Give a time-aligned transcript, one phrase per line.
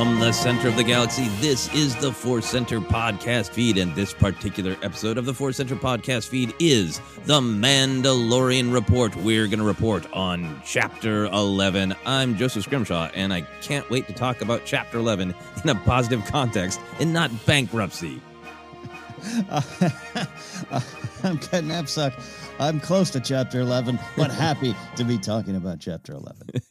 [0.00, 4.14] From the center of the galaxy, this is the Force Center podcast feed, and this
[4.14, 9.14] particular episode of the Force Center podcast feed is the Mandalorian Report.
[9.16, 11.94] We're going to report on Chapter 11.
[12.06, 15.34] I'm Joseph Scrimshaw, and I can't wait to talk about Chapter 11
[15.64, 18.22] in a positive context and not bankruptcy.
[21.22, 22.14] I'm Ken Napzok.
[22.60, 26.46] I'm close to chapter 11, but happy to be talking about chapter 11.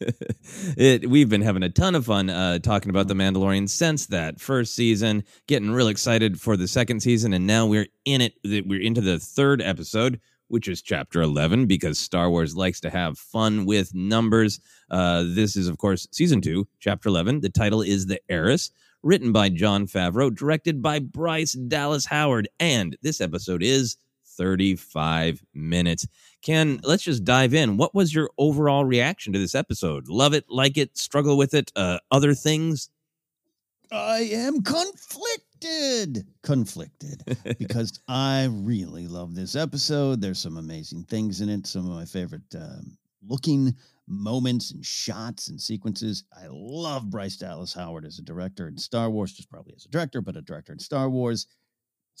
[0.76, 4.40] it, we've been having a ton of fun uh, talking about The Mandalorian since that
[4.40, 8.34] first season, getting real excited for the second season, and now we're in it.
[8.44, 13.18] We're into the third episode, which is chapter 11, because Star Wars likes to have
[13.18, 14.60] fun with numbers.
[14.92, 17.40] Uh, this is, of course, season two, chapter 11.
[17.40, 18.70] The title is The Heiress,
[19.02, 23.96] written by Jon Favreau, directed by Bryce Dallas Howard, and this episode is
[24.40, 26.08] 35 minutes.
[26.40, 27.76] Ken, let's just dive in.
[27.76, 30.08] What was your overall reaction to this episode?
[30.08, 32.88] Love it, like it, struggle with it, uh, other things?
[33.92, 36.26] I am conflicted.
[36.42, 37.22] Conflicted
[37.58, 40.22] because I really love this episode.
[40.22, 42.96] There's some amazing things in it, some of my favorite um,
[43.28, 43.74] looking
[44.08, 46.24] moments and shots and sequences.
[46.34, 49.90] I love Bryce Dallas Howard as a director in Star Wars, just probably as a
[49.90, 51.46] director, but a director in Star Wars.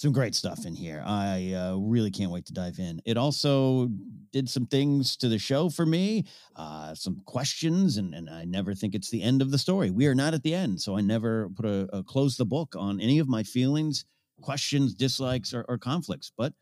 [0.00, 1.02] Some great stuff in here.
[1.04, 3.02] I uh, really can't wait to dive in.
[3.04, 3.90] It also
[4.32, 6.24] did some things to the show for me,
[6.56, 9.90] uh, some questions, and, and I never think it's the end of the story.
[9.90, 12.74] We are not at the end, so I never put a, a close the book
[12.78, 14.06] on any of my feelings,
[14.40, 16.32] questions, dislikes, or, or conflicts.
[16.34, 16.54] But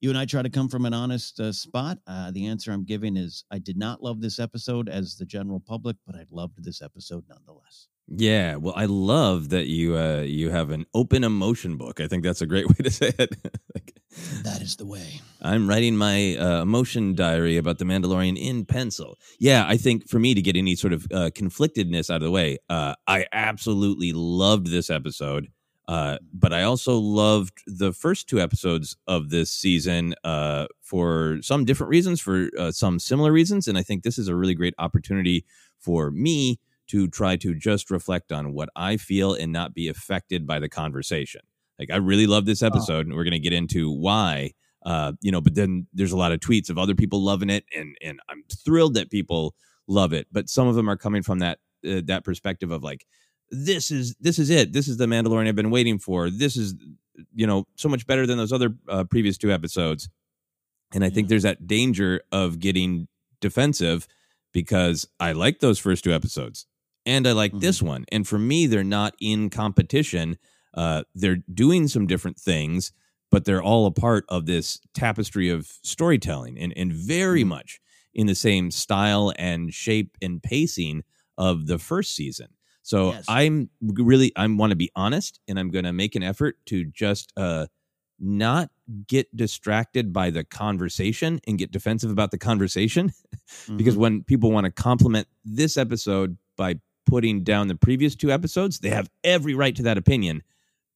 [0.00, 1.98] you and I try to come from an honest uh, spot.
[2.06, 5.58] Uh, the answer I'm giving is I did not love this episode as the general
[5.58, 7.88] public, but I loved this episode nonetheless.
[8.06, 12.00] Yeah, well, I love that you uh, you have an open emotion book.
[12.00, 13.34] I think that's a great way to say it.
[13.74, 13.94] like,
[14.42, 15.20] that is the way.
[15.40, 19.18] I'm writing my uh, emotion diary about the Mandalorian in pencil.
[19.38, 22.30] Yeah, I think for me to get any sort of uh, conflictedness out of the
[22.30, 25.48] way, uh, I absolutely loved this episode.
[25.86, 31.66] Uh, but I also loved the first two episodes of this season uh, for some
[31.66, 34.72] different reasons, for uh, some similar reasons, and I think this is a really great
[34.78, 35.44] opportunity
[35.78, 40.46] for me to try to just reflect on what I feel and not be affected
[40.46, 41.40] by the conversation.
[41.78, 43.00] Like I really love this episode, oh.
[43.00, 44.52] and we're going to get into why.
[44.84, 47.64] Uh, you know, but then there's a lot of tweets of other people loving it,
[47.74, 49.54] and and I'm thrilled that people
[49.86, 50.26] love it.
[50.30, 51.58] But some of them are coming from that
[51.88, 53.06] uh, that perspective of like,
[53.50, 54.72] this is this is it.
[54.72, 56.30] This is the Mandalorian I've been waiting for.
[56.30, 56.74] This is
[57.34, 60.08] you know so much better than those other uh, previous two episodes.
[60.92, 63.08] And I think there's that danger of getting
[63.40, 64.06] defensive
[64.52, 66.66] because I like those first two episodes
[67.06, 67.60] and I like mm-hmm.
[67.60, 68.04] this one.
[68.10, 70.38] And for me, they're not in competition.
[70.72, 72.92] Uh, they're doing some different things,
[73.30, 77.50] but they're all a part of this tapestry of storytelling and, and very mm-hmm.
[77.50, 77.80] much
[78.14, 81.02] in the same style and shape and pacing
[81.36, 82.48] of the first season.
[82.82, 83.24] So yes.
[83.28, 86.84] I'm really I want to be honest and I'm going to make an effort to
[86.84, 87.66] just uh
[88.20, 88.70] not
[89.08, 93.76] get distracted by the conversation and get defensive about the conversation mm-hmm.
[93.76, 96.74] because when people want to compliment this episode by
[97.06, 100.42] putting down the previous two episodes, they have every right to that opinion.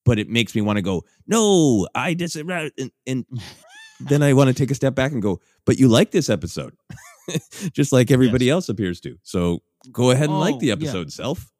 [0.04, 2.70] But it makes me want to go, no, I disagree.
[2.78, 3.26] And, and
[4.00, 6.74] then I want to take a step back and go, but you like this episode,
[7.72, 8.52] just like everybody yes.
[8.52, 9.18] else appears to.
[9.22, 9.62] So
[9.92, 11.12] go ahead and oh, like the episode, yeah.
[11.12, 11.52] self.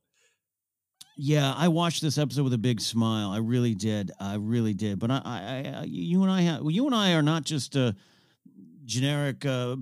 [1.21, 3.31] Yeah, I watched this episode with a big smile.
[3.31, 4.13] I really did.
[4.21, 5.01] I really did.
[5.01, 7.93] But I, I, I you and I, have, you and I are not just uh,
[8.89, 9.77] generic uh,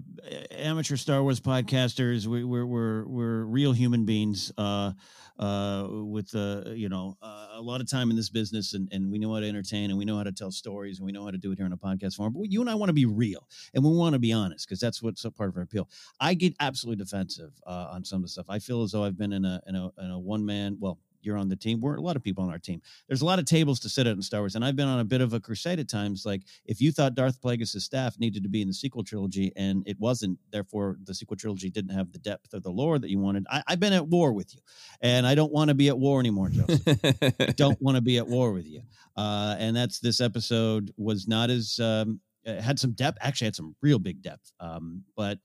[0.51, 2.27] amateur Star Wars podcasters.
[2.27, 4.93] We, we're we're we're real human beings uh,
[5.39, 9.19] uh, with uh, you know a lot of time in this business, and, and we
[9.19, 11.31] know how to entertain, and we know how to tell stories, and we know how
[11.31, 12.35] to do it here in a podcast form.
[12.35, 14.81] But you and I want to be real, and we want to be honest because
[14.81, 15.89] that's what's a part of our appeal.
[16.21, 18.47] I get absolutely defensive uh, on some of the stuff.
[18.49, 20.99] I feel as though I've been in a in a, in a one man well
[21.27, 21.81] you're on the team.
[21.81, 22.81] We're a lot of people on our team.
[23.09, 25.01] There's a lot of tables to sit at in Star Wars, and I've been on
[25.01, 26.25] a bit of a crusade at times.
[26.25, 29.83] Like if you thought Darth Plagueis' staff needed to be in the sequel trilogy and
[29.87, 33.19] it wasn't, therefore the sequel trilogy didn't have the depth of the lore that you
[33.19, 33.45] wanted.
[33.51, 34.61] I, have been at war with you,
[35.01, 36.99] and I don't want to be at war anymore, Joseph.
[37.41, 38.83] I don't want to be at war with you.
[39.17, 43.19] Uh, and that's this episode was not as um, had some depth.
[43.21, 44.53] Actually, had some real big depth.
[44.61, 45.39] Um, but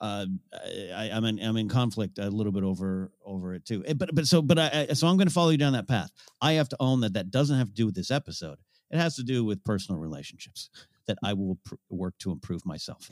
[0.00, 0.26] uh,
[0.94, 3.84] I, am in I'm in conflict a little bit over over it too.
[3.86, 6.10] Eh, but but so but I, so I'm going to follow you down that path.
[6.40, 8.58] I have to own that that doesn't have to do with this episode.
[8.90, 10.70] It has to do with personal relationships
[11.06, 13.08] that I will pr- work to improve myself.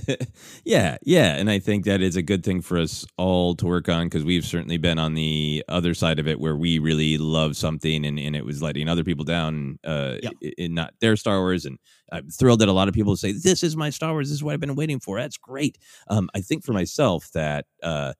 [0.64, 3.88] yeah, yeah, and I think that is a good thing for us all to work
[3.88, 7.56] on because we've certainly been on the other side of it where we really love
[7.56, 10.50] something and, and it was letting other people down uh, yeah.
[10.58, 11.64] in not their Star Wars.
[11.64, 11.78] And
[12.10, 14.28] I'm thrilled that a lot of people say, "This is my Star Wars.
[14.28, 15.78] This is what I've been waiting for." That's great.
[16.08, 17.66] Um, I think for myself that.
[17.82, 18.12] Uh,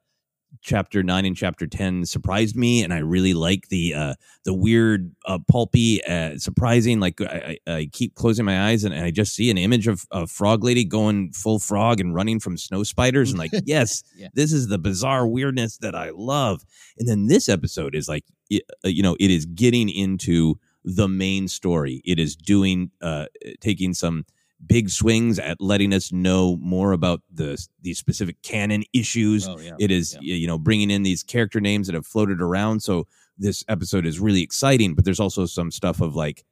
[0.60, 4.14] chapter 9 and chapter 10 surprised me and i really like the uh
[4.44, 9.04] the weird uh pulpy uh surprising like i i, keep closing my eyes and, and,
[9.04, 12.56] i just see an image of a frog lady going full frog and running from
[12.56, 14.28] snow spiders and like yes yeah.
[14.34, 16.64] this is the bizarre weirdness that i love
[16.98, 21.48] and then this episode is like uh, you know it is getting into the main
[21.48, 23.26] story it is doing uh
[23.60, 24.24] taking some
[24.66, 29.48] big swings at letting us know more about the these specific canon issues.
[29.48, 29.72] Oh, yeah.
[29.78, 30.34] It is yeah.
[30.34, 32.82] you know bringing in these character names that have floated around.
[32.82, 33.06] So
[33.38, 36.44] this episode is really exciting, but there's also some stuff of like.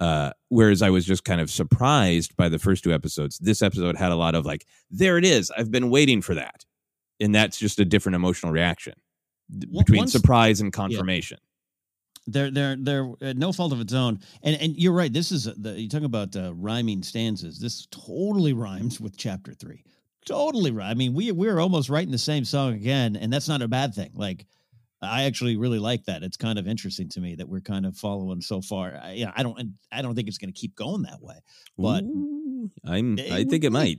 [0.00, 3.96] Uh, whereas I was just kind of surprised by the first two episodes, this episode
[3.96, 5.52] had a lot of like, there it is.
[5.56, 6.64] I've been waiting for that.
[7.20, 8.94] And that's just a different emotional reaction
[9.60, 11.38] between Once, surprise and confirmation.
[11.40, 11.51] Yeah
[12.26, 14.20] they're they're they're uh, no fault of its own.
[14.42, 17.58] And and you're right this is the you talk about uh, rhyming stanzas.
[17.58, 19.84] This totally rhymes with chapter three.
[20.24, 23.62] Totally right i mean we we're almost writing the same song again and that's not
[23.62, 24.12] a bad thing.
[24.14, 24.46] Like
[25.00, 26.22] i actually really like that.
[26.22, 28.98] It's kind of interesting to me that we're kind of following so far.
[29.02, 31.36] I, you know, I don't i don't think it's going to keep going that way
[31.76, 33.98] but Ooh, i'm i think it might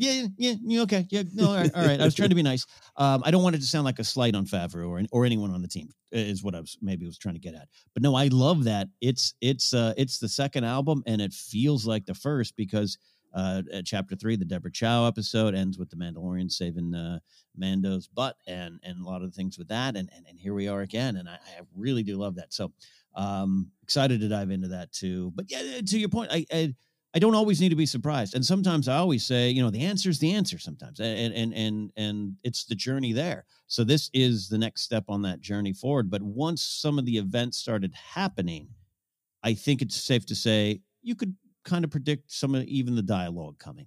[0.00, 2.00] yeah, yeah, yeah, okay, yeah, no, all right, all right.
[2.00, 2.66] I was trying to be nice.
[2.96, 5.50] Um, I don't want it to sound like a slight on Favreau or or anyone
[5.50, 7.68] on the team is what I was maybe was trying to get at.
[7.92, 11.86] But no, I love that it's it's uh, it's the second album and it feels
[11.86, 12.96] like the first because
[13.34, 17.18] uh, chapter three, the Deborah Chow episode ends with the Mandalorian saving uh,
[17.56, 20.66] Mando's butt and and a lot of things with that, and and, and here we
[20.66, 22.52] are again, and I, I really do love that.
[22.54, 22.72] So
[23.14, 25.32] um, excited to dive into that too.
[25.34, 26.74] But yeah, to your point, I, I
[27.12, 28.34] I don't always need to be surprised.
[28.36, 31.00] And sometimes I always say, you know, the answer is the answer sometimes.
[31.00, 33.46] And and and and it's the journey there.
[33.66, 36.10] So this is the next step on that journey forward.
[36.10, 38.68] But once some of the events started happening,
[39.42, 43.02] I think it's safe to say you could kind of predict some of even the
[43.02, 43.86] dialogue coming.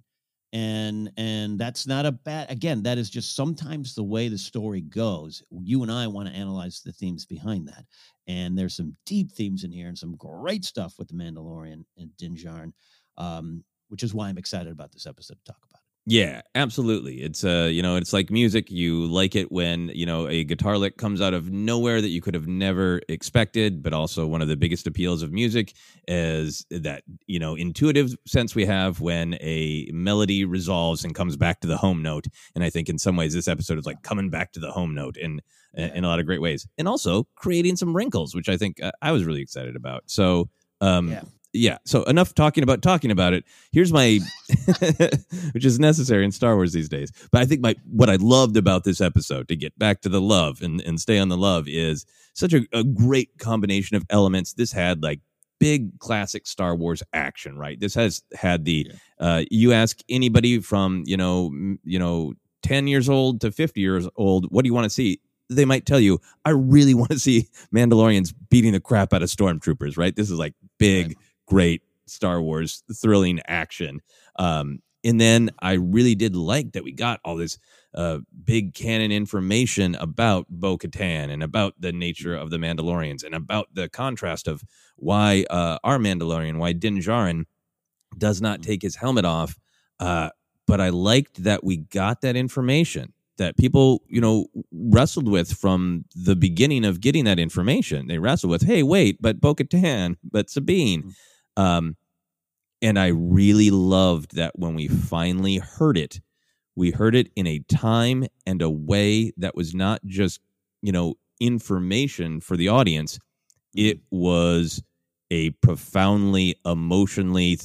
[0.52, 4.82] And and that's not a bad again, that is just sometimes the way the story
[4.82, 5.42] goes.
[5.50, 7.86] You and I want to analyze the themes behind that.
[8.28, 12.16] And there's some deep themes in here and some great stuff with the Mandalorian and
[12.18, 12.72] Din Djarin
[13.18, 15.84] um, which is why I'm excited about this episode to talk about it.
[16.06, 17.22] Yeah, absolutely.
[17.22, 18.70] It's uh, you know, it's like music.
[18.70, 22.20] You like it when you know a guitar lick comes out of nowhere that you
[22.20, 23.82] could have never expected.
[23.82, 25.72] But also, one of the biggest appeals of music
[26.06, 31.60] is that you know intuitive sense we have when a melody resolves and comes back
[31.60, 32.26] to the home note.
[32.54, 34.94] And I think in some ways, this episode is like coming back to the home
[34.94, 35.40] note in
[35.72, 38.92] in a lot of great ways, and also creating some wrinkles, which I think uh,
[39.00, 40.02] I was really excited about.
[40.06, 40.50] So.
[40.82, 41.22] Um, yeah
[41.54, 43.44] yeah so enough talking about talking about it.
[43.72, 44.18] Here's my
[45.52, 47.12] which is necessary in star wars these days.
[47.30, 50.20] But i think my what i loved about this episode to get back to the
[50.20, 54.54] love and, and stay on the love is such a, a great combination of elements.
[54.54, 55.20] This had like
[55.60, 57.78] big classic star wars action right?
[57.78, 61.52] This has had the uh, you ask anybody from you know
[61.84, 65.20] you know 10 years old to 50 years old what do you want to see?
[65.50, 69.28] They might tell you, I really want to see Mandalorians beating the crap out of
[69.28, 70.16] stormtroopers, right?
[70.16, 71.16] This is like big, right
[71.46, 74.00] great Star Wars thrilling action.
[74.36, 77.58] Um, and then I really did like that we got all this
[77.94, 83.34] uh, big canon information about Bo Katan and about the nature of the Mandalorians and
[83.34, 84.64] about the contrast of
[84.96, 87.44] why uh, our Mandalorian, why Din Djarin
[88.16, 89.58] does not take his helmet off.
[90.00, 90.30] Uh,
[90.66, 96.04] but I liked that we got that information that people, you know, wrestled with from
[96.14, 98.06] the beginning of getting that information.
[98.06, 101.00] They wrestled with, hey, wait, but Bo Katan, but Sabine.
[101.00, 101.10] Mm-hmm
[101.56, 101.96] um,
[102.82, 106.20] and I really loved that when we finally heard it,
[106.76, 110.40] we heard it in a time and a way that was not just,
[110.82, 113.18] you know, information for the audience.
[113.74, 114.18] It mm-hmm.
[114.18, 114.82] was
[115.30, 117.58] a profoundly emotionally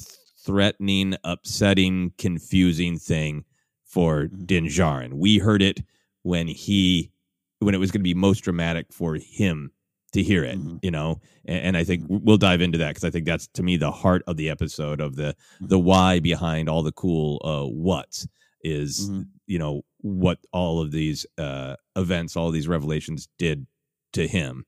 [0.44, 3.44] threatening, upsetting, confusing thing
[3.84, 4.44] for mm-hmm.
[4.44, 5.14] Din Djarin.
[5.14, 5.80] We heard it
[6.22, 7.10] when he
[7.58, 9.70] when it was going to be most dramatic for him
[10.12, 10.76] to hear it, mm-hmm.
[10.82, 11.20] you know.
[11.44, 13.90] And, and, I think we'll dive into that because I think that's to me the
[13.90, 15.66] heart of the episode of the mm-hmm.
[15.66, 18.26] the why behind all the cool uh, what's
[18.62, 19.22] is mm-hmm.
[19.46, 23.66] you know what all of these uh, events, all these revelations did
[24.12, 24.64] to him.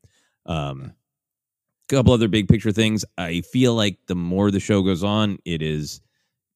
[0.46, 0.94] Um,
[1.88, 3.04] couple other big picture things.
[3.18, 6.00] I feel like the more the show goes on, it is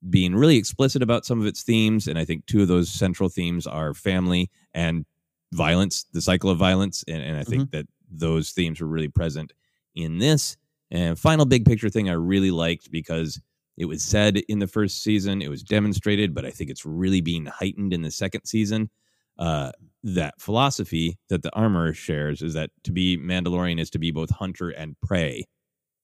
[0.09, 3.29] being really explicit about some of its themes, and I think two of those central
[3.29, 5.05] themes are family and
[5.53, 7.77] violence, the cycle of violence, and, and I think mm-hmm.
[7.77, 7.87] that
[8.19, 9.53] those themes were really present
[9.95, 10.57] in this.
[10.91, 13.41] And final big picture thing I really liked because
[13.77, 17.21] it was said in the first season, it was demonstrated, but I think it's really
[17.21, 18.91] being heightened in the second season.
[19.39, 19.71] Uh,
[20.03, 24.31] that philosophy that the armor shares is that to be Mandalorian is to be both
[24.31, 25.45] hunter and prey.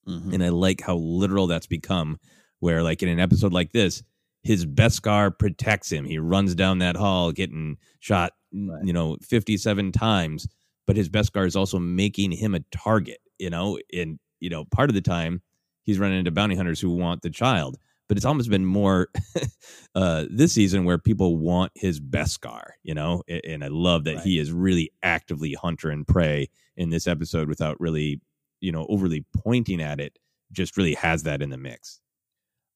[0.06, 0.34] Mm-hmm.
[0.34, 2.18] And I like how literal that's become,
[2.58, 4.02] where, like, in an episode like this,
[4.42, 6.04] his Beskar protects him.
[6.04, 8.84] He runs down that hall getting shot, right.
[8.84, 10.48] you know, 57 times
[10.86, 14.64] but his best Beskar is also making him a target, you know, and you know,
[14.64, 15.42] part of the time
[15.82, 17.78] he's running into bounty hunters who want the child.
[18.08, 19.08] But it's almost been more
[19.94, 24.16] uh, this season where people want his Beskar, you know, and, and I love that
[24.16, 24.24] right.
[24.24, 28.20] he is really actively hunter and prey in this episode without really,
[28.60, 30.18] you know, overly pointing at it.
[30.50, 32.00] Just really has that in the mix.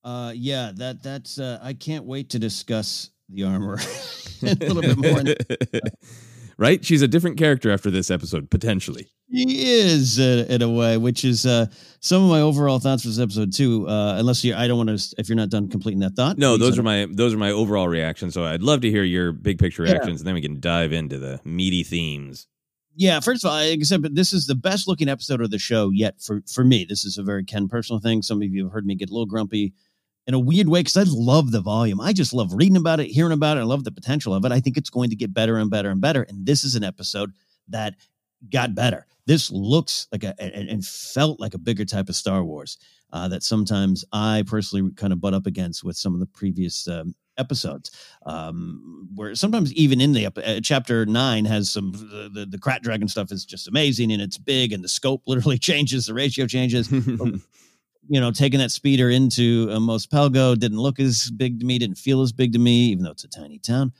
[0.02, 1.38] Uh, yeah, that that's.
[1.38, 3.74] Uh, I can't wait to discuss the armor
[4.42, 5.34] a little bit more.
[6.58, 6.84] right?
[6.84, 9.08] She's a different character after this episode, potentially.
[9.32, 11.66] She is uh, in a way, which is uh,
[12.00, 13.88] some of my overall thoughts for this episode too.
[13.88, 15.14] Uh, unless you, I don't want to.
[15.18, 17.88] If you're not done completing that thought, no, those are my those are my overall
[17.88, 18.34] reactions.
[18.34, 20.20] So I'd love to hear your big picture reactions, yeah.
[20.20, 22.46] and then we can dive into the meaty themes.
[22.98, 25.90] Yeah, first of all, i except this is the best looking episode of the show
[25.90, 26.86] yet for for me.
[26.88, 28.22] This is a very Ken personal thing.
[28.22, 29.74] Some of you have heard me get a little grumpy
[30.26, 32.00] in a weird way because I love the volume.
[32.00, 33.60] I just love reading about it, hearing about it.
[33.60, 34.52] I love the potential of it.
[34.52, 36.22] I think it's going to get better and better and better.
[36.22, 37.32] And this is an episode
[37.68, 37.94] that
[38.50, 39.06] got better.
[39.26, 42.78] This looks like a and, and felt like a bigger type of Star Wars
[43.12, 46.86] uh, that sometimes I personally kind of butt up against with some of the previous
[46.88, 47.90] um, episodes,
[48.24, 52.82] um, where sometimes even in the uh, chapter nine has some the, the, the Krayt
[52.82, 56.46] Dragon stuff is just amazing and it's big and the scope literally changes, the ratio
[56.46, 56.88] changes.
[58.08, 61.78] You know, taking that speeder into uh, Mos Pelgo didn't look as big to me,
[61.78, 63.92] didn't feel as big to me, even though it's a tiny town.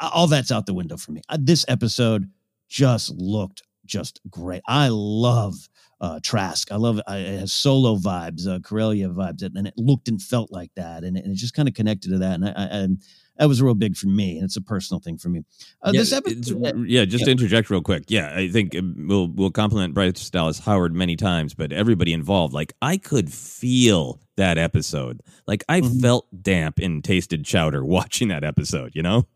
[0.00, 1.22] All that's out the window for me.
[1.28, 2.28] Uh, this episode
[2.68, 4.62] just looked just great.
[4.66, 5.54] I love
[6.00, 6.70] uh, Trask.
[6.70, 7.08] I love it.
[7.08, 11.24] Has solo vibes, uh, Corellia vibes, and it looked and felt like that, and it,
[11.24, 12.34] and it just kind of connected to that.
[12.34, 12.88] And I, I,
[13.38, 15.44] that was real big for me, and it's a personal thing for me.
[15.82, 17.24] Uh, yeah, this episode, yeah, just yeah.
[17.26, 18.04] to interject real quick.
[18.08, 22.54] Yeah, I think uh, we'll we'll compliment Bryce Dallas Howard many times, but everybody involved,
[22.54, 25.20] like I could feel that episode.
[25.46, 26.00] Like I Mhm.
[26.00, 28.92] felt damp and tasted chowder watching that episode.
[28.94, 29.26] You know,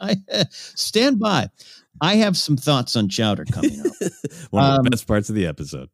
[0.00, 1.48] I, I stand by.
[2.00, 3.86] I have some thoughts on Chowder coming up.
[4.50, 5.88] one of Um, the best parts of the episode.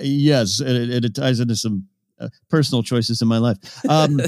[0.00, 1.88] yes, and it, it ties into some
[2.20, 3.58] uh, personal choices in my life.
[3.88, 4.20] Um,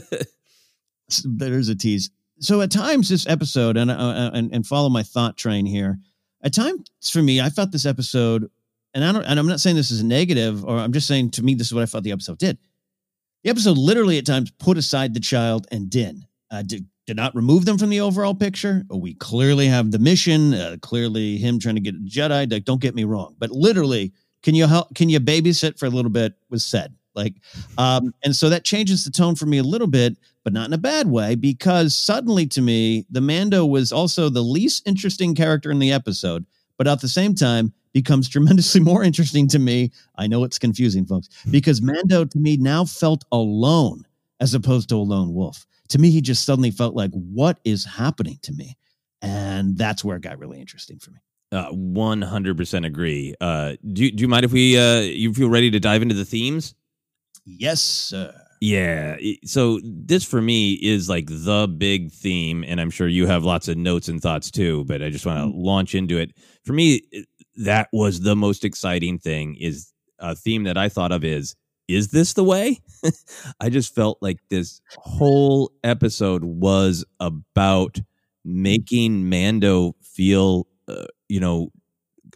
[1.25, 2.11] there's a tease.
[2.41, 5.99] So at times this episode, and, uh, and and follow my thought train here.
[6.43, 8.51] At times for me, I felt this episode,
[8.95, 11.43] and I don't, and I'm not saying this is negative, or I'm just saying to
[11.43, 12.57] me this is what I felt the episode did.
[13.45, 16.27] The episode literally at times put aside the child and Din.
[16.51, 18.85] Uh, did, did not remove them from the overall picture.
[18.91, 20.55] We clearly have the mission.
[20.55, 22.51] Uh, clearly, him trying to get a Jedi.
[22.51, 24.95] Like, don't get me wrong, but literally, can you help?
[24.95, 26.35] Can you babysit for a little bit?
[26.49, 27.35] Was said like,
[27.79, 30.73] um, and so that changes the tone for me a little bit, but not in
[30.73, 35.71] a bad way because suddenly to me, the Mando was also the least interesting character
[35.71, 36.47] in the episode,
[36.79, 39.91] but at the same time becomes tremendously more interesting to me.
[40.17, 44.05] I know it's confusing, folks, because Mando to me now felt alone
[44.41, 45.67] as opposed to a lone wolf.
[45.89, 48.77] To me, he just suddenly felt like, what is happening to me?
[49.23, 51.19] And that's where it got really interesting for me.
[51.53, 53.35] Uh, One hundred percent agree.
[53.41, 56.25] Uh, do do you mind if we uh, you feel ready to dive into the
[56.25, 56.75] themes?
[57.59, 58.35] Yes, sir.
[58.61, 59.17] Yeah.
[59.45, 63.69] So this for me is like the big theme, and I'm sure you have lots
[63.69, 64.85] of notes and thoughts too.
[64.85, 66.33] But I just want to launch into it.
[66.65, 67.01] For me,
[67.57, 69.57] that was the most exciting thing.
[69.57, 71.57] Is a theme that I thought of is
[71.89, 72.79] is this the way?
[73.61, 77.99] I just felt like this whole episode was about
[78.45, 81.73] making Mando feel, uh, you know,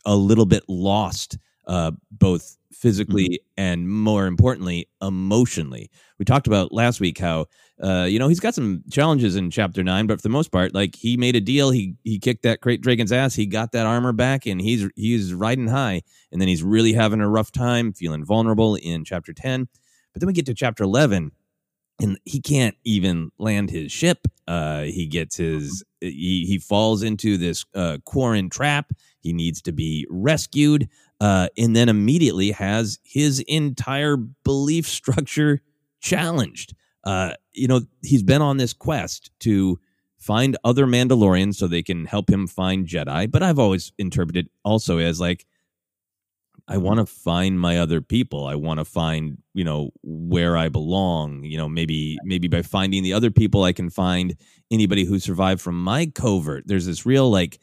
[0.04, 5.90] a little bit lost, uh, both physically and more importantly, emotionally.
[6.18, 7.46] We talked about last week how,
[7.82, 10.74] uh, you know, he's got some challenges in chapter nine, but for the most part,
[10.74, 11.70] like he made a deal.
[11.70, 13.34] He he kicked that great dragon's ass.
[13.34, 16.02] He got that armor back, and he's he's riding high.
[16.30, 19.68] And then he's really having a rough time, feeling vulnerable in chapter ten.
[20.12, 21.32] But then we get to chapter eleven,
[22.00, 24.26] and he can't even land his ship.
[24.46, 28.92] Uh, he gets his he he falls into this uh, quarren trap.
[29.20, 30.88] He needs to be rescued,
[31.24, 35.62] uh, and then immediately has his entire belief structure
[36.02, 36.74] challenged.
[37.02, 39.80] Uh, you know, he's been on this quest to
[40.18, 43.30] find other Mandalorians so they can help him find Jedi.
[43.30, 45.46] But I've always interpreted also as like
[46.68, 48.46] I want to find my other people.
[48.46, 51.42] I want to find, you know, where I belong.
[51.42, 54.36] You know, maybe maybe by finding the other people, I can find
[54.70, 56.64] anybody who survived from my covert.
[56.66, 57.60] There's this real like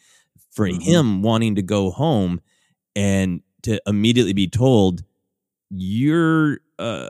[0.49, 2.41] for him wanting to go home
[2.95, 5.03] and to immediately be told,
[5.69, 7.09] "You're." Uh,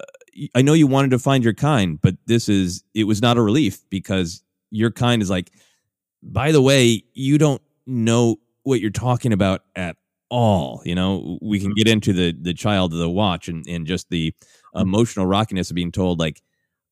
[0.56, 3.42] I know you wanted to find your kind, but this is it was not a
[3.42, 5.52] relief because your kind is like.
[6.24, 9.96] By the way, you don't know what you're talking about at
[10.30, 10.82] all.
[10.86, 14.10] You know, we can get into the the child of the watch and, and just
[14.10, 14.34] the
[14.76, 16.42] emotional rockiness of being told like,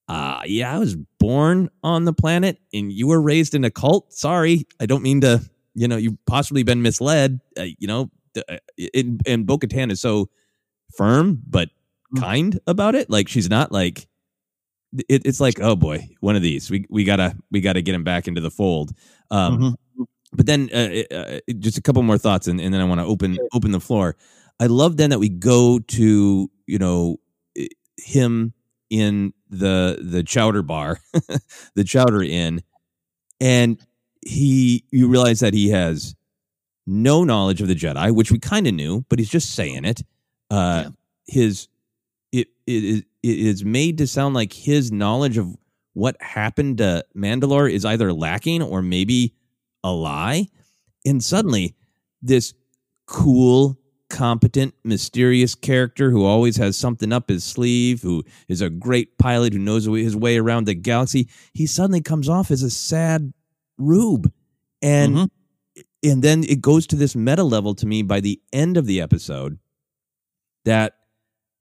[0.08, 4.12] uh, yeah, I was born on the planet and you were raised in a cult.
[4.14, 5.42] Sorry, I don't mean to,
[5.76, 7.40] you know, you've possibly been misled.
[7.58, 8.10] Uh, you know,
[8.94, 10.30] and, and Bo Katan is so
[10.96, 11.70] firm but
[12.18, 13.10] kind about it.
[13.10, 14.08] Like she's not like
[15.08, 16.70] it, it's like, oh boy, one of these.
[16.72, 18.92] We we gotta we gotta get him back into the fold.
[19.32, 19.76] Um,
[20.34, 23.06] but then uh, uh, just a couple more thoughts and, and then i want to
[23.06, 24.16] open open the floor
[24.60, 27.18] i love then that we go to you know
[27.98, 28.54] him
[28.90, 31.00] in the the chowder bar
[31.76, 32.62] the chowder inn
[33.40, 33.80] and
[34.26, 36.16] he you realize that he has
[36.90, 40.02] no knowledge of the jedi which we kind of knew but he's just saying it
[40.50, 40.90] uh
[41.28, 41.68] his
[42.32, 45.56] it, it is it is made to sound like his knowledge of
[45.94, 49.36] what happened to Mandalore is either lacking or maybe
[49.84, 50.48] a lie.
[51.06, 51.76] And suddenly,
[52.22, 52.54] this
[53.06, 53.78] cool,
[54.10, 59.54] competent, mysterious character who always has something up his sleeve, who is a great pilot
[59.54, 63.34] who knows his way around the galaxy, he suddenly comes off as a sad
[63.78, 64.32] rube.
[64.82, 65.30] And
[66.04, 69.02] and then it goes to this meta level to me by the end of the
[69.02, 69.60] episode
[70.66, 70.94] that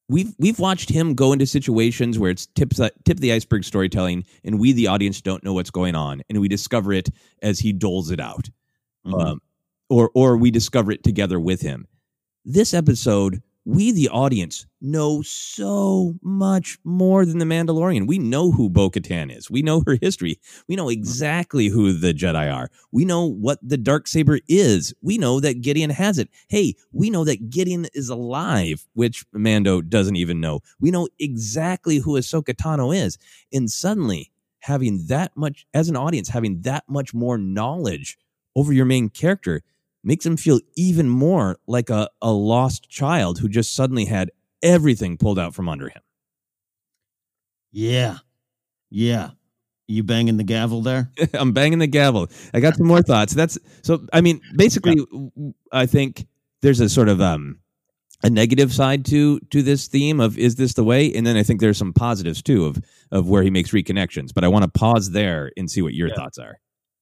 [0.08, 4.24] we've we've watched him go into situations where it's tip tip of the iceberg storytelling,
[4.44, 7.08] and we the audience don't know what's going on, and we discover it
[7.42, 8.48] as he doles it out,
[9.04, 9.40] um,
[9.88, 11.86] or or we discover it together with him.
[12.44, 18.06] This episode we, the audience, know so much more than the Mandalorian.
[18.06, 19.50] We know who Bo Katan is.
[19.50, 20.40] We know her history.
[20.68, 20.98] We know mm-hmm.
[20.98, 22.70] exactly who the Jedi are.
[22.92, 24.94] We know what the dark saber is.
[25.02, 26.30] We know that Gideon has it.
[26.48, 30.60] Hey, we know that Gideon is alive, which Mando doesn't even know.
[30.80, 33.18] We know exactly who Ahsoka Tano is.
[33.52, 38.16] And suddenly, having that much, as an audience, having that much more knowledge
[38.56, 39.62] over your main character
[40.02, 44.30] makes him feel even more like a, a lost child who just suddenly had
[44.62, 46.02] everything pulled out from under him.
[47.72, 48.18] Yeah.
[48.90, 49.30] Yeah.
[49.86, 51.10] You banging the gavel there?
[51.34, 52.28] I'm banging the gavel.
[52.52, 53.34] I got some more thoughts.
[53.34, 55.04] That's so I mean, basically
[55.72, 56.26] I think
[56.62, 57.60] there's a sort of um
[58.22, 61.12] a negative side to to this theme of is this the way?
[61.14, 62.78] And then I think there's some positives too of
[63.10, 64.34] of where he makes reconnections.
[64.34, 66.14] But I want to pause there and see what your yeah.
[66.14, 66.58] thoughts are.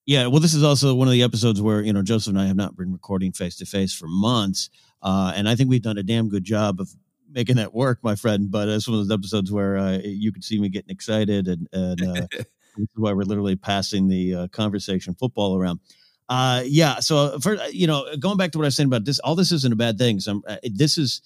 [0.07, 2.47] Yeah, well, this is also one of the episodes where you know Joseph and I
[2.47, 4.71] have not been recording face to face for months,
[5.03, 6.89] uh, and I think we've done a damn good job of
[7.29, 8.49] making that work, my friend.
[8.49, 11.69] But it's one of those episodes where uh, you can see me getting excited, and,
[11.73, 12.47] and uh, this
[12.79, 15.81] is why we're literally passing the uh, conversation football around.
[16.29, 19.05] Uh, yeah, so uh, for you know, going back to what I was saying about
[19.05, 20.21] this, all this isn't a bad thing.
[20.21, 21.21] So this is,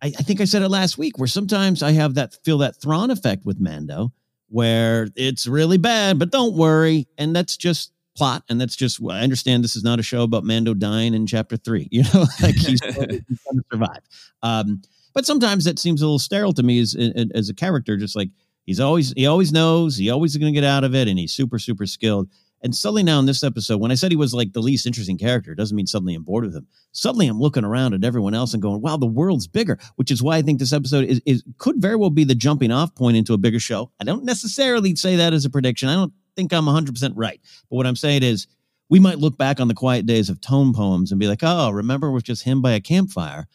[0.00, 2.80] I, I think I said it last week, where sometimes I have that feel that
[2.80, 4.12] Thrawn effect with Mando,
[4.48, 9.20] where it's really bad, but don't worry, and that's just plot and that's just i
[9.20, 12.54] understand this is not a show about mando dying in chapter three you know like
[12.54, 14.00] he's, he's going to survive.
[14.42, 14.82] Um,
[15.14, 16.96] but sometimes that seems a little sterile to me as,
[17.34, 18.30] as a character just like
[18.64, 21.18] he's always he always knows he always is going to get out of it and
[21.18, 22.28] he's super super skilled.
[22.64, 25.18] And suddenly now in this episode when i said he was like the least interesting
[25.18, 26.66] character doesn't mean suddenly i'm bored with him.
[26.92, 30.22] Suddenly i'm looking around at everyone else and going wow the world's bigger which is
[30.22, 33.16] why i think this episode is, is could very well be the jumping off point
[33.16, 33.90] into a bigger show.
[34.00, 35.88] I don't necessarily say that as a prediction.
[35.88, 37.40] I don't think I'm 100% right.
[37.70, 38.46] But what I'm saying is,
[38.88, 41.70] we might look back on the quiet days of tone poems and be like, oh,
[41.70, 43.46] remember it was just him by a campfire.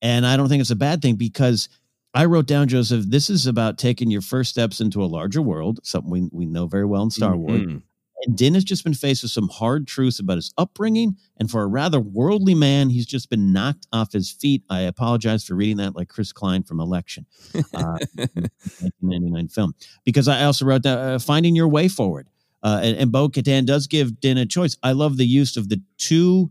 [0.00, 1.68] And I don't think it's a bad thing because
[2.14, 5.80] I wrote down, Joseph, this is about taking your first steps into a larger world,
[5.82, 7.72] something we, we know very well in Star mm-hmm.
[7.72, 7.82] Wars.
[8.24, 11.16] And Din has just been faced with some hard truths about his upbringing.
[11.38, 14.62] And for a rather worldly man, he's just been knocked off his feet.
[14.68, 17.60] I apologize for reading that like Chris Klein from Election, uh,
[18.14, 22.28] 1999 film, because I also wrote that uh, finding your way forward.
[22.62, 24.76] Uh, and, and Bo Katan does give Din a choice.
[24.82, 26.50] I love the use of the two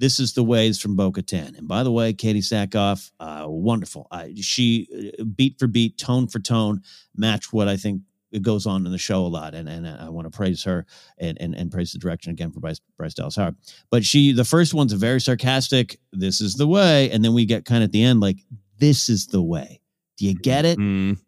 [0.00, 1.58] this is the ways from Bo Katan.
[1.58, 4.08] And by the way, Katee Sackhoff, uh, wonderful.
[4.40, 6.80] she uh, beat for beat, tone for tone,
[7.14, 8.00] matched what I think
[8.32, 10.86] it goes on in the show a lot, and and I want to praise her
[11.18, 13.56] and, and and praise the direction again for Bryce Bryce Dallas Howard.
[13.90, 15.98] But she, the first one's very sarcastic.
[16.12, 18.38] This is the way, and then we get kind of at the end like
[18.78, 19.80] this is the way.
[20.16, 20.78] Do you get it?
[20.78, 21.18] Mm.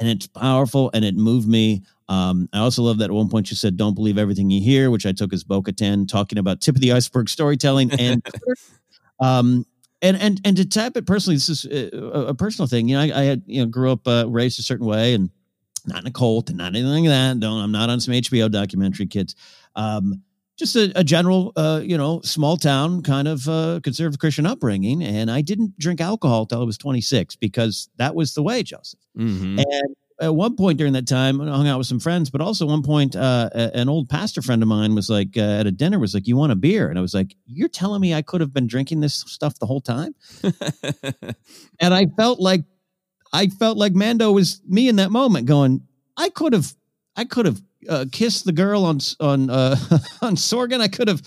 [0.00, 1.82] And it's powerful, and it moved me.
[2.08, 4.90] Um, I also love that at one point she said, "Don't believe everything you hear,"
[4.90, 8.24] which I took as Bo Katan talking about tip of the iceberg storytelling and.
[9.20, 9.66] um,
[10.00, 11.96] and and and to tap it personally, this is a,
[12.28, 12.88] a personal thing.
[12.88, 15.30] You know, I, I had you know grew up uh, raised a certain way, and
[15.86, 17.40] not in a cult and not anything like that.
[17.40, 19.34] Don't I'm not on some HBO documentary, kids.
[19.76, 20.22] Um,
[20.58, 25.02] just a, a general, uh, you know, small town kind of uh, conservative Christian upbringing,
[25.02, 28.98] and I didn't drink alcohol till I was 26 because that was the way, Joseph.
[29.16, 29.60] Mm-hmm.
[29.60, 32.66] And at one point during that time, I hung out with some friends, but also
[32.66, 36.00] one point, uh, an old pastor friend of mine was like uh, at a dinner
[36.00, 38.40] was like, "You want a beer?" And I was like, "You're telling me I could
[38.40, 40.14] have been drinking this stuff the whole time?"
[41.80, 42.64] and I felt like
[43.32, 45.82] I felt like Mando was me in that moment, going,
[46.16, 46.72] I could have,
[47.16, 49.76] I could have uh, kissed the girl on on uh,
[50.22, 50.80] on Sorgan.
[50.80, 51.22] I could have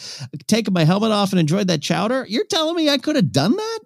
[0.48, 2.26] taken my helmet off and enjoyed that chowder.
[2.28, 3.80] You're telling me I could have done that?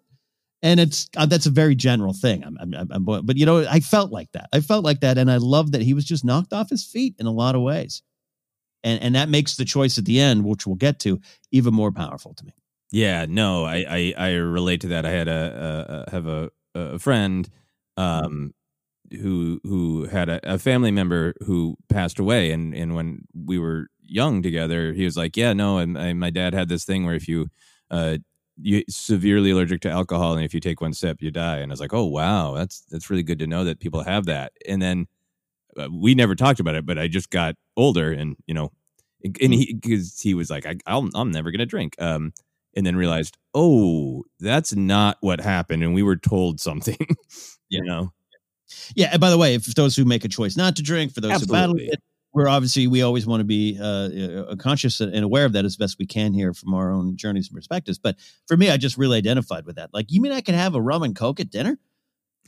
[0.61, 2.43] And it's uh, that's a very general thing.
[2.43, 4.49] I'm, I'm, I'm, but you know, I felt like that.
[4.51, 7.15] I felt like that, and I love that he was just knocked off his feet
[7.19, 8.01] in a lot of ways,
[8.83, 11.19] and and that makes the choice at the end, which we'll get to,
[11.51, 12.53] even more powerful to me.
[12.91, 15.05] Yeah, no, I I, I relate to that.
[15.05, 17.47] I had a, a have a a friend
[17.97, 18.53] um,
[19.11, 23.87] who who had a, a, family member who passed away, and and when we were
[24.01, 27.15] young together, he was like, "Yeah, no," and, and my dad had this thing where
[27.15, 27.47] if you
[27.91, 28.17] uh,
[28.57, 31.57] you severely allergic to alcohol, and if you take one sip, you die.
[31.57, 34.25] And I was like, "Oh wow, that's that's really good to know that people have
[34.25, 35.07] that." And then
[35.77, 38.71] uh, we never talked about it, but I just got older, and you know,
[39.23, 41.95] and he because he was like, I, I'll, I'm never gonna drink.
[41.99, 42.33] Um,
[42.77, 46.97] and then realized, oh, that's not what happened, and we were told something.
[47.75, 48.11] you know.
[48.95, 49.09] Yeah.
[49.11, 51.31] And by the way, if those who make a choice not to drink, for those
[51.31, 51.57] Absolutely.
[51.57, 51.99] who battle it,
[52.33, 55.77] we're obviously we always want to be uh, uh, conscious and aware of that as
[55.77, 57.97] best we can here from our own journeys and perspectives.
[57.97, 59.93] But for me, I just really identified with that.
[59.93, 61.79] Like, you mean I could have a rum and coke at dinner?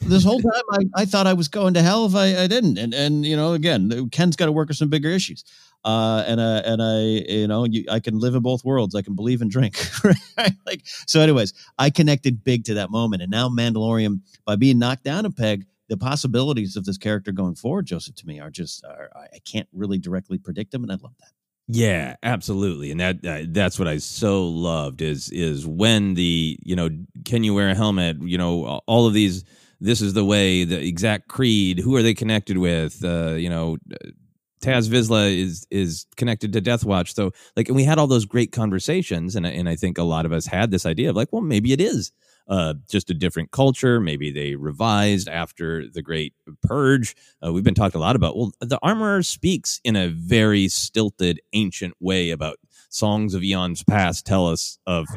[0.01, 2.77] this whole time I, I thought I was going to hell if I, I didn't.
[2.77, 5.43] And and you know, again, Ken's got to work with some bigger issues.
[5.87, 6.99] Uh, and uh, and I,
[7.31, 8.93] you know, you, I can live in both worlds.
[8.93, 9.77] I can believe and drink.
[10.37, 10.53] Right?
[10.65, 11.21] Like so.
[11.21, 15.31] Anyways, I connected big to that moment, and now Mandalorian, by being knocked down a
[15.31, 19.39] peg, the possibilities of this character going forward, Joseph, to me are just are, I
[19.45, 21.31] can't really directly predict them, and I love that.
[21.69, 26.75] Yeah, absolutely, and that uh, that's what I so loved is is when the you
[26.75, 26.89] know
[27.25, 28.17] can you wear a helmet?
[28.21, 29.45] You know all of these.
[29.79, 30.63] This is the way.
[30.63, 31.79] The exact creed.
[31.79, 33.03] Who are they connected with?
[33.03, 33.77] Uh, you know,
[34.61, 37.13] Taz Vizsla is is connected to Death Watch.
[37.13, 40.25] So like, and we had all those great conversations, and and I think a lot
[40.25, 42.11] of us had this idea of like, well, maybe it is
[42.47, 43.99] uh, just a different culture.
[43.99, 47.15] Maybe they revised after the Great Purge.
[47.45, 48.37] Uh, we've been talking a lot about.
[48.37, 52.57] Well, the Armorer speaks in a very stilted, ancient way about
[52.89, 54.25] songs of eons past.
[54.25, 55.07] Tell us of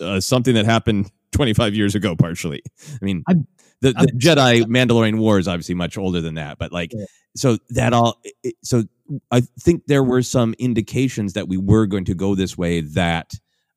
[0.00, 2.62] uh, something that happened 25 years ago, partially.
[2.90, 3.22] I mean.
[3.28, 3.46] I'm,
[3.80, 7.04] the, the Jedi Mandalorian War is obviously much older than that, but like, yeah.
[7.36, 8.20] so that all,
[8.62, 8.84] so
[9.30, 13.32] I think there were some indications that we were going to go this way that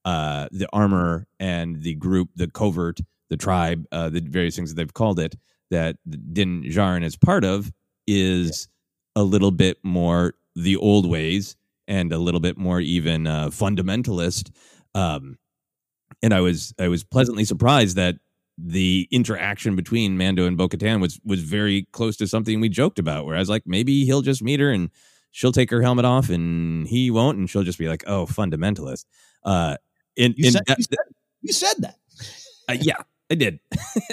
[0.06, 4.76] uh, the armor and the group, the covert, the tribe, uh, the various things that
[4.76, 5.36] they've called it,
[5.70, 5.98] that
[6.34, 7.72] Din Djarin is part of,
[8.08, 8.68] is
[9.16, 9.22] yeah.
[9.22, 11.56] a little bit more the old ways
[11.88, 14.52] and a little bit more even uh, fundamentalist.
[14.96, 15.38] Um,
[16.22, 18.16] and I was I was pleasantly surprised that
[18.58, 23.26] the interaction between Mando and Bo-Katan was was very close to something we joked about.
[23.26, 24.90] Where I was like, maybe he'll just meet her and
[25.32, 29.06] she'll take her helmet off and he won't, and she'll just be like, "Oh, fundamentalist."
[29.44, 29.78] Uh,
[30.16, 30.98] in, you, in said, that, you, said,
[31.42, 31.96] you, said, that.
[32.70, 32.98] Uh, yeah,
[33.32, 33.60] I did.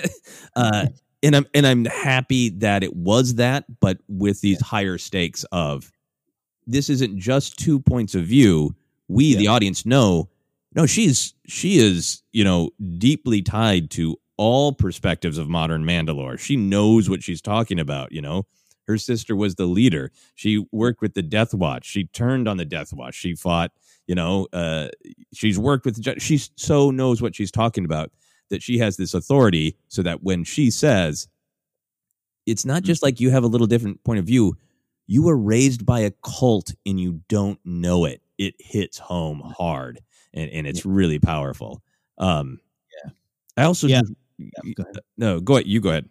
[0.56, 0.86] uh,
[1.22, 5.92] and I'm and I'm happy that it was that, but with these higher stakes of
[6.66, 8.74] this isn't just two points of view.
[9.08, 9.38] We, yeah.
[9.38, 10.28] the audience, know
[10.74, 16.38] no, she's she is you know deeply tied to all perspectives of modern Mandalore.
[16.38, 18.12] She knows what she's talking about.
[18.12, 18.46] You know,
[18.86, 20.10] her sister was the leader.
[20.34, 21.84] She worked with the Death Watch.
[21.84, 23.14] She turned on the Death Watch.
[23.14, 23.72] She fought
[24.08, 24.88] you know uh,
[25.32, 28.10] she's worked with she so knows what she's talking about
[28.50, 31.28] that she has this authority so that when she says
[32.46, 34.56] it's not just like you have a little different point of view
[35.06, 40.00] you were raised by a cult and you don't know it it hits home hard
[40.34, 41.82] and, and it's really powerful
[42.16, 42.58] um
[43.04, 43.10] yeah
[43.58, 44.00] i also yeah.
[44.38, 44.84] Yeah go
[45.16, 46.08] no go ahead you go ahead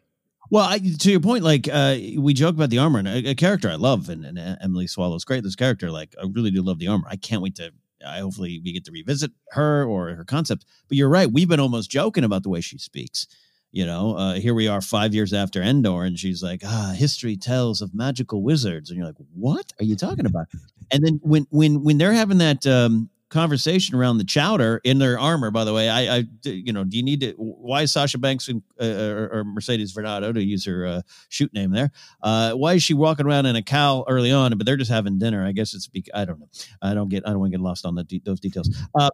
[0.49, 3.35] well, I, to your point, like uh, we joke about the armor and a, a
[3.35, 5.43] character I love, and, and, Emily Swallow's great.
[5.43, 7.05] This character, like I really do love the armor.
[7.09, 7.73] I can't wait to
[8.05, 10.65] I hopefully we get to revisit her or her concept.
[10.87, 11.31] But you're right.
[11.31, 13.27] We've been almost joking about the way she speaks.
[13.71, 17.35] You know, uh, here we are five years after Endor, and she's like, "Ah, history
[17.35, 20.47] tells of magical wizards," and you're like, "What are you talking about?"
[20.89, 25.19] and then when when when they're having that um, conversation around the chowder in their
[25.19, 25.51] armor.
[25.51, 27.33] By the way, I, I you know, do you need to?
[27.37, 31.53] Why is Sasha Banks and, uh, or, or, Mercedes Varnado to use her uh, shoot
[31.53, 31.91] name there?
[32.21, 34.57] Uh, why is she walking around in a cowl early on?
[34.57, 35.45] But they're just having dinner.
[35.45, 36.49] I guess it's because I don't know.
[36.81, 37.27] I don't get.
[37.27, 38.69] I don't want to get lost on the those details.
[38.97, 39.09] Uh,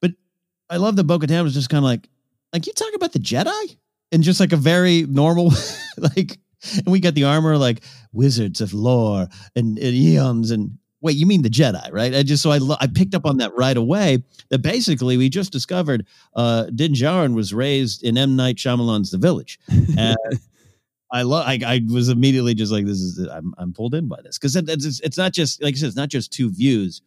[0.00, 0.12] but
[0.68, 2.08] I love that Bo-Katan was just kind of like,
[2.52, 3.76] like you talk about the Jedi,
[4.10, 5.52] and just like a very normal,
[5.98, 6.38] like.
[6.76, 11.26] And we got the armor like wizards of lore and, and eons and wait, you
[11.26, 12.14] mean the Jedi, right?
[12.14, 14.24] I just so I I picked up on that right away.
[14.48, 19.18] That basically we just discovered uh, Din Djarin was raised in M Night Shyamalan's The
[19.18, 19.60] Village.
[19.96, 20.16] And
[21.12, 21.46] I love.
[21.46, 23.28] I, I, was immediately just like, this is.
[23.28, 25.86] I'm I'm pulled in by this because it, it's it's not just like I said,
[25.88, 27.02] it's not just two views.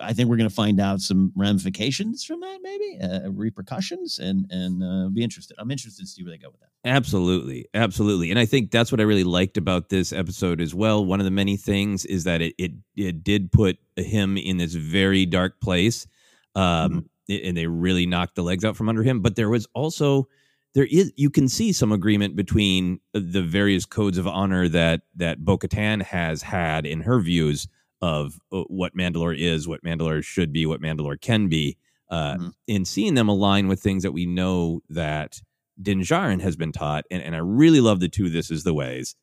[0.00, 4.46] I think we're going to find out some ramifications from that, maybe uh, repercussions, and
[4.50, 5.56] and uh, be interested.
[5.58, 6.68] I'm interested to see where they go with that.
[6.84, 11.04] Absolutely, absolutely, and I think that's what I really liked about this episode as well.
[11.04, 14.74] One of the many things is that it it, it did put him in this
[14.74, 16.06] very dark place,
[16.54, 17.46] um, mm-hmm.
[17.46, 19.20] and they really knocked the legs out from under him.
[19.20, 20.28] But there was also
[20.74, 25.44] there is you can see some agreement between the various codes of honor that that
[25.44, 27.66] Bo-Katan has had in her views
[28.00, 31.76] of uh, what Mandalore is, what Mandalore should be, what Mandalore can be,
[32.10, 32.48] uh, mm-hmm.
[32.68, 35.40] and seeing them align with things that we know that
[35.80, 37.04] Din Djarin has been taught.
[37.10, 39.14] And, and I really love the two This Is the Ways.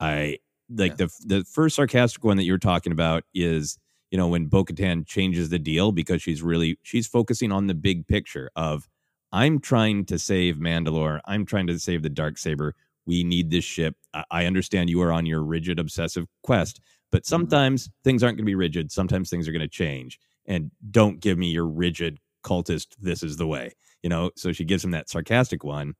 [0.00, 1.06] I like yeah.
[1.06, 3.78] the the first sarcastic one that you're talking about is
[4.10, 8.06] you know when Bo-Katan changes the deal because she's really she's focusing on the big
[8.06, 8.88] picture of
[9.32, 11.20] I'm trying to save Mandalore.
[11.24, 12.74] I'm trying to save the dark saber.
[13.06, 13.96] We need this ship.
[14.12, 16.80] I, I understand you are on your rigid obsessive quest,
[17.12, 17.28] but mm-hmm.
[17.28, 18.02] sometimes mm-hmm.
[18.02, 18.90] things aren't going to be rigid.
[18.90, 20.18] Sometimes things are going to change.
[20.46, 23.72] And don't give me your rigid cultist, this is the way,
[24.02, 24.32] you know?
[24.34, 25.94] So she gives him that sarcastic one.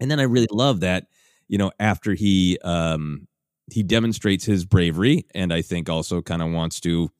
[0.00, 1.08] And then I really love that,
[1.48, 3.28] you know, after he, um,
[3.70, 7.10] he demonstrates his bravery and I think also kind of wants to,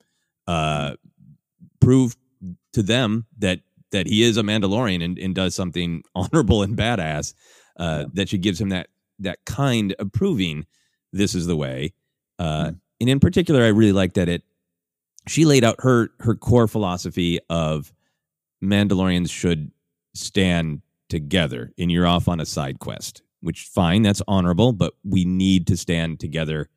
[0.47, 0.95] uh,
[1.81, 2.17] prove
[2.73, 3.61] to them that,
[3.93, 7.35] that he is a Mandalorian and, and does something honorable and badass,
[7.79, 8.05] uh, yeah.
[8.15, 10.67] that she gives him that that kind approving
[11.13, 11.95] this is the way.
[12.39, 12.81] Uh, Mm.
[13.01, 14.43] And in particular, I really like that it
[15.29, 17.93] she laid out her her core philosophy of
[18.63, 19.71] Mandalorians should
[20.15, 23.23] stand together, and you're off on a side quest.
[23.41, 26.69] Which fine, that's honorable, but we need to stand together.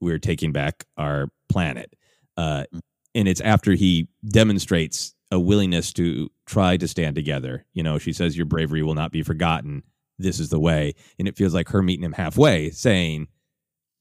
[0.00, 1.94] We're taking back our planet,
[2.36, 2.64] uh,
[3.14, 7.64] and it's after he demonstrates a willingness to try to stand together.
[7.72, 9.84] You know, she says, "Your bravery will not be forgotten.
[10.18, 13.28] This is the way," and it feels like her meeting him halfway, saying,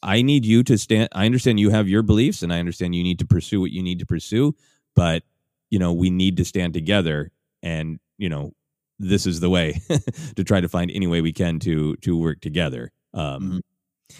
[0.03, 1.09] I need you to stand.
[1.11, 3.83] I understand you have your beliefs, and I understand you need to pursue what you
[3.83, 4.55] need to pursue.
[4.95, 5.23] But
[5.69, 8.53] you know, we need to stand together, and you know,
[8.99, 9.81] this is the way
[10.35, 12.91] to try to find any way we can to to work together.
[13.13, 13.61] Um,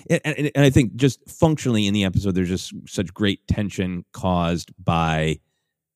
[0.09, 4.05] and, and, and I think just functionally in the episode, there's just such great tension
[4.13, 5.39] caused by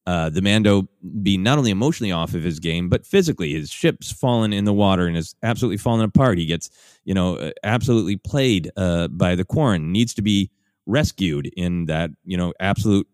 [0.08, 0.88] uh, the Mando
[1.24, 3.54] being not only emotionally off of his game, but physically.
[3.54, 6.38] His ship's fallen in the water and is absolutely fallen apart.
[6.38, 6.70] He gets,
[7.06, 9.92] you know, uh, absolutely played uh, by the Quarren.
[9.92, 10.52] Needs to be
[10.86, 13.08] rescued in that, you know, absolute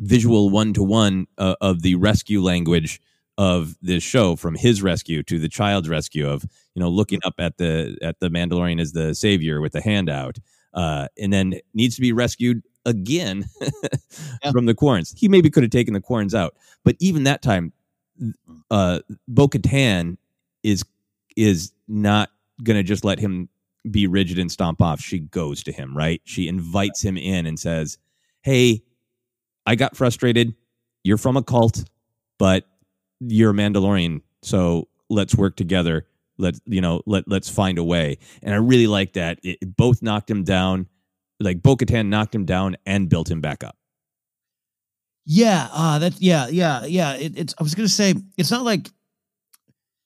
[0.00, 3.00] visual one to one of the rescue language
[3.38, 7.34] of this show, from his rescue to the child's rescue of, you know, looking up
[7.38, 10.38] at the at the Mandalorian as the savior with the handout,
[10.74, 13.44] uh, and then needs to be rescued again
[14.52, 15.12] from the Quarrens.
[15.14, 17.72] He maybe could have taken the Quarrens out, but even that time,
[18.70, 20.16] uh, Bo Katan
[20.62, 20.84] is
[21.36, 22.30] is not
[22.62, 23.50] going to just let him
[23.90, 25.00] be rigid and stomp off.
[25.00, 26.22] She goes to him, right?
[26.24, 27.98] She invites him in and says,
[28.42, 28.82] "Hey,
[29.66, 30.54] I got frustrated.
[31.04, 31.84] You're from a cult,
[32.38, 32.64] but
[33.20, 36.06] you're a Mandalorian, so let's work together.
[36.38, 39.38] Let you know, let let's find a way." And I really like that.
[39.42, 40.86] It, it both knocked him down
[41.40, 43.76] like Bo Katan knocked him down and built him back up.
[45.24, 47.14] Yeah, uh that yeah, yeah, yeah.
[47.14, 48.90] It, it's I was gonna say it's not like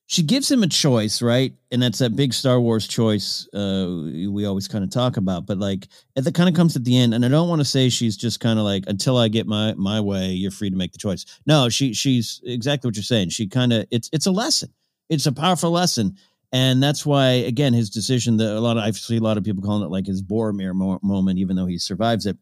[0.07, 1.53] she gives him a choice, right?
[1.71, 3.87] And that's that big Star Wars choice uh
[4.31, 5.45] we always kind of talk about.
[5.45, 7.67] But like it that kind of comes at the end, and I don't want to
[7.67, 10.77] say she's just kind of like until I get my my way, you're free to
[10.77, 11.27] make the choice.
[11.47, 13.29] No, she she's exactly what you're saying.
[13.29, 14.71] She kind of it's it's a lesson.
[15.11, 16.17] It's a powerful lesson.
[16.53, 19.45] And that's why, again, his decision that a lot of I see a lot of
[19.45, 22.37] people calling it like his Boromir mo- moment, even though he survives it,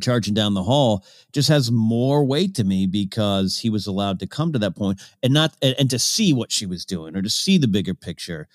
[0.00, 4.26] charging down the hall, just has more weight to me because he was allowed to
[4.26, 7.22] come to that point and not and, and to see what she was doing or
[7.22, 8.48] to see the bigger picture,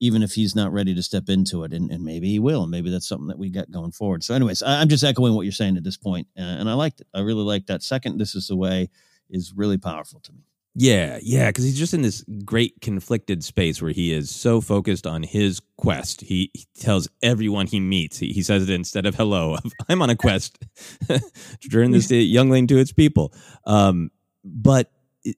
[0.00, 1.72] even if he's not ready to step into it.
[1.72, 2.62] And, and maybe he will.
[2.62, 4.22] And maybe that's something that we got going forward.
[4.22, 6.74] So, anyways, I, I'm just echoing what you're saying at this point, uh, and I
[6.74, 7.06] liked it.
[7.14, 8.18] I really liked that second.
[8.18, 8.90] This is the way
[9.30, 10.49] is really powerful to me.
[10.74, 15.06] Yeah, yeah, because he's just in this great conflicted space where he is so focused
[15.06, 16.20] on his quest.
[16.20, 19.56] He, he tells everyone he meets, he, he says it instead of hello,
[19.88, 20.58] I'm on a quest
[21.08, 23.34] to turn this youngling to its people.
[23.64, 24.10] Um,
[24.44, 24.92] but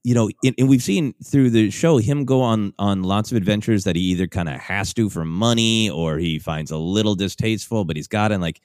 [0.04, 3.36] you know, and, and we've seen through the show him go on on lots of
[3.36, 7.14] adventures that he either kind of has to for money or he finds a little
[7.14, 8.60] distasteful, but he's got and like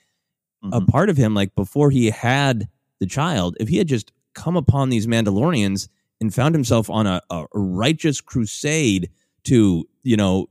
[0.71, 2.67] a part of him, like before he had
[2.99, 5.87] the child, if he had just come upon these Mandalorians
[6.19, 9.09] and found himself on a, a righteous crusade
[9.45, 10.47] to, you know,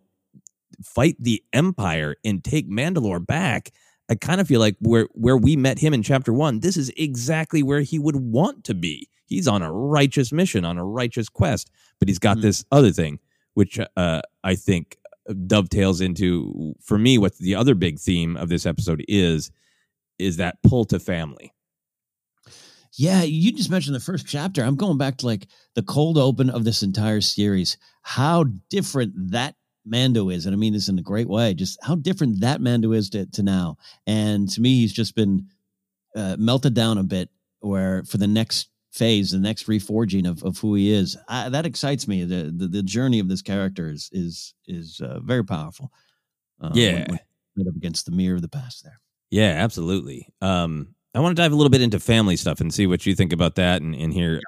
[0.83, 3.71] fight the Empire and take Mandalore back.
[4.09, 6.93] I kind of feel like where where we met him in chapter one, this is
[6.97, 9.09] exactly where he would want to be.
[9.27, 13.19] He's on a righteous mission, on a righteous quest, but he's got this other thing,
[13.55, 14.99] which uh, I think
[15.47, 19.51] dovetails into for me what the other big theme of this episode is
[20.19, 21.53] is that pull to family.
[22.99, 24.63] Yeah, you just mentioned the first chapter.
[24.63, 27.77] I'm going back to like the cold open of this entire series.
[28.03, 29.55] How different that
[29.85, 31.55] Mando is, and I mean this in a great way.
[31.55, 33.77] Just how different that Mando is to, to now.
[34.07, 35.47] And to me, he's just been
[36.15, 37.29] uh, melted down a bit.
[37.61, 41.67] Where for the next phase, the next reforging of, of who he is, I, that
[41.67, 42.25] excites me.
[42.25, 45.91] The, the the journey of this character is is is uh, very powerful.
[46.61, 46.93] Uh, Yeah.
[47.11, 47.19] when-
[47.55, 49.01] when up against the mirror of the past there.
[49.31, 50.29] Yeah, absolutely.
[50.43, 53.15] Um, I want to dive a little bit into family stuff and see what you
[53.15, 54.43] think about that, and, and hear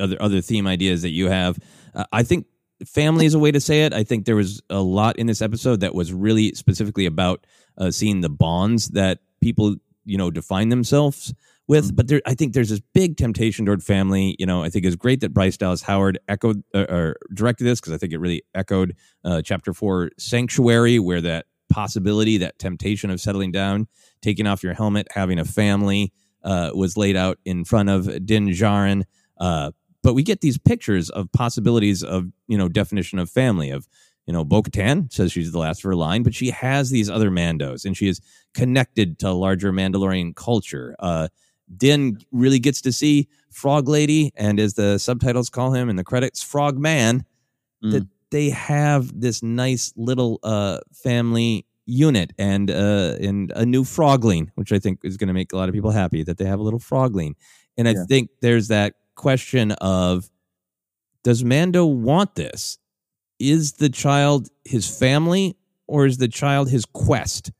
[0.00, 1.58] other other theme ideas that you have.
[1.94, 2.46] Uh, I think
[2.86, 3.92] family is a way to say it.
[3.92, 7.44] I think there was a lot in this episode that was really specifically about
[7.76, 11.34] uh, seeing the bonds that people you know define themselves
[11.66, 11.96] with.
[11.96, 14.36] But there, I think there's this big temptation toward family.
[14.38, 17.80] You know, I think it's great that Bryce Dallas Howard echoed uh, or directed this
[17.80, 23.10] because I think it really echoed uh, chapter four Sanctuary, where that possibility, that temptation
[23.10, 23.88] of settling down,
[24.20, 26.12] taking off your helmet, having a family,
[26.44, 29.04] uh, was laid out in front of Din Djarin.
[29.38, 33.88] Uh, but we get these pictures of possibilities of you know definition of family of
[34.26, 37.30] you know Bo-Katan says she's the last of her line, but she has these other
[37.30, 38.20] Mandos and she is
[38.54, 40.94] connected to larger Mandalorian culture.
[40.98, 41.28] Uh,
[41.74, 46.04] Din really gets to see Frog Lady, and as the subtitles call him in the
[46.04, 47.24] credits, Frog Man.
[47.90, 54.48] That they have this nice little uh, family unit and uh and a new frogling,
[54.54, 56.60] which I think is going to make a lot of people happy that they have
[56.60, 57.34] a little frogling.
[57.76, 58.04] And I Yeah.
[58.08, 60.30] think there's that question of
[61.24, 62.78] does Mando want this?
[63.40, 65.56] Is the child his family
[65.88, 67.50] or is the child his quest?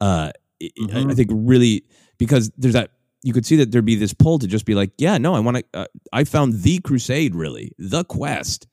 [0.00, 0.32] Uh,
[0.62, 1.10] I, Mhm.
[1.10, 1.84] I think really
[2.18, 2.90] because there's that
[3.22, 5.40] you could see that there'd be this pull to just be like, yeah, no, I
[5.40, 5.64] want to.
[5.74, 8.66] Uh, I found the crusade, really, the quest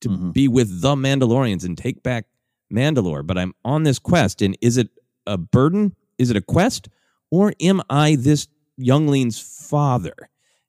[0.00, 0.32] to Mhm.
[0.32, 2.26] be with the Mandalorians and take back
[2.72, 3.26] Mandalore.
[3.26, 4.88] But I'm on this quest, and is it
[5.26, 5.94] a burden?
[6.18, 6.88] Is it a quest,
[7.30, 10.14] or am I this youngling's father?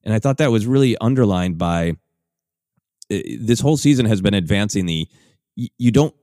[0.04, 1.94] And I thought that was really underlined by
[3.12, 5.08] uh, this whole season has been advancing the
[5.56, 6.16] you don't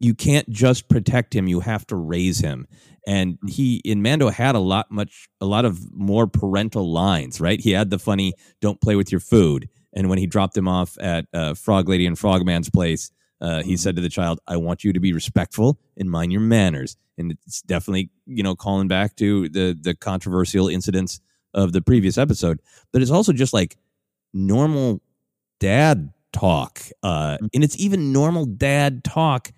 [0.00, 2.66] you can't just protect him you have to raise him
[3.06, 7.60] and he in mando had a lot much a lot of more parental lines right
[7.60, 10.96] he had the funny don't play with your food and when he dropped him off
[11.00, 14.84] at uh, frog lady and frogman's place uh, he said to the child i want
[14.84, 16.96] you to be respectful and mind your manners.
[17.18, 21.20] And it's definitely you know calling back to the the controversial incidents
[21.54, 22.60] of the previous episode.
[22.92, 23.76] But it's also just like
[24.32, 25.00] normal
[25.60, 29.52] dad talk uh and it's even normal dad talk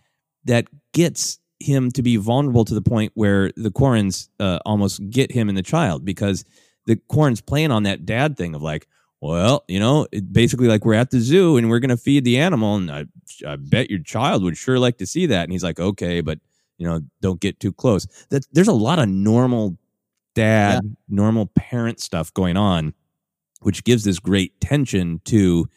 [0.45, 5.31] that gets him to be vulnerable to the point where the Quarrens uh, almost get
[5.31, 6.45] him and the child because
[6.87, 8.89] the Quarrens playing on that dad thing of like,
[9.21, 12.39] well, you know, basically like we're at the zoo and we're going to feed the
[12.39, 12.77] animal.
[12.77, 13.05] And I,
[13.47, 15.45] I bet your child would sure like to see that.
[15.45, 16.39] And he's like, okay, but,
[16.79, 18.07] you know, don't get too close.
[18.29, 19.79] That There's a lot of normal
[20.35, 22.93] dad, normal parent stuff going on,
[23.63, 25.69] which gives this great tension to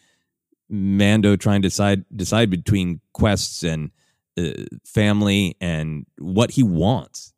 [0.69, 3.91] Mando trying to decide decide between quests and
[4.37, 4.51] uh,
[4.83, 7.33] family and what he wants.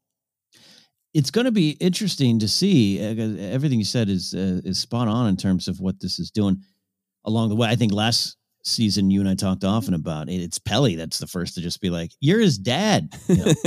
[1.13, 2.99] It's going to be interesting to see.
[3.03, 6.19] uh, 'cause Everything you said is uh, is spot on in terms of what this
[6.19, 6.61] is doing
[7.25, 7.67] along the way.
[7.67, 10.41] I think last season you and I talked often about it.
[10.41, 13.45] It's Pelly that's the first to just be like, "You're his dad." You know,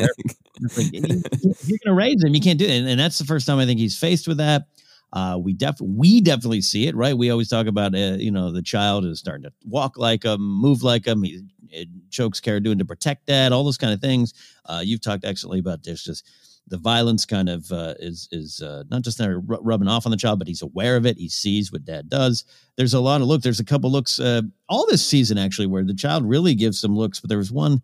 [0.76, 1.22] like, you-
[1.64, 2.34] you're going to raise him.
[2.34, 4.36] You can't do it, and, and that's the first time I think he's faced with
[4.38, 4.66] that.
[5.12, 7.16] Uh, we def we definitely see it, right?
[7.16, 10.40] We always talk about, uh, you know, the child is starting to walk like him,
[10.40, 11.22] move like him.
[11.22, 14.32] He it chokes Cara doing to protect dad, all those kind of things.
[14.66, 16.26] Uh, you've talked excellently about this, just
[16.68, 20.10] the violence kind of uh, is is uh, not just there ru- rubbing off on
[20.12, 21.18] the child, but he's aware of it.
[21.18, 22.44] He sees what dad does.
[22.76, 23.42] There's a lot of look.
[23.42, 26.96] There's a couple looks uh, all this season actually where the child really gives some
[26.96, 27.82] looks, but there was one.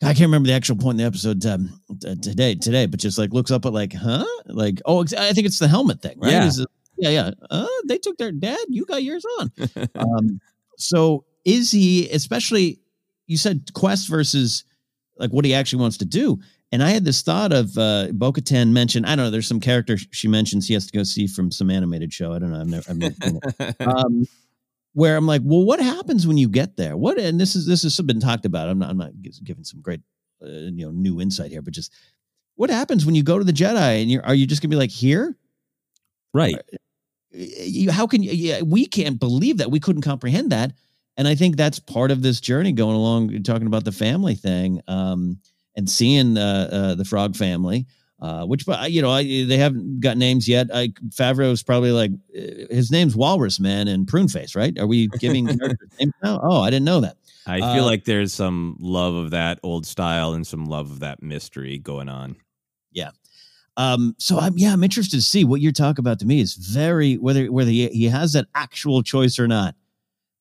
[0.00, 3.18] I can't remember the actual point in the episode um, t- today, today, but just
[3.18, 4.24] like looks up at like, huh?
[4.46, 6.30] Like, oh, I think it's the helmet thing, right?
[6.30, 6.46] Yeah.
[6.46, 6.68] Is it-
[7.00, 7.30] yeah, yeah.
[7.50, 8.58] Uh, they took their dad.
[8.68, 9.52] You got yours on.
[9.94, 10.40] um,
[10.76, 12.80] so is he, especially,
[13.26, 14.64] you said quest versus
[15.16, 16.38] like what he actually wants to do.
[16.70, 19.60] And I had this thought of uh, Bo Katan mentioned, I don't know, there's some
[19.60, 22.32] character she mentions he has to go see from some animated show.
[22.34, 22.60] I don't know.
[22.60, 23.76] I've never, I've never seen it.
[23.80, 24.26] Um,
[24.94, 26.96] where I'm like, well, what happens when you get there?
[26.96, 28.68] What, and this is, this has been talked about.
[28.68, 29.12] I'm not, I'm not
[29.44, 30.00] giving some great,
[30.42, 31.92] uh, you know, new insight here, but just
[32.56, 34.76] what happens when you go to the Jedi and you're, are you just gonna be
[34.76, 35.36] like here?
[36.34, 36.56] right.
[37.30, 40.72] you, how can you, yeah, we can't believe that we couldn't comprehend that
[41.16, 44.80] and i think that's part of this journey going along talking about the family thing
[44.88, 45.38] um
[45.78, 47.86] and seeing uh, uh the frog family
[48.20, 52.10] uh which but you know I, they haven't got names yet i favreau's probably like
[52.36, 55.44] uh, his name's walrus man and prune face right are we giving
[55.98, 57.16] names now oh i didn't know that
[57.48, 61.00] I feel Uh, like there's some love of that old style and some love of
[61.00, 62.36] that mystery going on.
[62.92, 63.10] Yeah.
[63.78, 66.54] Um, so I'm yeah, I'm interested to see what you're talking about to me is
[66.54, 69.74] very whether whether he, he has that actual choice or not.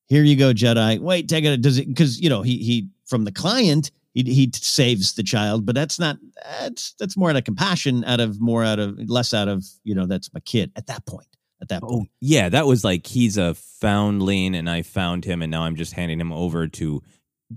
[0.08, 1.00] Here you go, Jedi.
[1.00, 1.62] Wait, take it.
[1.62, 3.92] Does it because you know he he from the client
[4.26, 8.20] he he saves the child, but that's not that's that's more out of compassion, out
[8.20, 11.28] of more out of less out of you know that's my kid at that point.
[11.60, 15.42] At that Oh, point, yeah, that was like he's a foundling and I found him
[15.42, 17.02] and now I'm just handing him over to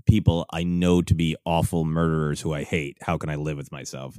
[0.07, 2.97] people I know to be awful murderers who I hate.
[3.01, 4.17] How can I live with myself?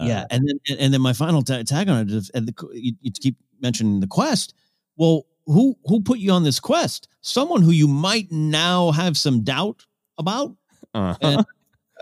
[0.00, 2.54] Uh, yeah, and then and then my final ta- tag on it is and the,
[2.72, 4.54] you, you keep mentioning the quest.
[4.96, 7.08] Well, who who put you on this quest?
[7.20, 9.86] Someone who you might now have some doubt
[10.18, 10.56] about.
[10.94, 11.44] uh-huh.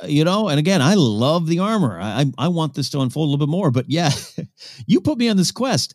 [0.06, 1.98] You know, and again, I love the armor.
[2.00, 3.70] I I want this to unfold a little bit more.
[3.70, 4.10] But yeah,
[4.86, 5.94] you put me on this quest.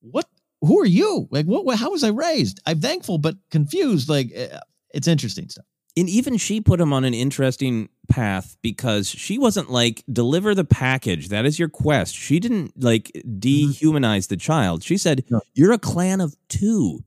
[0.00, 0.26] What?
[0.62, 1.28] Who are you?
[1.30, 1.76] Like, what?
[1.78, 2.60] how was I raised?
[2.66, 4.08] I'm thankful but confused.
[4.08, 4.60] Like, uh,
[4.94, 5.66] it's interesting stuff.
[5.96, 10.64] and even she put him on an interesting path because she wasn't like deliver the
[10.64, 15.40] package that is your quest she didn't like dehumanize the child she said No.
[15.54, 17.02] you're a clan of two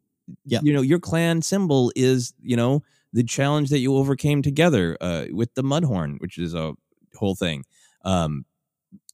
[0.45, 0.59] Yeah.
[0.63, 2.81] you know your clan symbol is you know
[3.13, 6.73] the challenge that you overcame together uh, with the mudhorn which is a
[7.15, 7.63] whole thing
[8.05, 8.45] um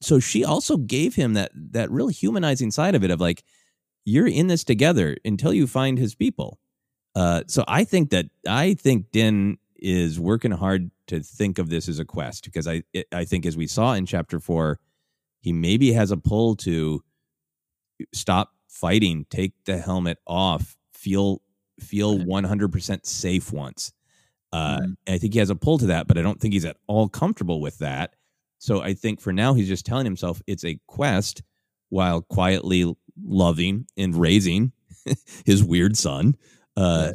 [0.02, 3.44] so she also gave him that that real humanizing side of it of like
[4.06, 6.60] you're in this together until you find his people.
[7.16, 11.88] Uh, so I think that I think Din is working hard to think of this
[11.88, 14.80] as a quest because I I think as we saw in chapter four,
[15.42, 17.04] he maybe has a pull to
[18.14, 21.42] stop fighting, take the helmet off, feel
[21.84, 23.92] feel one hundred percent safe once.
[24.52, 24.96] Uh, Mhm.
[25.08, 27.10] I think he has a pull to that, but I don't think he's at all
[27.10, 28.16] comfortable with that.
[28.60, 31.44] So I think for now he's just telling himself it's a quest
[31.90, 34.72] while quietly loving and raising
[35.46, 36.36] his weird son.
[36.78, 37.12] Uh,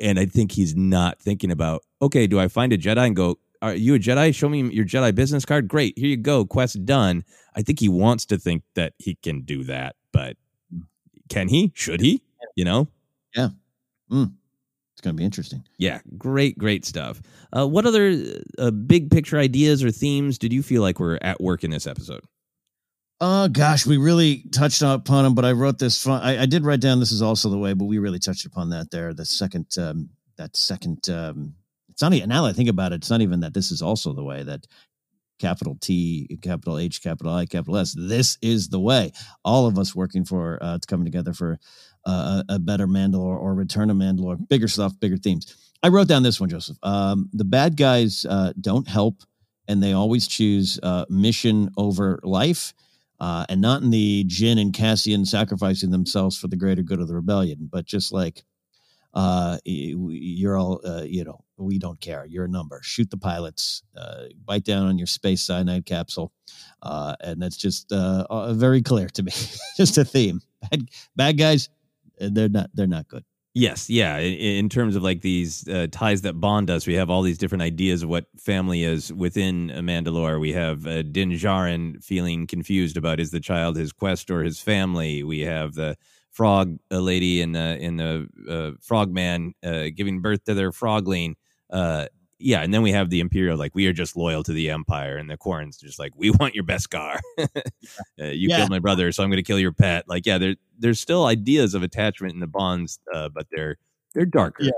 [0.00, 3.38] And I think he's not thinking about, okay, do I find a Jedi and go,
[3.62, 4.34] are you a Jedi?
[4.34, 5.68] Show me your Jedi business card.
[5.68, 5.98] Great.
[5.98, 6.44] Here you go.
[6.44, 7.24] Quest done.
[7.54, 10.36] I think he wants to think that he can do that, but
[11.30, 11.72] can he?
[11.74, 12.20] Should he?
[12.56, 12.88] You know?
[13.34, 13.48] Yeah.
[14.10, 14.32] Mm.
[14.94, 15.62] It's going to be interesting.
[15.76, 17.20] Yeah, great, great stuff.
[17.52, 18.16] Uh, what other
[18.58, 21.86] uh, big picture ideas or themes did you feel like were at work in this
[21.86, 22.22] episode?
[23.20, 26.02] Oh gosh, we really touched upon them, but I wrote this.
[26.02, 28.44] Fun, I, I did write down this is also the way, but we really touched
[28.44, 29.14] upon that there.
[29.14, 31.54] The second, um, that second, um,
[31.88, 32.96] it's not even now that I think about it.
[32.96, 34.66] It's not even that this is also the way that
[35.38, 37.94] capital T, capital H, capital I, capital S.
[37.96, 39.12] This is the way.
[39.44, 41.58] All of us working for uh, it's coming together for
[42.06, 45.66] a better Mandalore or Return of Mandalore, bigger stuff, bigger themes.
[45.82, 46.78] I wrote down this one, Joseph.
[46.82, 49.22] Um, the bad guys uh, don't help,
[49.68, 52.72] and they always choose uh, mission over life
[53.20, 57.08] uh, and not in the Jyn and Cassian sacrificing themselves for the greater good of
[57.08, 58.44] the rebellion, but just like
[59.14, 62.26] uh, you're all, uh, you know, we don't care.
[62.26, 62.80] You're a number.
[62.82, 63.82] Shoot the pilots.
[64.44, 66.32] Bite down on your space cyanide capsule,
[66.82, 69.32] and that's just very clear to me.
[69.76, 70.40] just a theme.
[70.70, 71.68] Bad, bad guys,
[72.18, 72.70] they're not.
[72.74, 73.24] They're not good.
[73.54, 74.18] Yes, yeah.
[74.18, 77.38] In, in terms of like these uh, ties that bond us, we have all these
[77.38, 80.38] different ideas of what family is within Mandalore.
[80.38, 84.60] We have uh, Din Djarin feeling confused about is the child his quest or his
[84.60, 85.22] family.
[85.22, 85.96] We have the
[86.32, 91.36] frog uh, lady in the in the uh, frogman uh, giving birth to their frogling.
[92.38, 95.16] Yeah, and then we have the Imperial like we are just loyal to the Empire,
[95.16, 97.18] and the Quarrens just like we want your Beskar.
[97.38, 97.44] uh,
[98.18, 98.58] you Yeah.
[98.58, 100.04] killed my brother, so I'm going to kill your pet.
[100.08, 103.76] Like, yeah, there there's still ideas of attachment in the bonds, uh, but they're
[104.14, 104.64] they're darker.
[104.64, 104.70] Yeah.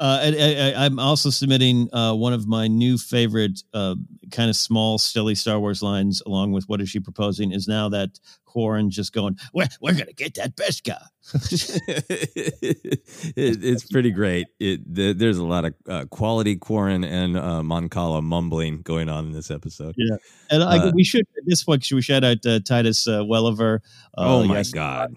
[0.00, 3.94] Uh, and, and- I'm also submitting uh, one of my new favorite uh,
[4.32, 7.88] kind of small, silly Star Wars lines, along with what is she proposing, is now
[7.90, 8.18] that
[8.52, 11.00] Quarren just going, we're, we're going to get that best guy.
[11.34, 13.00] it,
[13.36, 14.48] it's pretty great.
[14.60, 19.08] It th- there's a lot of uh, quality Quarren and uh, Mon Cala mumbling going
[19.08, 19.94] on in this episode.
[19.96, 20.16] Yeah.
[20.50, 23.24] And I, Uh, we should, at this point, should we shout out uh, Titus uh,
[23.24, 23.80] Welliver?
[24.18, 25.16] Uh, oh my yes, god!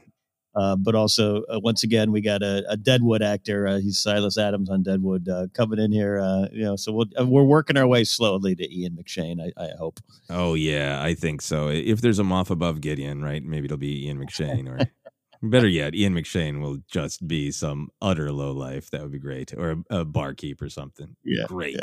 [0.56, 3.68] Uh, but also, uh, once again, we got a, a Deadwood actor.
[3.68, 6.20] Uh, he's Silas Adams on Deadwood uh, coming in here.
[6.20, 9.42] Uh, you know, so we'll, uh, we're working our way slowly to Ian McShane.
[9.42, 10.00] I, I hope.
[10.30, 11.68] Oh yeah, I think so.
[11.68, 13.44] If there's a Moff Gideon, right?
[13.44, 14.80] Maybe it'll be Ian McShane, or
[15.50, 18.90] better yet, Ian McShane will just be some utter low life.
[18.92, 21.16] That would be great, or a, a barkeep or something.
[21.24, 21.80] Yeah, great.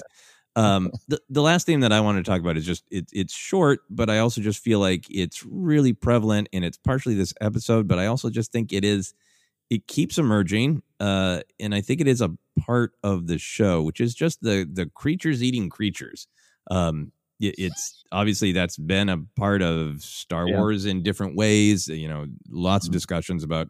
[0.55, 3.33] Um, the the last thing that I want to talk about is just it, it's
[3.35, 7.89] short, but I also just feel like it's really prevalent, and it's partially this episode,
[7.89, 9.15] but I also just think it is.
[9.71, 12.31] It keeps emerging, uh, and I think it is a
[12.61, 16.27] part of the show, which is just the the creatures eating creatures.
[16.71, 20.59] Um, it- it's obviously that's been a part of Star Yeah.
[20.59, 21.89] Wars in different ways.
[21.89, 22.91] You know, lots Mm-hmm.
[22.91, 23.69] of discussions about.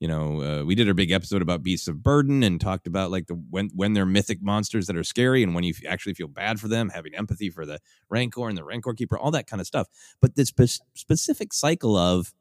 [0.00, 3.10] You know, uh, we did our big episode about beasts of burden and talked about
[3.10, 6.14] like the when when they're mythic monsters that are scary and when you f- actually
[6.14, 9.46] feel bad for them, having empathy for the Rancor and the Rancor Keeper, all that
[9.46, 9.88] kind of stuff.
[10.22, 12.32] But this spe- specific cycle of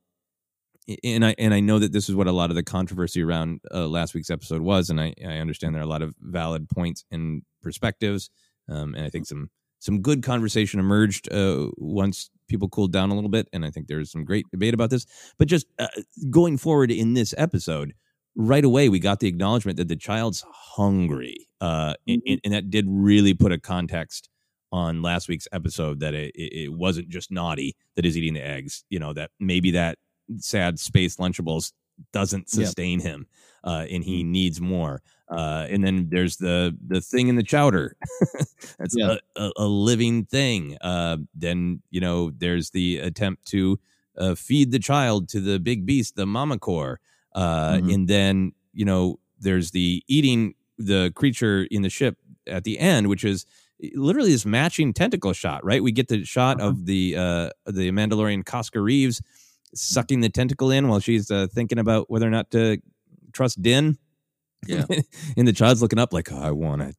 [1.04, 3.60] and I and I know that this is what a lot of the controversy around
[3.74, 6.70] uh, last week's episode was, and I, I understand there are a lot of valid
[6.70, 8.30] points and perspectives,
[8.68, 9.50] um, and I think some
[9.80, 13.88] some good conversation emerged uh, once people cooled down a little bit, and I think
[13.88, 15.06] there's some great debate about this.
[15.38, 15.88] But just uh,
[16.30, 17.94] going forward in this episode,
[18.36, 22.70] right away we got the acknowledgement that the child's hungry, uh, and, and- and that
[22.70, 24.30] did really put a context
[24.72, 28.84] on last week's episode that it it wasn't just naughty that is eating the eggs.
[28.90, 29.98] You know that maybe that
[30.38, 31.72] sad space Lunchables
[32.14, 32.66] doesn't Yep.
[32.66, 33.28] sustain him,
[33.64, 35.02] uh, and he needs more.
[35.30, 37.96] Uh, and then there's the the thing in the chowder.
[38.80, 40.78] That's a, a, a living thing.
[40.82, 43.80] Uh, then you know there's the attempt to
[44.18, 47.00] uh, feed the child to the big beast, the mama core.
[47.36, 47.94] Uh, Mhm.
[47.94, 53.08] And then you know there's the eating the creature in the ship at the end,
[53.08, 53.46] which is
[53.94, 55.64] literally this matching tentacle shot.
[55.64, 59.22] Right, we get the shot of the uh, the Mandalorian Koska Reeves
[59.76, 62.82] sucking the tentacle in while she's uh, thinking about whether or not to
[63.34, 63.98] trust Din.
[64.68, 64.86] Yeah.
[65.38, 66.94] and the child's looking up like, oh, I want to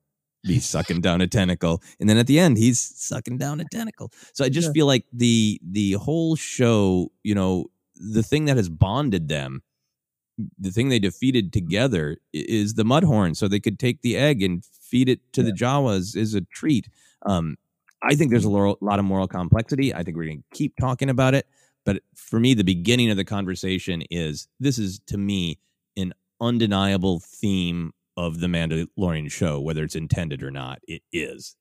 [0.47, 1.83] be sucking down a tentacle.
[1.99, 4.11] And then at the end, he's sucking down a tentacle.
[4.35, 4.73] So I just Yeah.
[4.73, 7.67] feel like the the whole show, you know,
[7.97, 9.63] the thing that has bonded them
[10.59, 14.65] the thing they defeated together is the Mudhorn, so they could take the egg and
[14.65, 16.89] feed it to the Jawas as a treat.
[17.27, 17.57] Um,
[18.03, 19.95] I think there's a lot of moral complexity.
[19.95, 21.47] I think we're going to keep talking about it.
[21.85, 25.59] But for me, the beginning of the conversation is this is to me
[25.97, 30.81] an undeniable theme of the Mandalorian show, whether it's intended or not.
[30.87, 31.57] It is.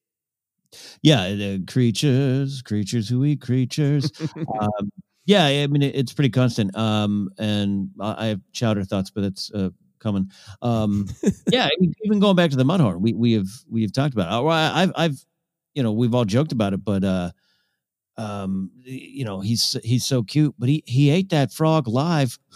[1.02, 4.12] Yeah, the creatures, creatures who eat creatures.
[4.62, 4.92] um,
[5.26, 6.76] yeah, I mean it's pretty constant.
[6.76, 10.32] Um, and I have chowder thoughts, but it's uh, coming.
[10.62, 11.08] Um,
[11.52, 14.14] yeah, I mean, even going back to the Mudhorn, we we have we have talked
[14.14, 14.44] about.
[14.44, 14.48] It.
[14.48, 15.26] I've I've
[15.76, 17.32] you know we've all joked about it, but uh,
[18.20, 22.38] um, you know he's he's so cute, but he he ate that frog live.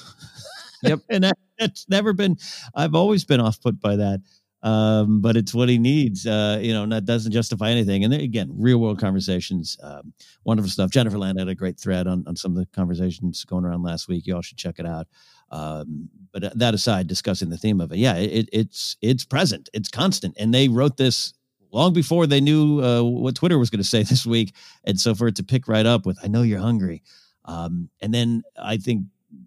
[0.85, 2.35] Yep, and that, that's never been.
[2.75, 4.19] I've always been off put by that.
[4.63, 6.27] Um, but it's what he needs.
[6.27, 8.03] Uh, you know, and that doesn't justify anything.
[8.03, 10.91] And then, again, real world conversations, um, wonderful stuff.
[10.91, 14.09] Jennifer Land had a great thread on, on some of the conversations going around last
[14.09, 14.27] week.
[14.27, 15.07] You all should check it out.
[15.51, 19.87] Um, but that aside, discussing the theme of it, yeah, it, it's it's present, it's
[19.87, 21.33] constant, and they wrote this
[21.73, 24.55] long before they knew uh, what Twitter was going to say this week,
[24.85, 27.03] and so for it to pick right up with "I know you're hungry,"
[27.45, 29.05] um, and then I think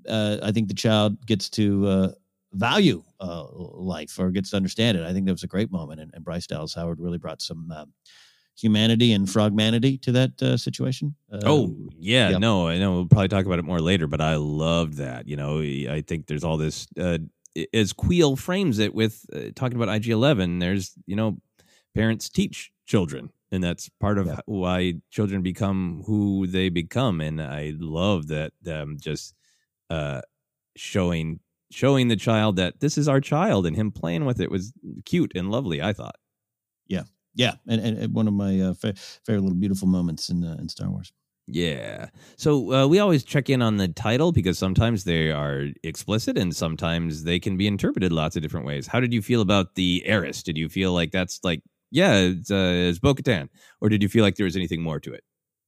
[0.09, 2.09] uh, I think the child gets to uh,
[2.53, 5.05] value uh, life or gets to understand it.
[5.05, 7.70] I think that was a great moment, and, and Bryce Dallas Howard really brought some
[7.70, 7.87] uh,
[8.59, 11.14] humanity and frogmanity to that uh, situation.
[11.33, 12.39] Uh, Oh yeah, yeah.
[12.39, 12.93] no, I know.
[12.93, 15.29] We'll probably talk about it more later, but I loved that.
[15.29, 17.18] You know, I think there's all this uh,
[17.72, 20.59] as Kuiil frames it with uh, talking about IG Eleven.
[20.59, 21.39] There's you know,
[21.97, 27.20] parents teach children, and that's part of why children become who they become.
[27.20, 29.34] And I love that um, just
[29.90, 30.20] uh,
[30.76, 31.40] showing
[31.70, 34.72] showing the child that this is our child, and him playing with it was
[35.05, 35.82] cute and lovely.
[35.82, 36.16] I thought.
[36.86, 38.94] yeah, yeah, and, and, and one of my uh, fa-
[39.24, 41.12] favorite little beautiful moments in uh, in Star Wars.
[41.49, 42.09] Yeah.
[42.36, 46.55] So uh, we always check in on the title because sometimes they are explicit and
[46.55, 48.88] sometimes they can be interpreted lots of different ways.
[48.88, 50.42] How did you feel about the heiress?
[50.42, 53.49] Did you feel like that's like, yeah, it's, uh, it's Bo Katan?
[53.80, 55.24] Or did you feel like there was anything more to it?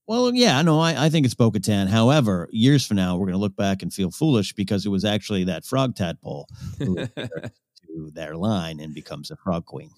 [0.06, 1.86] Well, yeah, no, I, I think it's Bo Katan.
[1.88, 5.04] However, years from now, we're going to look back and feel foolish because it was
[5.04, 6.48] actually that frog tadpole
[6.78, 9.90] who to their line and becomes a frog queen.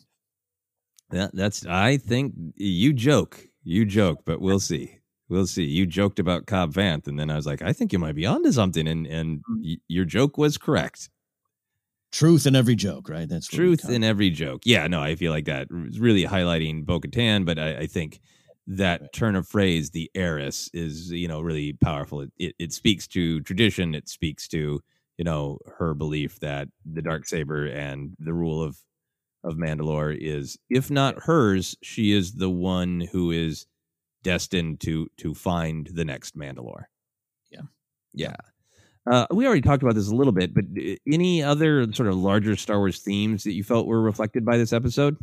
[1.10, 3.46] That, that's, I think you joke.
[3.62, 4.98] You joke, but we'll see.
[5.28, 5.64] We'll see.
[5.64, 8.26] You joked about Cobb Vanth, and then I was like, I think you might be
[8.26, 8.88] onto something.
[8.88, 11.08] And, and y- your joke was correct.
[12.12, 13.28] Truth in every joke, right?
[13.28, 14.62] That's truth in every joke.
[14.64, 18.20] Yeah, no, I feel like that is really highlighting Bo Katan, but I, I think
[18.66, 22.22] that turn of phrase, the heiress, is, you know, really powerful.
[22.22, 23.94] It, it, it speaks to tradition.
[23.94, 24.80] It speaks to,
[25.18, 28.78] you know, her belief that the dark saber and the rule of
[29.42, 33.66] of Mandalore is, if not hers, she is the one who is
[34.22, 36.84] destined to to find the next Mandalore.
[37.50, 37.62] Yeah.
[38.12, 38.36] Yeah.
[39.10, 42.16] Uh, we already talked about this a little bit, but uh, any other sort of
[42.16, 45.16] larger Star Wars themes that you felt were reflected by this episode?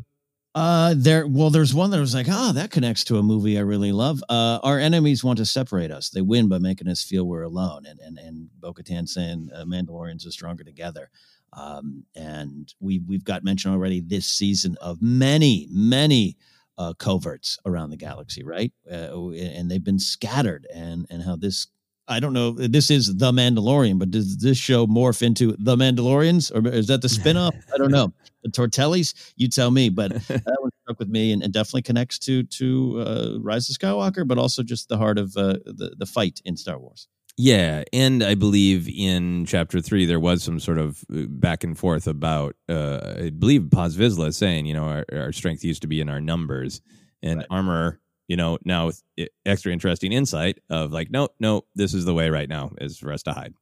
[0.56, 1.28] Uh, there.
[1.28, 4.24] Well, there's one that was like, ah, that connects to a movie I really love.
[4.28, 6.10] Uh, our enemies want to separate us.
[6.10, 7.86] They win by making us feel we're alone.
[7.86, 11.12] And and and Bo-Katan saying uh, Mandalorians are stronger together.
[11.54, 16.38] Um, and we we've got mention already this season of many many
[16.80, 18.74] uh, coverts around the galaxy, right?
[18.92, 20.66] Uh, and they've been scattered.
[20.74, 21.68] And and how this.
[22.08, 22.52] I don't know.
[22.52, 27.02] This is the Mandalorian, but does this show morph into the Mandalorians, or is that
[27.02, 27.52] the spinoff?
[27.74, 28.14] I don't know.
[28.44, 29.90] The Tortellis, you tell me.
[29.90, 33.76] But that one stuck with me and, and definitely connects to to uh, Rise of
[33.76, 37.08] Skywalker, but also just the heart of uh, the the fight in Star Wars.
[37.40, 41.78] Yeah, and I believe in chapter three there was some sort of uh, back and
[41.78, 45.88] forth about, uh, I believe Paz Vizsla saying, you know, our, our strength used to
[45.88, 46.82] be in our numbers,
[47.22, 49.04] and armor, you know, now with
[49.46, 53.12] extra interesting insight of like, no, no, this is the way right now is for
[53.12, 53.54] us to hide,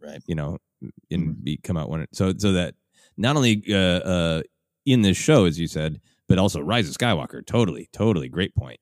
[0.00, 0.22] Right.
[0.26, 0.58] you know,
[1.10, 2.74] and be come out when so so that
[3.16, 4.42] not only uh, uh,
[4.84, 8.80] in this show as you said, but also Rise of Skywalker, totally, totally great point.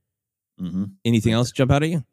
[0.60, 0.84] Mm-hmm.
[1.04, 2.04] Anything else jump out at you?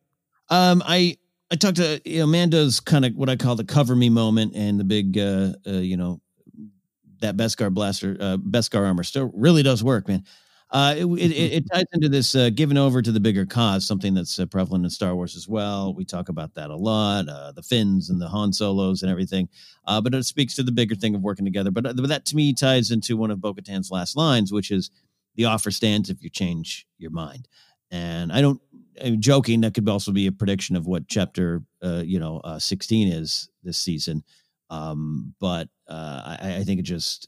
[0.49, 1.17] Um, I
[1.51, 4.55] I talked to you know, Amanda's kind of what I call the cover me moment,
[4.55, 6.21] and the big uh, uh you know
[7.21, 10.23] that Beskar blaster, uh, Beskar armor still really does work, man.
[10.71, 13.87] Uh, it, it, it it ties into this uh, giving over to the bigger cause,
[13.87, 15.95] something that's uh, prevalent in Star Wars as well.
[15.95, 19.49] We talk about that a lot, uh, the Finns and the Han Solos and everything.
[19.87, 21.71] Uh, but it speaks to the bigger thing of working together.
[21.71, 24.91] But, but that to me ties into one of Bo-Katan's last lines, which is
[25.35, 27.47] the offer stands if you change your mind.
[27.89, 28.61] And I don't,
[29.03, 29.61] I'm joking.
[29.61, 33.49] That could also be a prediction of what chapter, uh, you know, uh, 16 is
[33.63, 34.23] this season.
[34.69, 37.27] Um, but uh, I, I think it just,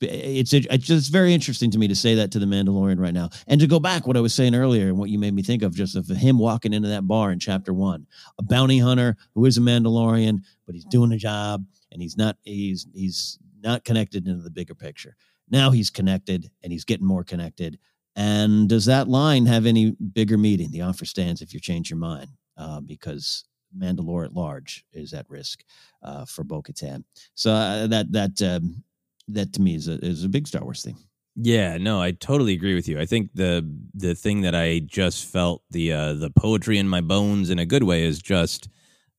[0.00, 3.30] it's it's just very interesting to me to say that to the Mandalorian right now,
[3.46, 5.62] and to go back what I was saying earlier and what you made me think
[5.62, 8.06] of, just of him walking into that bar in chapter one,
[8.38, 12.36] a bounty hunter who is a Mandalorian, but he's doing a job, and he's not
[12.42, 15.16] he's he's not connected into the bigger picture.
[15.50, 17.78] Now he's connected, and he's getting more connected.
[18.16, 20.70] And does that line have any bigger meaning?
[20.70, 23.44] The offer stands if you change your mind, uh, because
[23.76, 25.64] Mandalore at large is at risk
[26.02, 27.04] uh, for Bo Katan.
[27.34, 28.84] So uh, that that um,
[29.28, 30.96] that to me is a is a big Star Wars thing.
[31.36, 33.00] Yeah, no, I totally agree with you.
[33.00, 37.00] I think the the thing that I just felt the uh, the poetry in my
[37.00, 38.68] bones in a good way is just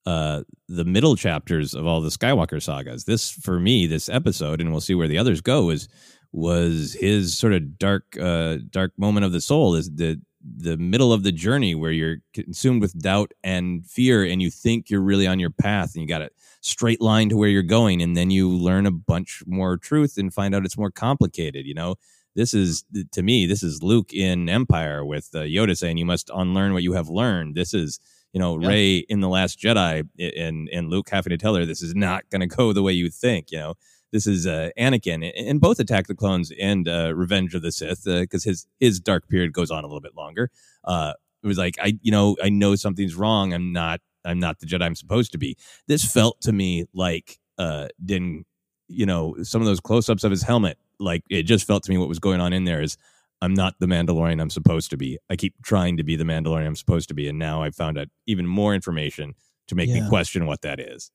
[0.06, 3.04] uh, the middle chapters of all the Skywalker sagas.
[3.04, 5.90] This for me, this episode, and we'll see where the others go, is
[6.32, 9.76] was his sort of dark uh, dark moment of the soul.
[9.76, 10.22] Is the
[10.58, 14.90] the middle of the journey where you're consumed with doubt and fear and you think
[14.90, 16.30] you're really on your path and you got a
[16.62, 20.34] straight line to where you're going and then you learn a bunch more truth and
[20.34, 21.96] find out it's more complicated you know?
[22.36, 22.84] This is
[23.14, 26.84] to me this is luke in empire with uh, yoda saying you must unlearn what
[26.84, 27.56] you have learned.
[27.56, 28.00] This is
[28.34, 28.68] you know yeah.
[28.68, 32.30] rey in the last jedi and and luke having to tell her this is not
[32.30, 33.76] going to go the way you think you know
[34.16, 38.06] this is uh, Anakin in both Attack the Clones and uh, Revenge of the Sith
[38.06, 40.50] because uh, his his dark period goes on a little bit longer.
[40.86, 41.12] Uh,
[41.44, 43.54] it was like I you know I know something's wrong.
[43.54, 45.58] I'm not I'm not the Jedi I'm supposed to be.
[45.88, 48.46] This felt to me like uh Din,
[48.88, 50.78] you know, some of those close ups of his helmet.
[50.98, 52.98] Like it just felt to me what was going on in there is
[53.42, 55.20] I'm not the Mandalorian I'm supposed to be.
[55.30, 57.98] I keep trying to be the Mandalorian I'm supposed to be, and now I found
[57.98, 59.36] out even more information
[59.68, 60.04] to make yeah.
[60.04, 61.12] me question what that is.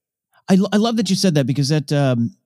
[0.51, 2.37] I, I love that you said that because that um,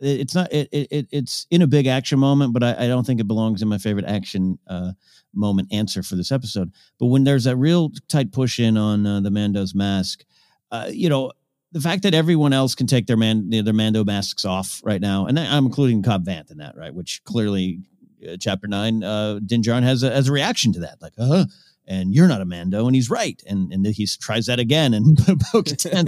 [0.00, 3.20] it's not it, it it's in a big action moment but I, I, don't think
[3.20, 4.92] it belongs in my favorite action uh,
[5.34, 9.20] moment answer for this episode but when there's a real tight push in on uh,
[9.20, 10.24] the mando's mask
[10.70, 11.32] uh, you know
[11.72, 15.26] the fact that everyone else can take their man their mando masks off right now
[15.26, 17.80] and i'm including cobb vanth in that right which clearly
[18.28, 21.44] uh, chapter 9 uh din has a, has a reaction to that like uh huh.
[21.86, 25.18] and you're not a mando and he's right and and he tries that again and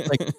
[0.09, 0.35] like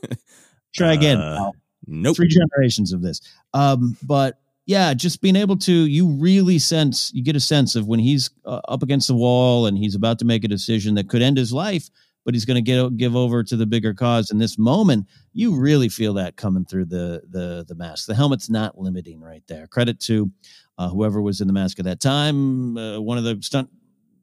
[0.73, 1.51] try again uh,
[1.91, 2.15] Nope.
[2.15, 3.21] Three generations of this.
[3.53, 7.87] Um, but yeah, just being able to, you really sense, you get a sense of
[7.87, 11.09] when he's uh, up against the wall and he's about to make a decision that
[11.09, 11.89] could end his life,
[12.23, 14.31] but he's going to give over to the bigger cause.
[14.31, 18.05] In this moment, you really feel that coming through the the the mask.
[18.05, 19.67] The helmet's not limiting right there.
[19.67, 20.31] Credit to
[20.77, 22.77] uh, whoever was in the mask at that time.
[22.77, 23.69] Uh, one of the stunt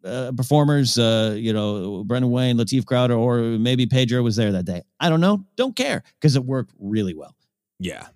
[0.05, 4.65] uh, performers, uh, you know, Brendan Wayne, Lateef Crowder, or maybe Pedro was there that
[4.65, 4.83] day.
[5.01, 5.45] I don't know.
[5.57, 7.35] Don't care because it worked really well.
[7.79, 8.09] Yeah.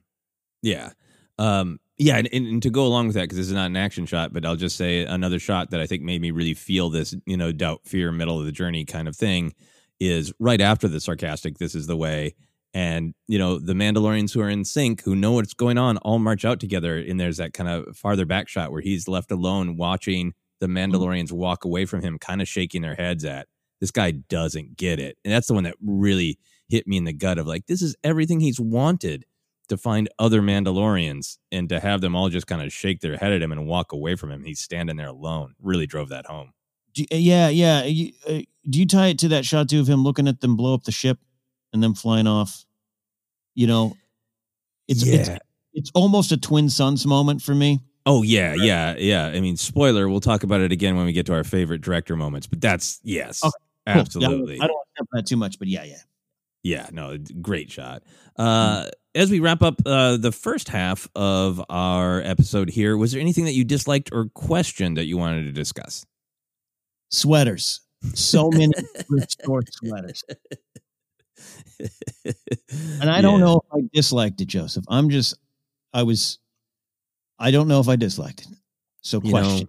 [0.63, 0.91] Yeah.
[1.39, 4.07] Um, yeah, and, and, to go along with that, because this is not an action
[4.07, 7.15] shot, but I'll just say another shot that I think made me really feel this,
[7.27, 9.55] you know, doubt, fear, middle of the journey kind of thing
[10.01, 12.35] is right after the sarcastic, this is the way.
[12.75, 16.19] And, you know, the Mandalorians who are in sync, who know what's going on, all
[16.19, 16.97] march out together.
[16.97, 20.79] And there's that kind of farther back shot where he's left alone watching the mm-hmm.
[20.79, 21.37] Mandalorians mm-hmm.
[21.37, 23.47] walk away from him, kind of shaking their heads at
[23.83, 25.19] this guy doesn't get it.
[25.25, 26.39] And that's the one that really
[26.69, 29.25] hit me in the gut of like, this is everything he's wanted
[29.69, 33.33] to find other Mandalorians and to have them all just kind of shake their head
[33.33, 34.45] at him and walk away from him.
[34.45, 35.55] He's standing there alone.
[35.61, 36.53] Really drove that home.
[36.95, 37.85] Do, uh, yeah, yeah.
[37.85, 40.57] You, uh, do you tie it to that shot too of him looking at them
[40.57, 41.19] blow up the ship
[41.73, 42.65] and them flying off?
[43.55, 43.97] You know,
[44.89, 45.15] it's yeah.
[45.15, 45.31] it's,
[45.73, 47.81] it's almost a twin suns moment for me.
[48.05, 49.27] Oh yeah, yeah, yeah.
[49.27, 50.09] I mean, spoiler.
[50.09, 52.47] We'll talk about it again when we get to our favorite director moments.
[52.47, 53.53] But that's yes, okay,
[53.87, 54.01] cool.
[54.01, 54.57] absolutely.
[54.57, 56.01] Yeah, I don't want to that too much, but yeah, yeah.
[56.65, 58.05] Yeah, no, great shot.
[58.37, 63.21] Uh, as we wrap up uh, the first half of our episode here, was there
[63.21, 66.07] anything that you disliked or questioned that you wanted to discuss?
[67.11, 67.81] Sweaters.
[68.15, 68.73] So many
[69.45, 70.25] short sweaters.
[73.01, 74.85] and I don't know if I disliked it, Joseph.
[74.89, 75.37] I'm just,
[75.93, 76.39] I was,
[77.39, 78.49] I don't know if I disliked it.
[79.03, 79.59] So, question.
[79.59, 79.69] You know,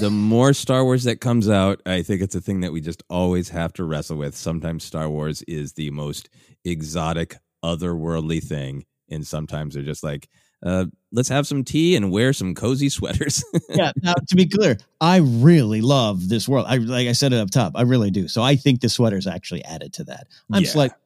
[0.00, 3.02] the more Star Wars that comes out, I think it's a thing that we just
[3.10, 4.34] always have to wrestle with.
[4.34, 6.30] Sometimes Star Wars is the most
[6.64, 10.28] exotic, otherworldly thing, and sometimes they're just like,
[10.64, 13.44] uh, let's have some tea and wear some cozy sweaters.
[13.68, 13.92] yeah.
[14.02, 16.66] Now, to be clear, I really love this world.
[16.68, 17.72] I like I said it up top.
[17.76, 18.28] I really do.
[18.28, 20.26] So I think the sweaters actually added to that.
[20.52, 20.68] I'm yeah.
[20.68, 20.96] slightly,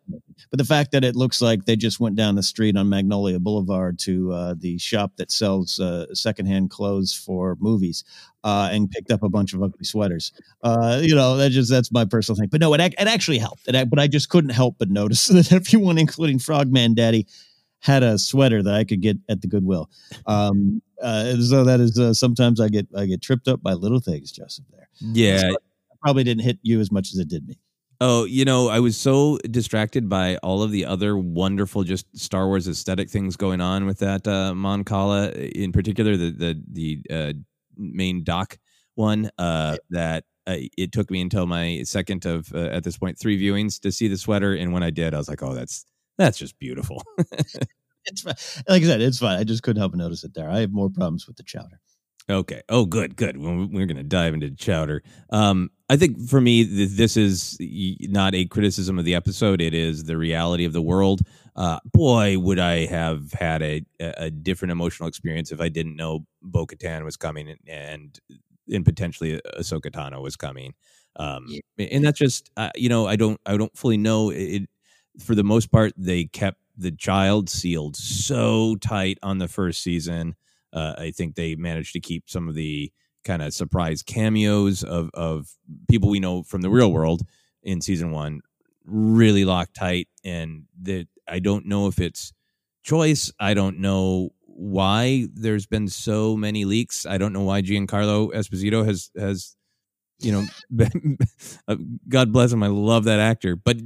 [0.51, 3.39] but the fact that it looks like they just went down the street on Magnolia
[3.39, 8.05] Boulevard to uh, the shop that sells uh, secondhand clothes for movies
[8.45, 10.33] uh, and picked up a bunch of ugly sweaters.
[10.63, 12.49] Uh, you know, that just that's my personal thing.
[12.49, 13.67] But no, it it actually helped.
[13.67, 17.27] It, but I just couldn't help but notice that everyone, including Frogman Daddy
[17.81, 19.91] had a sweater that I could get at the Goodwill.
[20.27, 24.01] Um, uh, so that is uh, sometimes I get I get tripped up by little
[24.01, 24.65] things, Joseph.
[24.71, 25.57] There, yeah, so
[26.03, 27.59] probably didn't hit you as much as it did me.
[28.01, 32.47] Oh, you know, I was so distracted by all of the other wonderful, just Star
[32.47, 37.03] Wars aesthetic things going on with that uh, Mon Cala, in particular, the the the
[37.11, 37.33] uh,
[37.77, 38.57] main dock
[38.95, 39.31] one.
[39.37, 43.41] Uh, that uh, it took me until my second of uh, at this point three
[43.41, 45.85] viewings to see the sweater, and when I did, I was like, oh, that's
[46.19, 47.03] that's just beautiful.
[48.05, 48.35] it's fine.
[48.69, 49.39] Like I said, it's fine.
[49.39, 50.51] I just couldn't help but notice it there.
[50.51, 51.81] I have more problems with the chowder.
[52.31, 52.61] Okay.
[52.69, 53.39] Oh, good, good.
[53.39, 55.03] We're going to dive into chowder.
[55.31, 59.63] Um, I think for me, this is not a criticism of the episode.
[59.63, 61.23] It is the reality of the world.
[61.57, 66.27] Uh, boy, would I have had a, a different emotional experience if I didn't know
[66.43, 68.21] Bo Katan was coming and, and,
[68.71, 70.75] and potentially Ahsoka Tano was coming.
[71.17, 71.47] Um,
[71.79, 74.69] and that's just, uh, you know, I don't, I don't fully know it.
[75.19, 80.37] For the most part, they kept the child sealed so tight on the first season.
[80.73, 82.93] Uh, I think they managed to keep some of the
[83.25, 85.49] kind of surprise cameos of of
[85.89, 87.23] people we know from the real world
[87.63, 88.41] in season one
[88.85, 92.33] really locked tight, and that I don't know if it's
[92.83, 93.33] choice.
[93.39, 97.07] I don't know why there's been so many leaks.
[97.07, 99.57] I don't know why Giancarlo Esposito has has
[100.21, 100.45] you know
[101.69, 101.77] uh,
[102.09, 103.57] god bless him i love that actor.
[103.57, 103.77] But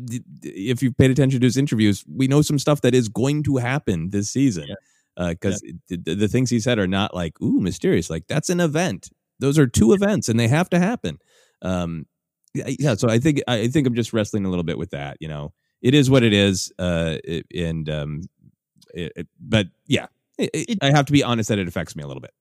[0.42, 3.56] if you've paid attention to his interviews we know some stuff that is going to
[3.56, 4.68] happen this season
[5.16, 5.96] because yeah.
[5.96, 9.10] uh, the, the, things he said are not like ooh mysterious like that's an event.
[9.40, 11.18] Those are two events and they have to happen.
[11.60, 12.06] Um
[12.54, 15.28] yeah so i think i think i'm just wrestling a little bit with that you
[15.28, 15.52] know?
[15.80, 17.18] It is what it is uh
[17.54, 18.22] and um
[18.94, 20.06] it, it, but yeah
[20.38, 22.32] it, i have to be honest that it affects me a little bit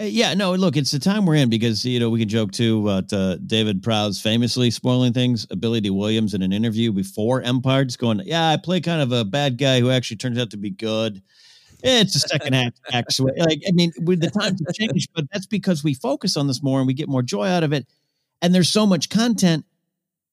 [0.00, 2.88] yeah, no, look, it's the time we're in because, you know, we can joke too
[2.88, 5.46] about uh, David Prowse famously spoiling things.
[5.50, 9.02] Uh, Billy Dee Williams in an interview before Empire just going, Yeah, I play kind
[9.02, 11.22] of a bad guy who actually turns out to be good.
[11.82, 13.32] It's a second act, actually.
[13.38, 16.62] Like, I mean, with the times have changed, but that's because we focus on this
[16.62, 17.86] more and we get more joy out of it.
[18.40, 19.64] And there's so much content.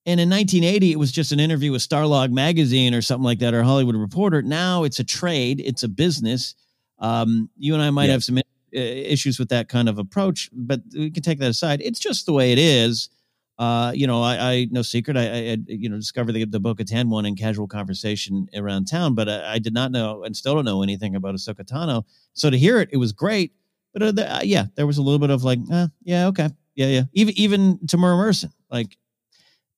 [0.05, 3.53] And in 1980, it was just an interview with Starlog magazine or something like that,
[3.53, 4.41] or Hollywood Reporter.
[4.41, 6.55] Now it's a trade, it's a business.
[6.99, 8.13] Um, you and I might yeah.
[8.13, 8.41] have some uh,
[8.71, 11.81] issues with that kind of approach, but we can take that aside.
[11.81, 13.09] It's just the way it is.
[13.57, 16.75] Uh, you know, I, I no secret, I, I, you know discovered the, the Bo
[16.75, 20.55] Katan one in casual conversation around town, but I, I, did not know and still
[20.55, 22.05] don't know anything about Ahsoka Tano.
[22.31, 23.51] So to hear it, it was great.
[23.91, 26.49] But uh, the, uh, yeah, there was a little bit of like, uh, yeah, okay,
[26.75, 27.01] yeah, yeah.
[27.11, 28.97] Even even Temuera Morrison, like,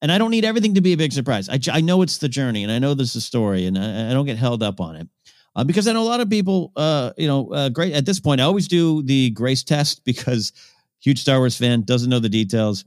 [0.01, 1.49] and I don't need everything to be a big surprise.
[1.49, 4.11] I, I know it's the journey, and I know this is a story, and I,
[4.11, 5.07] I don't get held up on it.
[5.55, 8.19] Uh, because I know a lot of people, uh, you know, uh, great at this
[8.19, 8.39] point.
[8.39, 10.53] I always do the grace test because
[10.99, 12.85] huge Star Wars fan doesn't know the details.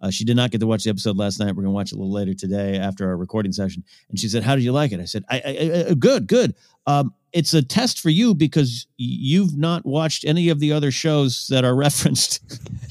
[0.00, 1.54] Uh, she did not get to watch the episode last night.
[1.54, 3.84] We're going to watch it a little later today after our recording session.
[4.10, 6.56] And she said, "How did you like it?" I said, I, I, I "Good, good.
[6.88, 11.46] Um, it's a test for you because you've not watched any of the other shows
[11.48, 12.40] that are referenced,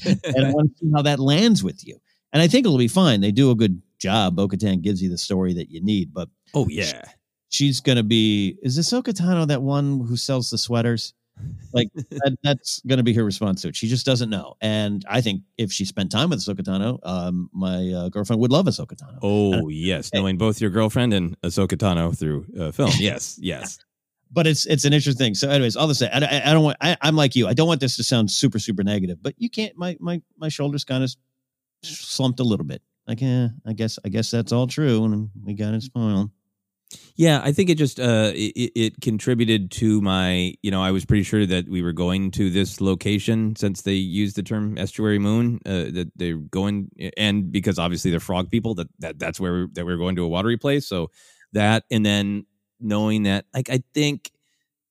[0.06, 2.00] and I want to see how that lands with you.
[2.32, 3.20] And I think it'll be fine.
[3.20, 4.36] They do a good job.
[4.36, 7.02] Bo-Katan gives you the story that you need, but oh yeah,
[7.52, 8.58] she's going to be.
[8.62, 11.14] Is Ahsoka Tano that one who sells the sweaters?
[11.72, 13.76] Like that, that's going to be her response to it.
[13.76, 14.54] She just doesn't know.
[14.60, 18.50] And I think if she spent time with Ahsoka Tano, um, my uh, girlfriend would
[18.50, 19.18] love Ahsoka Tano.
[19.22, 22.90] Oh yes, knowing both your girlfriend and Ahsoka Tano through uh, film.
[22.98, 23.78] Yes, yes.
[24.30, 25.34] but it's it's an interesting thing.
[25.34, 26.76] So, anyways, all this I, I, I don't want.
[26.80, 27.48] I, am like you.
[27.48, 29.22] I don't want this to sound super super negative.
[29.22, 29.76] But you can't.
[29.76, 31.10] My my my shoulders kind of
[31.82, 32.82] slumped a little bit.
[33.06, 36.30] Like, eh, I guess I guess that's all true, and we got it spoiled.
[37.16, 40.54] Yeah, I think it just uh, it, it, contributed to my.
[40.62, 43.94] You know, I was pretty sure that we were going to this location since they
[43.94, 45.60] used the term estuary moon.
[45.66, 49.66] Uh, that they're going, and because obviously they're frog people, that, that that's where we,
[49.72, 50.86] that we're going to a watery place.
[50.86, 51.10] So
[51.52, 52.46] that, and then
[52.80, 54.30] knowing that, like, I think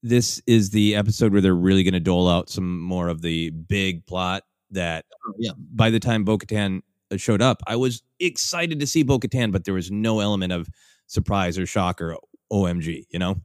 [0.03, 3.49] this is the episode where they're really going to dole out some more of the
[3.49, 4.43] big plot.
[4.71, 5.51] That oh, yeah.
[5.57, 6.81] by the time Bo Katan
[7.17, 10.69] showed up, I was excited to see Bo Katan, but there was no element of
[11.11, 12.17] surprise or shock or
[12.51, 13.41] OMG, you know?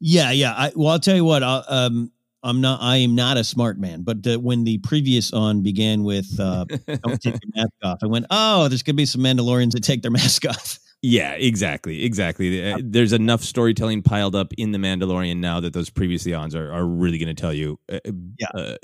[0.00, 0.52] Yeah, yeah.
[0.52, 1.42] I, well, I'll tell you what.
[1.42, 2.80] I'll, um, I'm not.
[2.82, 4.02] I am not a smart man.
[4.02, 8.06] But uh, when the previous on began with uh, "Don't take your mask off," I
[8.06, 12.80] went, "Oh, there's gonna be some Mandalorians that take their mask off." Yeah, exactly, exactly.
[12.80, 16.86] There's enough storytelling piled up in the Mandalorian now that those previously ons are, are
[16.86, 17.98] really going to tell you, uh,
[18.38, 18.46] yeah.
[18.54, 18.76] Uh,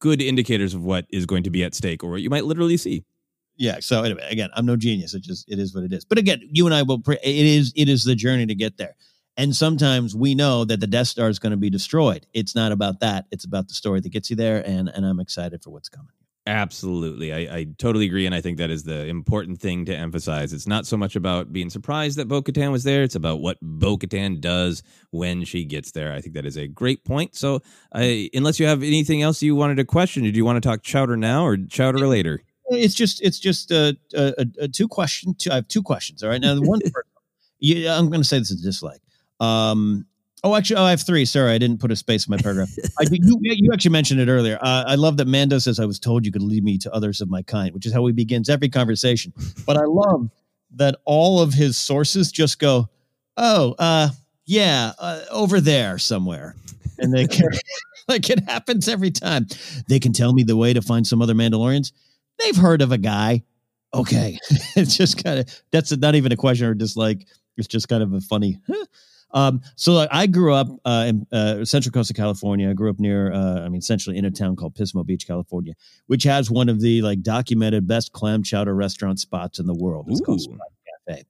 [0.00, 2.76] good indicators of what is going to be at stake or what you might literally
[2.76, 3.04] see
[3.56, 6.04] yeah so anyway again i'm no genius it just it is what it is.
[6.04, 8.96] But again you and i will it is it is the journey to get there.
[9.36, 12.24] And sometimes we know that the death star is going to be destroyed.
[12.32, 15.20] It's not about that it's about the story that gets you there and and i'm
[15.20, 16.10] excited for what's coming.
[16.46, 20.52] Absolutely I, I totally agree and i think that is the important thing to emphasize.
[20.52, 24.40] It's not so much about being surprised that bo-katan was there it's about what bo-katan
[24.40, 26.12] does when she gets there.
[26.12, 27.60] I think that is a great point so
[27.94, 30.82] I, unless you have anything else you wanted to question do you want to talk
[30.82, 35.34] chowder now or chowder later it's just it's just a, a, a two question.
[35.34, 36.22] Two, I have two questions.
[36.22, 37.08] All right, now the one first,
[37.58, 39.00] yeah, I'm going to say this is a dislike.
[39.40, 40.06] Um,
[40.42, 41.24] oh, actually, oh, I have three.
[41.24, 42.70] Sorry, I didn't put a space in my paragraph.
[42.98, 44.58] I, you, you actually mentioned it earlier.
[44.60, 47.20] Uh, I love that Mando says, "I was told you could lead me to others
[47.20, 49.32] of my kind," which is how he begins every conversation.
[49.66, 50.30] But I love
[50.76, 52.88] that all of his sources just go,
[53.36, 54.10] "Oh, uh,
[54.46, 56.54] yeah, uh, over there somewhere.
[56.98, 57.48] And they can,
[58.08, 59.46] like it happens every time.
[59.88, 61.92] They can tell me the way to find some other Mandalorians.
[62.38, 63.44] They've heard of a guy.
[63.92, 64.38] Okay.
[64.76, 67.26] it's just kind of, that's not even a question or just like,
[67.56, 68.84] it's just kind of a funny, huh?
[69.30, 72.70] Um, so like, I grew up uh, in uh, Central Coast of California.
[72.70, 75.74] I grew up near, uh, I mean, essentially in a town called Pismo Beach, California,
[76.06, 80.06] which has one of the like documented best clam chowder restaurant spots in the world.
[80.08, 80.44] It's called Ooh.
[80.44, 80.58] Splash
[81.08, 81.24] Cafe.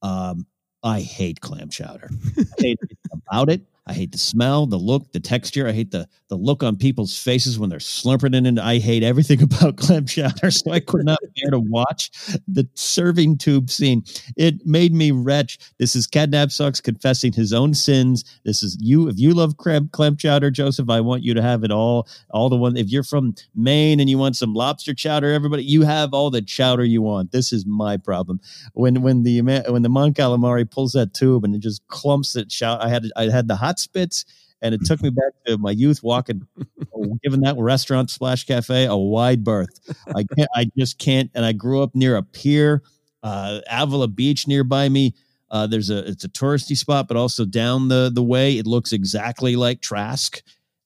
[0.00, 0.46] Um,
[0.82, 2.08] I hate clam chowder.
[2.38, 2.78] I hate
[3.12, 3.62] about it.
[3.86, 5.68] I hate the smell, the look, the texture.
[5.68, 8.58] I hate the the look on people's faces when they're slurping it in.
[8.58, 10.50] I hate everything about clam chowder.
[10.50, 12.10] So I could not bear to watch
[12.48, 14.04] the serving tube scene.
[14.36, 15.58] It made me wretch.
[15.78, 18.24] This is Ken Napzok confessing his own sins.
[18.44, 19.08] This is you.
[19.08, 22.08] If you love clam, clam chowder, Joseph, I want you to have it all.
[22.30, 22.78] All the one.
[22.78, 26.40] If you're from Maine and you want some lobster chowder, everybody, you have all the
[26.42, 27.32] chowder you want.
[27.32, 28.40] This is my problem.
[28.72, 32.52] When when the when the Mon Calamari pulls that tube and it just clumps it.
[32.62, 34.24] I had I had the hot spits.
[34.62, 36.46] And it took me back to my youth walking,
[37.22, 39.68] giving that restaurant Splash Cafe a wide berth.
[40.14, 41.30] I can't, I just can't.
[41.34, 42.82] And I grew up near a pier,
[43.22, 45.14] uh, Avila Beach nearby me.
[45.50, 48.92] Uh, there's a it's a touristy spot, but also down the the way it looks
[48.92, 50.42] exactly like Trask,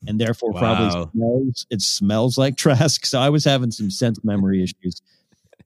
[0.07, 3.07] and therefore probably smells it smells like Trask.
[3.07, 5.01] So I was having some sense memory issues.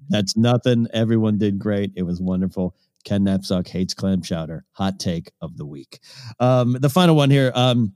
[0.09, 0.87] That's nothing.
[0.93, 1.93] Everyone did great.
[1.97, 2.77] It was wonderful.
[3.05, 4.65] Ken Napzok hates clam chowder.
[4.73, 6.01] Hot take of the week.
[6.41, 7.53] Um, the final one here.
[7.55, 7.95] Um,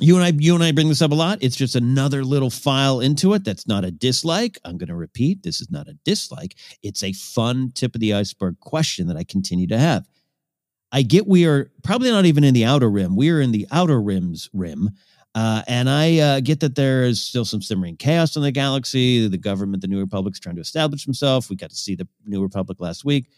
[0.00, 1.38] you and I, you and I bring this up a lot.
[1.42, 3.44] It's just another little file into it.
[3.44, 4.58] That's not a dislike.
[4.64, 5.42] I'm going to repeat.
[5.42, 6.56] This is not a dislike.
[6.82, 10.08] It's a fun tip of the iceberg question that I continue to have.
[10.90, 13.16] I get we are probably not even in the outer rim.
[13.16, 14.90] We are in the outer rim's rim.
[15.34, 19.26] Uh, and I uh, get that there is still some simmering chaos in the galaxy.
[19.28, 21.48] The government, the New Republic, is trying to establish himself.
[21.48, 23.30] We got to see the New Republic last week.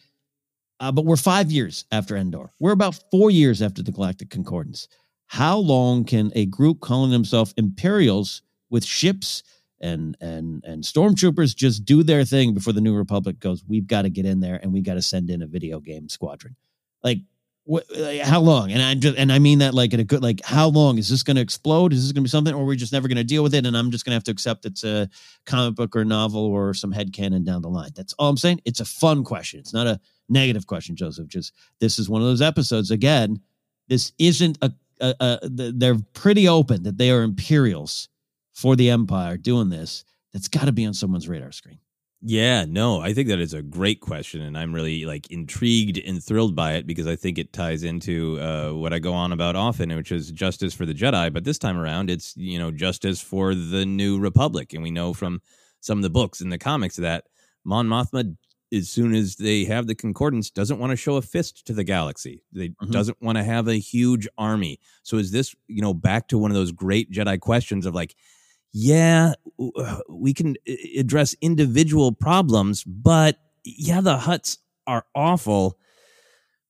[0.80, 2.50] Uh, but we're five years after Endor.
[2.58, 4.88] We're about four years after the Galactic Concordance.
[5.26, 9.42] How long can a group calling themselves Imperials with ships
[9.80, 13.64] and and and stormtroopers just do their thing before the New Republic goes?
[13.66, 16.08] We've got to get in there and we got to send in a video game
[16.08, 16.56] squadron.
[17.02, 17.20] Like
[17.66, 18.72] what, like, how long?
[18.72, 21.08] And I just and I mean that like in a good like how long is
[21.08, 21.92] this going to explode?
[21.94, 23.54] Is this going to be something, or we're we just never going to deal with
[23.54, 23.64] it?
[23.64, 25.08] And I'm just going to have to accept it's a
[25.46, 27.90] comic book or novel or some head headcanon down the line.
[27.94, 28.60] That's all I'm saying.
[28.66, 29.60] It's a fun question.
[29.60, 29.98] It's not a
[30.28, 31.28] negative question, Joseph.
[31.28, 32.90] Just this is one of those episodes.
[32.90, 33.40] Again,
[33.88, 38.08] this isn't a, a, a they're pretty open that they are Imperials
[38.52, 40.04] for the Empire doing this.
[40.32, 41.78] That's got to be on someone's radar screen.
[42.26, 46.24] Yeah, no, I think that is a great question, and I'm really like intrigued and
[46.24, 49.56] thrilled by it because I think it ties into uh, what I go on about
[49.56, 51.30] often, which is justice for the Jedi.
[51.30, 55.12] But this time around, it's you know justice for the New Republic, and we know
[55.12, 55.42] from
[55.80, 57.24] some of the books and the comics that
[57.62, 58.34] Mon Mothma,
[58.74, 61.84] as soon as they have the concordance, doesn't want to show a fist to the
[61.84, 62.42] galaxy.
[62.52, 62.90] They Mhm.
[62.90, 64.78] doesn't want to have a huge army.
[65.02, 68.14] So is this you know back to one of those great Jedi questions of like
[68.76, 69.34] yeah,
[69.76, 70.56] uh, we can
[70.98, 74.58] address individual problems, but yeah, the Hutts
[74.88, 75.78] are awful.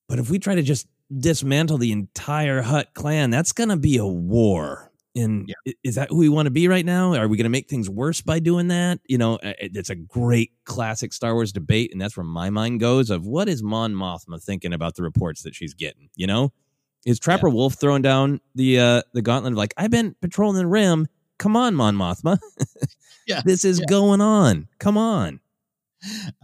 [0.07, 0.87] But if we try to just
[1.19, 4.93] dismantle the entire Hutt clan, that's going to be a war.
[5.17, 7.15] And i- is that who we want to be right now?
[7.15, 8.99] Are we going to make things worse by doing that?
[9.07, 13.11] You know, it's a great classic Star Wars debate, and that's where my mind goes
[13.11, 16.09] of what is Mon Mothma thinking about the reports that she's getting?
[16.17, 16.53] You know,
[17.07, 20.67] is Trapper Wolf throwing down the uh, the gauntlet of like I've been patrolling the
[20.67, 21.07] rim?
[21.39, 22.39] Come on, Mon Mothma.
[23.27, 23.87] Yeah, this is yeah.
[23.89, 24.69] going on.
[24.79, 25.41] Come on.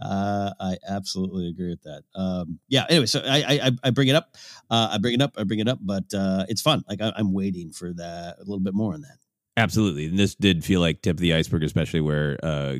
[0.01, 2.03] Uh, I absolutely agree with that.
[2.15, 2.85] Um, yeah.
[2.89, 4.35] Anyway, so I I, I- I bring it up.
[4.69, 5.33] Uh, I bring it up.
[5.37, 5.79] I bring it up.
[5.81, 6.83] But uh, it's fun.
[6.87, 9.17] Like I, I'm waiting for that a little bit more on that.
[9.57, 10.05] Absolutely.
[10.05, 12.77] And this did feel like tip of the iceberg, especially where uh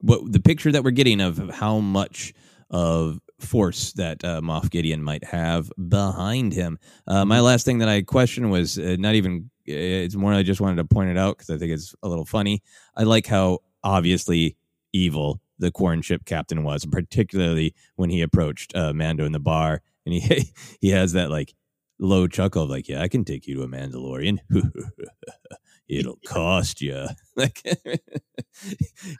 [0.00, 2.32] what the picture that we're getting of how much
[2.70, 6.78] of force that uh, Moff Gideon might have behind him.
[7.06, 10.60] Uh, my last thing that I questioned was uh, not even it's more I just
[10.60, 12.62] wanted to point it out because I think it's a little funny.
[12.96, 14.56] I like how obviously
[14.92, 19.82] evil the Quarren ship captain was, particularly when he approached uh, Mando in the bar
[20.06, 21.54] and he he has that like
[21.98, 24.38] low chuckle of like, yeah, I can take you to a Mandalorian.
[25.88, 27.06] It'll cost you.
[27.34, 27.62] Like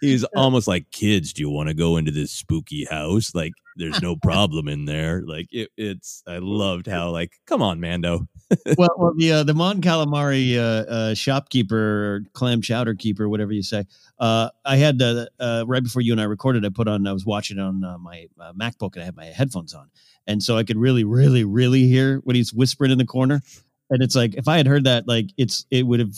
[0.01, 3.35] he's almost like, kids, do you want to go into this spooky house?
[3.35, 5.23] Like, there's no problem in there.
[5.25, 6.23] Like, it, it's.
[6.27, 8.29] I loved how like, come on, Mando.
[8.79, 13.63] Well, well, the uh, the Mon Calamari uh, uh, shopkeeper, clam chowder keeper, whatever you
[13.63, 13.85] say.
[14.19, 16.65] Uh, I had uh, right before you and I recorded.
[16.65, 17.07] I put on.
[17.07, 18.27] I was watching on uh, my
[18.59, 19.91] MacBook, and I had my headphones on,
[20.27, 23.41] and so I could really, really, really hear what he's whispering in the corner.
[23.91, 26.15] And it's like if I had heard that, like it's it would have,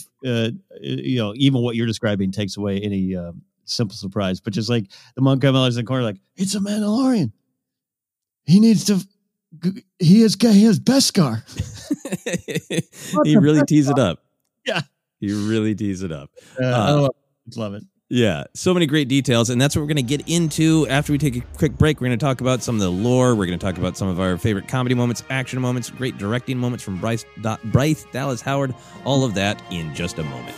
[0.81, 4.39] you know, even what you're describing takes away any um, simple surprise.
[4.39, 7.31] But just like the Mon Calamari's in the corner, like it's a Mandalorian.
[8.45, 9.05] He needs to
[9.99, 11.43] he has he has Beskar.
[13.23, 14.19] he really tees it up.
[14.65, 14.81] Yeah.
[15.19, 16.31] He really tees it up.
[16.61, 17.09] Uh, Uh,
[17.55, 17.83] I love it.
[18.13, 21.17] Yeah, so many great details, and that's what we're going to get into after we
[21.17, 22.01] take a quick break.
[22.01, 23.35] We're going to talk about some of the lore.
[23.35, 26.57] We're going to talk about some of our favorite comedy moments, action moments, great directing
[26.57, 27.23] moments from Bryce,
[27.65, 28.75] Bryce Dallas Howard.
[29.05, 30.57] All of that in just a moment.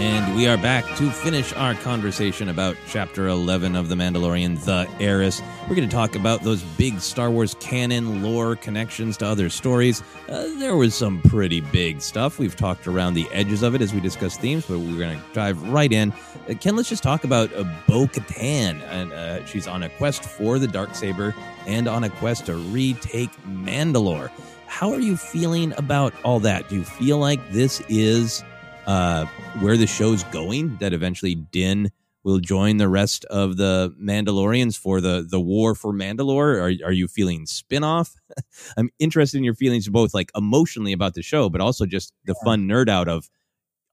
[0.00, 4.88] And we are back to finish our conversation about Chapter 11 of The Mandalorian, The
[4.98, 5.42] Heiress.
[5.68, 10.02] We're going to talk about those big Star Wars canon lore connections to other stories.
[10.26, 12.38] Uh, there was some pretty big stuff.
[12.38, 15.24] We've talked around the edges of it as we discuss themes, but we're going to
[15.34, 16.14] dive right in.
[16.48, 18.80] Uh, Ken, let's just talk about uh, Bo Katan.
[18.88, 21.34] And, uh, she's on a quest for the dark saber
[21.66, 24.30] and on a quest to retake Mandalore.
[24.66, 26.70] How are you feeling about all that?
[26.70, 28.42] Do you feel like this is
[28.90, 29.24] uh,
[29.60, 30.76] where the show's going.
[30.78, 31.92] That eventually Din
[32.24, 36.56] will join the rest of the Mandalorians for the the war for Mandalore.
[36.56, 38.16] Are are you feeling spinoff?
[38.76, 42.34] I'm interested in your feelings both like emotionally about the show, but also just the
[42.44, 43.30] fun nerd out of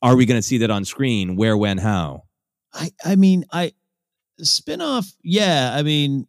[0.02, 1.36] are we going to see that on screen?
[1.36, 2.24] Where, when, how?
[2.74, 3.74] I I mean I
[4.42, 5.14] spinoff.
[5.22, 6.28] Yeah, I mean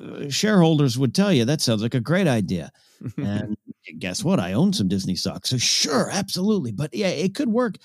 [0.00, 2.72] uh, shareholders would tell you that sounds like a great idea.
[3.18, 3.54] and
[3.98, 4.40] guess what?
[4.40, 6.72] I own some Disney stock, so sure, absolutely.
[6.72, 7.76] But yeah, it could work.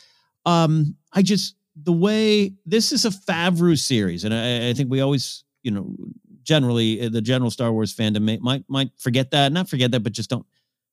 [0.45, 5.01] Um, I just the way this is a Favreau series, and I, I think we
[5.01, 5.95] always, you know,
[6.43, 10.01] generally uh, the general Star Wars fandom may, might might forget that, not forget that,
[10.01, 10.45] but just don't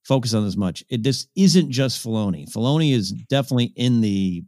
[0.04, 0.84] focus on this much.
[0.88, 2.50] It, this isn't just Filoni.
[2.50, 4.44] Filoni is definitely in the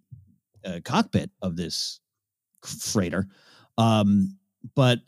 [0.65, 2.01] uh, cockpit of this
[2.62, 3.27] freighter.
[3.79, 4.37] Um,
[4.74, 5.01] but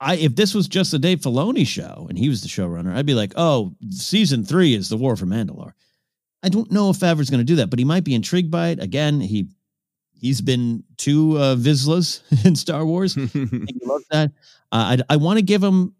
[0.00, 3.06] I if this was just a Dave Filoni show and he was the showrunner, I'd
[3.06, 5.72] be like, oh, season three is the War for Mandalore.
[6.46, 8.68] I don't know if Favreau's going to do that, but he might be intrigued by
[8.68, 8.80] it.
[8.80, 9.48] Again, he
[10.14, 13.14] he's been two uh, Vizslas in Star Wars.
[13.32, 14.30] he loves that.
[14.70, 15.96] Uh, I I want to give him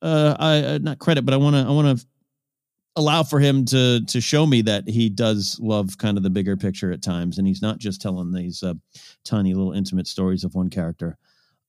[0.00, 2.06] uh, I, uh, not credit, but I want to I want to
[2.96, 6.56] allow for him to to show me that he does love kind of the bigger
[6.56, 8.72] picture at times, and he's not just telling these uh,
[9.24, 11.18] tiny little intimate stories of one character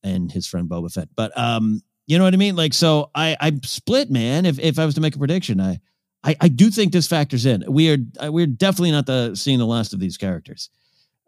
[0.02, 1.08] and his friend Boba Fett.
[1.14, 2.56] But um, you know what I mean?
[2.56, 4.46] Like, so I I'm split, man.
[4.46, 5.80] If if I was to make a prediction, I
[6.24, 7.64] I, I do think this factors in.
[7.68, 10.70] We are uh, we're definitely not the seeing the last of these characters.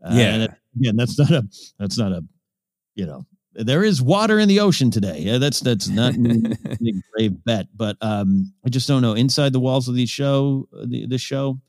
[0.03, 0.35] Uh, yeah.
[0.35, 1.45] And again, that's not a
[1.79, 2.25] that's not a
[2.95, 5.21] you know there is water in the ocean today.
[5.21, 6.57] Yeah, that's that's not a
[7.13, 9.15] brave bet, but um, I just don't know.
[9.15, 11.61] Inside the walls of these show, uh, the, this show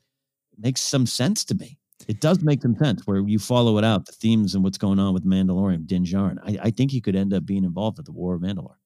[0.58, 1.78] makes some sense to me.
[2.06, 4.98] It does make some sense where you follow it out, the themes and what's going
[4.98, 6.38] on with Mandalorian, Din Djarin.
[6.42, 8.77] I, I think he could end up being involved with the War of Mandalore.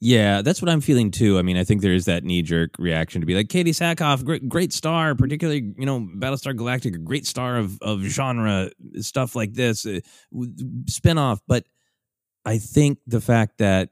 [0.00, 1.38] Yeah, that's what I'm feeling too.
[1.38, 4.24] I mean, I think there is that knee jerk reaction to be like Katee Sackhoff,
[4.24, 8.70] great, great star, particularly you know Battlestar Galactica, great star of of genre
[9.00, 9.98] stuff like this, uh,
[10.84, 11.40] spinoff.
[11.48, 11.64] But
[12.44, 13.90] I think the fact that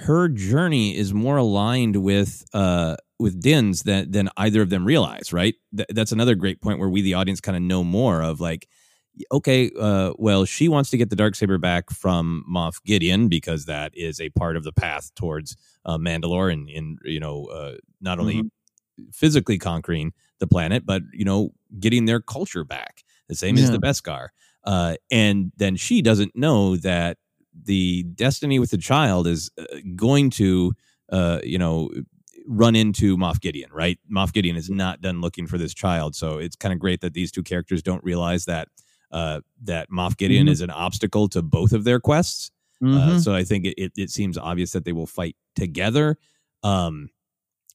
[0.00, 5.32] her journey is more aligned with uh with Din's than than either of them realize.
[5.32, 5.54] Right.
[5.76, 8.68] Th- that's another great point where we the audience kind of know more of like
[9.32, 13.66] okay, uh, well, she wants to get the dark saber back from Moff Gideon because
[13.66, 17.74] that is a part of the path towards uh, Mandalore and in you know uh,
[18.00, 19.10] not only mm-hmm.
[19.12, 23.64] physically conquering the planet, but you know getting their culture back, the same yeah.
[23.64, 24.28] as the Beskar.
[24.64, 27.18] Uh, and then she doesn't know that
[27.64, 29.64] the destiny with the child is uh,
[29.94, 30.72] going to,
[31.12, 31.90] uh, you know,
[32.46, 33.98] run into Moff Gideon, right?
[34.10, 37.14] Moff Gideon is not done looking for this child, so it's kind of great that
[37.14, 38.68] these two characters don't realize that
[39.14, 40.52] uh, that Moff Gideon mm-hmm.
[40.52, 42.50] is an obstacle to both of their quests.
[42.82, 43.10] Uh, mm-hmm.
[43.10, 46.18] Uh, so I think it, it, it, seems obvious that they will fight together.
[46.64, 47.10] Um,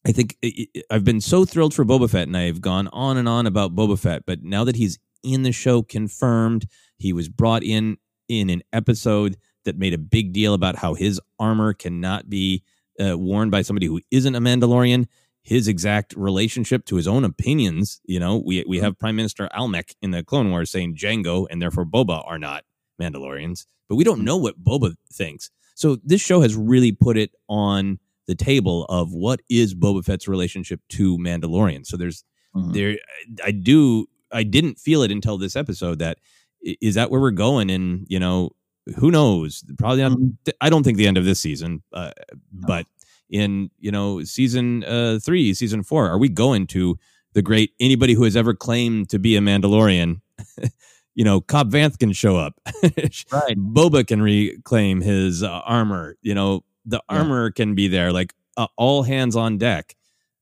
[0.05, 3.15] I think it, it, I've been so thrilled for Boba Fett, and I've gone on
[3.15, 4.23] and on about Boba Fett.
[4.27, 6.67] But now that he's in the show, confirmed,
[6.97, 7.97] he was brought in
[8.27, 12.63] in an episode that made a big deal about how his armor cannot be
[12.99, 15.07] uh, worn by somebody who isn't a Mandalorian
[15.49, 17.99] his exact relationship to his own opinions.
[18.05, 21.59] You know, we we have Prime Minister Almec in the Clone Wars saying Jango and
[21.59, 22.65] therefore Boba are not
[23.01, 25.49] Mandalorians, but we don't know what Boba thinks.
[25.73, 27.97] So this show has really put it on
[28.27, 31.83] the table of what is Boba Fett's relationship to Mandalorian.
[31.83, 32.23] So there's
[32.55, 32.71] mm-hmm.
[32.73, 32.97] there
[33.43, 36.19] I do I didn't feel it until this episode that
[36.61, 38.51] is that where we're going and you know
[38.99, 40.51] who knows probably not mm-hmm.
[40.61, 42.11] I don't think the end of this season uh,
[42.51, 42.85] but
[43.29, 46.09] in you know season uh, three, season four?
[46.09, 46.97] Are we going to
[47.33, 50.21] the great anybody who has ever claimed to be a Mandalorian?
[51.15, 52.59] you know, Cobb Vanth can show up.
[52.83, 53.57] right.
[53.57, 56.15] Boba can reclaim his uh, armor.
[56.21, 57.17] You know, the yeah.
[57.17, 58.11] armor can be there.
[58.11, 59.95] Like uh, all hands on deck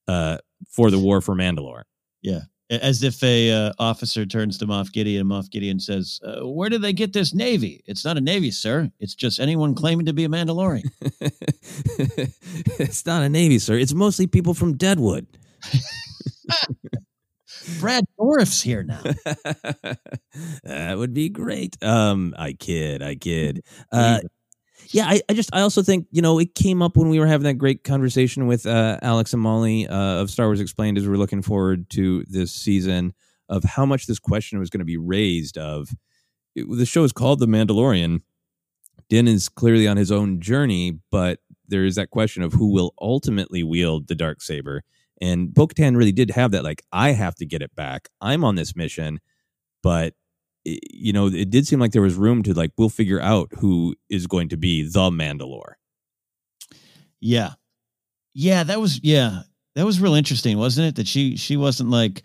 [0.07, 0.37] uh,
[0.69, 1.83] for the war for Mandalore.
[2.21, 6.47] Yeah as if a uh, officer turns to Moff Gideon and Moff Gideon says, uh,
[6.47, 7.83] "Where did they get this navy?
[7.85, 8.91] It's not a navy, sir.
[8.99, 10.89] It's just anyone claiming to be a Mandalorian."
[12.79, 13.75] it's not a navy, sir.
[13.75, 15.27] It's mostly people from Deadwood.
[17.79, 19.01] Brad Dourif's here now.
[20.63, 21.81] that would be great.
[21.83, 23.63] Um, I kid, I kid.
[23.91, 24.19] Uh,
[24.91, 27.27] yeah, I, I just I also think you know it came up when we were
[27.27, 31.07] having that great conversation with uh, Alex and Molly uh, of Star Wars Explained as
[31.07, 33.13] we are looking forward to this season
[33.49, 35.89] of how much this question was going to be raised of
[36.55, 38.21] the show is called The Mandalorian.
[39.09, 42.93] Din is clearly on his own journey, but there is that question of who will
[42.99, 44.83] ultimately wield the dark saber.
[45.21, 48.09] And Bo Katan really did have that, like, I have to get it back.
[48.21, 49.19] I'm on this mission,
[49.81, 50.13] but
[50.91, 53.95] you know, it did seem like there was room to like, we'll figure out who
[54.09, 55.73] is going to be the Mandalore.
[57.19, 57.53] Yeah.
[58.33, 59.41] Yeah, that was yeah.
[59.75, 60.95] That was real interesting, wasn't it?
[60.95, 62.23] That she she wasn't like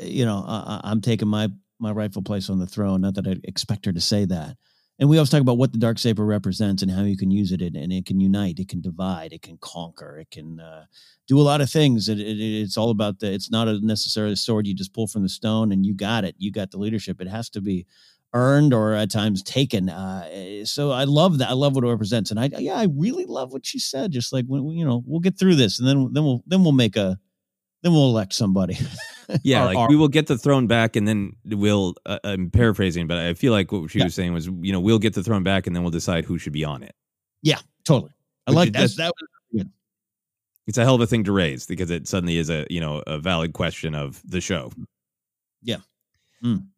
[0.00, 1.48] you know, I, I'm taking my
[1.80, 3.00] my rightful place on the throne.
[3.00, 4.56] Not that I expect her to say that.
[4.98, 7.52] And we always talk about what the dark saber represents and how you can use
[7.52, 10.86] it, and, and it can unite, it can divide, it can conquer, it can uh,
[11.28, 12.08] do a lot of things.
[12.08, 13.32] It, it, it's all about the.
[13.32, 16.24] It's not a necessarily a sword you just pull from the stone and you got
[16.24, 16.34] it.
[16.38, 17.20] You got the leadership.
[17.20, 17.86] It has to be
[18.34, 19.88] earned or at times taken.
[19.88, 21.48] Uh, so I love that.
[21.48, 24.10] I love what it represents, and I yeah, I really love what she said.
[24.10, 26.72] Just like when you know, we'll get through this, and then then we'll then we'll
[26.72, 27.18] make a
[27.82, 28.76] then we'll elect somebody.
[29.44, 31.94] Yeah, Or- like or- we will get the throne back, and then we'll.
[32.06, 34.06] Uh, I'm paraphrasing, but I feel like what she Yeah.
[34.06, 36.38] was saying was, you know, we'll get the throne back, and then we'll decide who
[36.38, 36.94] should be on it.
[37.42, 38.12] yeah, totally.
[38.46, 38.78] I Which like that.
[38.80, 39.28] just- That was
[39.64, 39.70] good.
[40.66, 43.02] It's a hell of a thing to raise because it suddenly is a you know
[43.06, 44.72] a valid question of the show.
[45.62, 45.80] Yeah.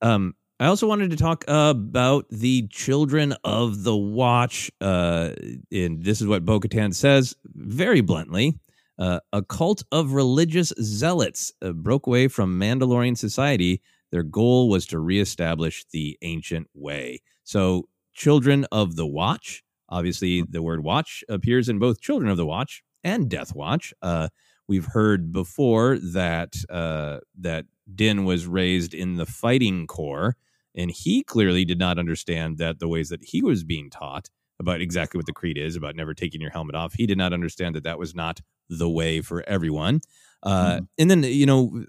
[0.03, 4.73] Um, I also wanted to talk about the children of the Watch.
[4.81, 5.31] Uh,
[5.71, 8.59] and this is what Bo Katan says very bluntly.
[9.01, 13.81] Uh, a cult of religious zealots uh, broke away from Mandalorian society.
[14.13, 17.23] Their goal was to reestablish the ancient way.
[17.43, 19.63] So, children of the Watch.
[19.89, 24.29] Obviously, the word "watch" appears in both "Children of the Watch" and "Death Watch." Uh,
[24.69, 30.37] we've heard before that uh, that Din was raised in the fighting corps,
[30.75, 34.29] and he clearly did not understand that the ways that he was being taught
[34.61, 36.93] about exactly what the creed is about never taking your helmet off.
[36.93, 38.41] He did not understand that that was not
[38.71, 40.01] the way for everyone.
[40.43, 41.85] Uh, And then you know,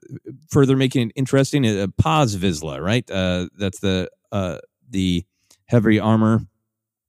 [0.50, 3.10] further making it interesting, uh, Paz Vizsla, right?
[3.10, 4.58] Uh, that's the uh,
[4.90, 5.24] the
[5.68, 6.46] heavy armor,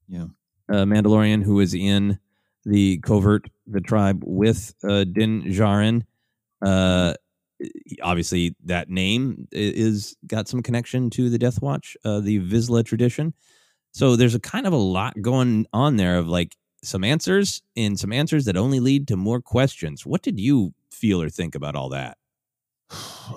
[0.07, 0.27] Yeah.
[0.69, 2.17] uh, Mandalorian who is in
[2.65, 6.03] the covert, the tribe with uh, Din Djarin.
[6.61, 7.13] Uh,
[8.01, 13.33] obviously, that name is got some connection to the Death Watch, uh, the Vizsla tradition.
[13.91, 17.99] So there's a kind of a lot going on there of like some answers and
[17.99, 20.05] some answers that only lead to more questions.
[20.05, 22.17] What did you feel or think about all that?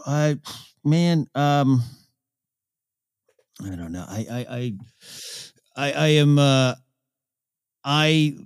[0.07, 0.39] I
[0.85, 1.83] man, um
[3.65, 4.05] I don't know.
[4.07, 4.73] I I
[5.77, 6.75] I I, am uh
[7.85, 8.37] I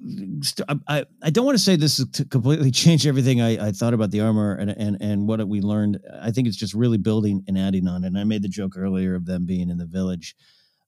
[0.86, 3.94] I I don't want to say this is to completely change everything I, I thought
[3.94, 5.98] about the Armorer and and and what we learned.
[6.20, 8.05] I think it's just really building and adding on.
[8.05, 10.36] And I made the joke earlier of them being in the village,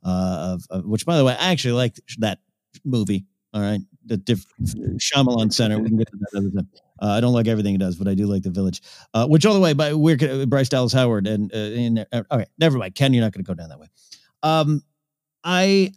[0.04, 2.38] uh, of, of which by the way I actually liked that
[2.84, 3.24] movie.
[3.54, 5.78] All right, the diff- Shyamalan Center.
[5.78, 6.68] We can get to that other time.
[7.00, 8.80] Uh, I don't like everything it does, but I do like the village.
[9.12, 12.06] Uh, which, all the way, by we're uh, Bryce Dallas Howard and uh, in there.
[12.12, 12.94] Uh, okay, never mind.
[12.94, 13.88] Ken, you're not going to go down that way.
[14.42, 14.82] Um,
[15.44, 15.92] I,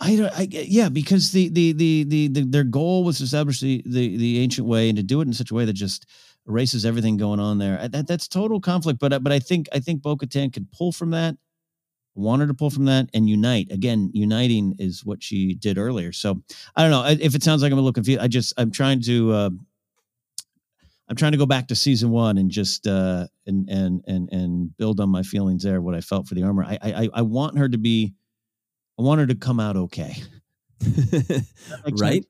[0.00, 0.32] I don't.
[0.32, 4.16] I yeah, because the the the the, the their goal was to establish the, the
[4.16, 6.06] the ancient way and to do it in such a way that just
[6.48, 7.86] erases everything going on there.
[7.88, 8.98] That that's total conflict.
[8.98, 11.36] But uh, but I think I think Bo-Katan could pull from that.
[12.14, 14.10] Wanted to pull from that and unite again.
[14.12, 16.12] Uniting is what she did earlier.
[16.12, 16.42] So
[16.76, 18.20] I don't know if it sounds like I'm a little confused.
[18.20, 19.32] I just I'm trying to.
[19.32, 19.50] Uh,
[21.08, 24.76] I'm trying to go back to season one and just uh and and and and
[24.78, 26.64] build on my feelings there, what I felt for the Armorer.
[26.64, 28.14] I I I want her to be
[28.98, 30.16] I want her to come out okay.
[31.98, 32.24] Right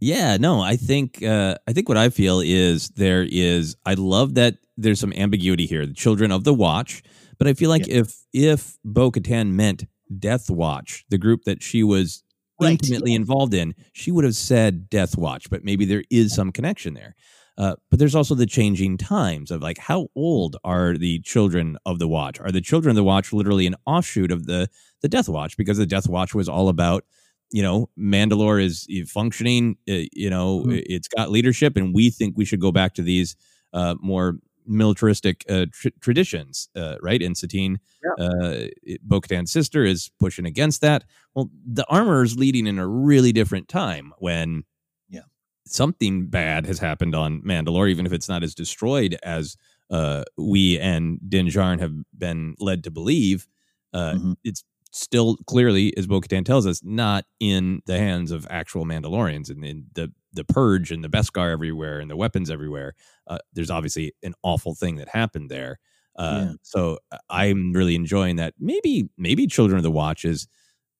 [0.00, 4.34] yeah no i think uh i think what i feel is there is i love
[4.34, 7.02] that there's some ambiguity here the children of the watch
[7.38, 9.84] but i feel like if if bo-katan meant
[10.18, 12.22] death watch the group that she was
[12.58, 16.52] Right, intimately involved in she would have said death watch but maybe there is some
[16.52, 17.14] connection there.
[17.58, 21.98] Uh, but there's also the changing times of like how old are the children of
[21.98, 22.38] the watch?
[22.38, 24.68] Are the children of the watch literally an offshoot of the
[25.02, 25.56] the death watch?
[25.56, 27.04] Because the death watch was all about
[27.50, 30.82] you know mandalore is uh, functioning uh, you know Mhm.
[30.86, 33.36] it's got leadership and we think we should go back to these
[33.72, 37.78] uh, more militaristic uh, tr- traditions uh, right and satine
[38.18, 38.66] uh,
[39.02, 43.68] bo-katan's sister is pushing against that well the Armorer is leading in a really different
[43.68, 44.64] time when
[45.08, 45.22] Yeah.
[45.66, 49.56] something bad has happened on mandalore even if it's not as destroyed as
[49.90, 53.46] uh, we and din Djarin have been led to believe
[53.92, 54.36] uh, Mhm.
[54.44, 59.50] it's still clearly, as Bo Katan tells us, not in the hands of actual Mandalorians
[59.50, 62.94] and in the the purge and the Beskar everywhere and the weapons everywhere.
[63.26, 65.78] Uh, there's obviously an awful thing that happened there.
[66.14, 66.52] Uh, Yeah.
[66.62, 68.54] So uh, I'm really enjoying that.
[68.58, 70.46] Maybe maybe Children of the Watch is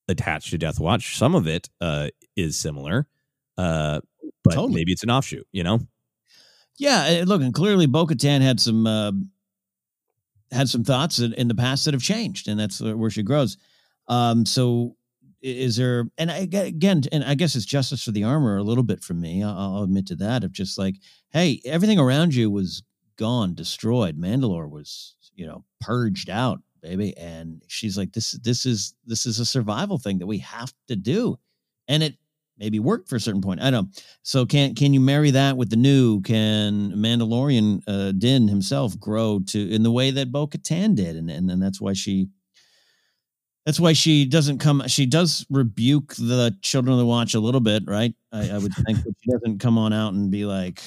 [0.08, 1.16] attached to Death Watch.
[1.16, 3.06] Some of it uh, is similar,
[3.58, 4.00] uh,
[4.42, 4.74] but Totally.
[4.74, 5.46] maybe it's an offshoot.
[5.52, 5.80] You know?
[6.78, 9.12] Yeah, look, and clearly Bo-Katan had some uh,
[10.52, 13.56] had some thoughts in, in the past that have changed, and that's where she grows.
[14.08, 14.96] Um, so
[15.42, 16.08] is there?
[16.18, 19.02] And I, aga- again, and I guess it's justice for the Armorer a little bit
[19.02, 19.42] for me.
[19.42, 20.44] I'll, admit to that.
[20.44, 20.96] Of just like,
[21.30, 22.82] hey, everything around you was
[23.16, 24.18] gone, destroyed.
[24.18, 27.16] Mandalore was, you know, purged out, baby.
[27.16, 30.96] And she's like, this, this is, this is a survival thing that we have to
[30.96, 31.38] do,
[31.88, 32.16] and it
[32.58, 33.60] maybe worked for a certain point.
[33.60, 33.86] I don't.
[33.86, 34.02] know.
[34.22, 36.22] So can can you marry that with the new?
[36.22, 41.30] Can Mandalorian uh, Din himself grow to in the way that Bo Katan did, and
[41.30, 42.28] and, and that's why she.
[43.66, 44.84] That's why she doesn't come.
[44.86, 48.14] She does rebuke the children of the watch a little bit, right?
[48.32, 50.82] I, I would think, she doesn't come on out and be like,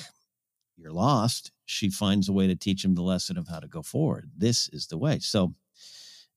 [0.78, 3.82] "You're lost." She finds a way to teach him the lesson of how to go
[3.82, 4.32] forward.
[4.36, 5.20] This is the way.
[5.20, 5.54] So,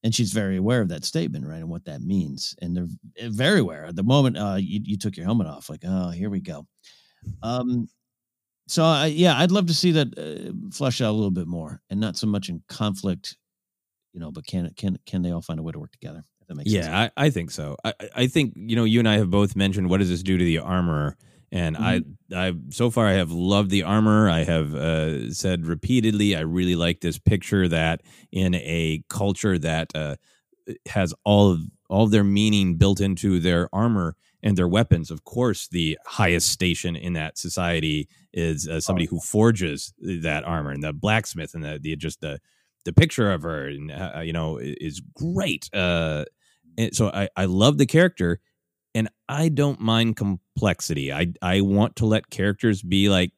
[0.02, 2.56] and she's very aware of that statement, right, and what that means.
[2.60, 2.89] And they're
[3.19, 3.86] eh, very aware.
[3.86, 6.66] At the moment uh, you, you took your helmet off, like, oh, here we go.
[7.44, 7.89] Um,
[8.66, 11.81] so I, yeah, I'd love to see that uh, flesh out a little bit more,
[11.89, 13.36] and not so much in conflict,
[14.12, 14.32] you know.
[14.32, 16.24] But can can can they all find a way to work together?
[16.53, 16.87] That makes sense.
[16.87, 17.77] Yeah, I, I think so.
[17.85, 20.37] I, I- think you know you and I have both mentioned what does this do
[20.39, 21.16] to the Armorer,
[21.51, 22.03] and I
[22.35, 24.29] I so far I have loved the Armorer.
[24.31, 29.91] I have uh, said repeatedly I really like this picture that in a culture that
[29.95, 30.16] uh,
[30.87, 35.11] has all of all of their meaning built into their armor and their weapons.
[35.11, 40.70] Of course, the highest station in that society is uh, somebody who forges that armor,
[40.70, 42.41] and the blacksmith, and the, the just the
[42.85, 45.69] the picture of her, and uh, you know, is great.
[45.73, 46.24] Uh,
[46.78, 48.40] and so I I love the character,
[48.94, 51.12] and I don't mind complexity.
[51.12, 53.32] I I want to let characters be like.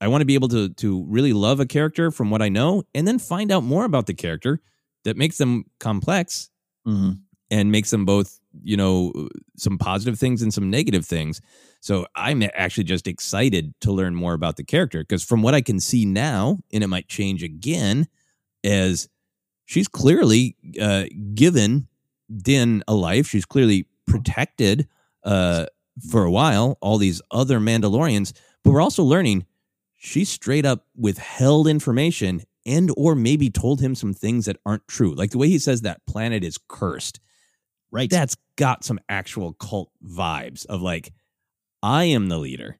[0.00, 2.82] I want to be able to to really love a character from what I know,
[2.92, 4.60] and then find out more about the character
[5.04, 6.50] that makes them complex
[6.86, 7.20] Mhm.
[7.52, 11.40] and makes them both you know some positive things and some negative things
[11.80, 15.60] so i'm actually just excited to learn more about the character because from what i
[15.62, 18.06] can see now and it might change again
[18.64, 19.08] as
[19.64, 21.04] she's clearly uh,
[21.34, 21.88] given
[22.38, 24.88] din a life she's clearly protected
[25.24, 25.66] uh,
[26.10, 28.32] for a while all these other mandalorians
[28.64, 29.44] but we're also learning
[29.96, 35.14] she straight up withheld information and or maybe told him some things that aren't true.
[35.14, 37.20] Like the way he says that planet is cursed
[37.90, 38.08] right.
[38.10, 41.12] that's got some actual cult vibes of like
[41.82, 42.78] i am the leader.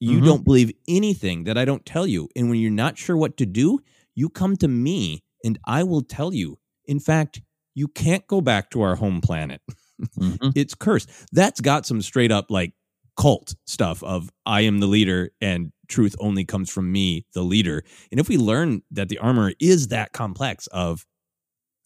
[0.00, 0.24] You Mhm.
[0.24, 2.28] don't believe anything that i don't tell you.
[2.36, 3.80] And when you're not sure what to do
[4.14, 6.58] you come to me and i will tell you.
[6.86, 7.40] In fact
[7.74, 9.60] you can't go back to our home planet
[10.18, 10.52] Mhm.
[10.56, 12.72] it's cursed that's got some straight up like
[13.16, 17.84] cult stuff of i am the leader and truth only comes from me the leader
[18.10, 21.06] and if we learn that the Armorer is that complex of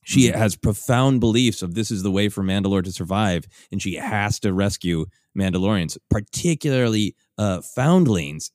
[0.05, 3.97] she has profound beliefs of this is the way for Mandalore to survive, and she
[3.97, 5.05] has to rescue
[5.39, 8.51] Mandalorians, particularly uh, foundlings.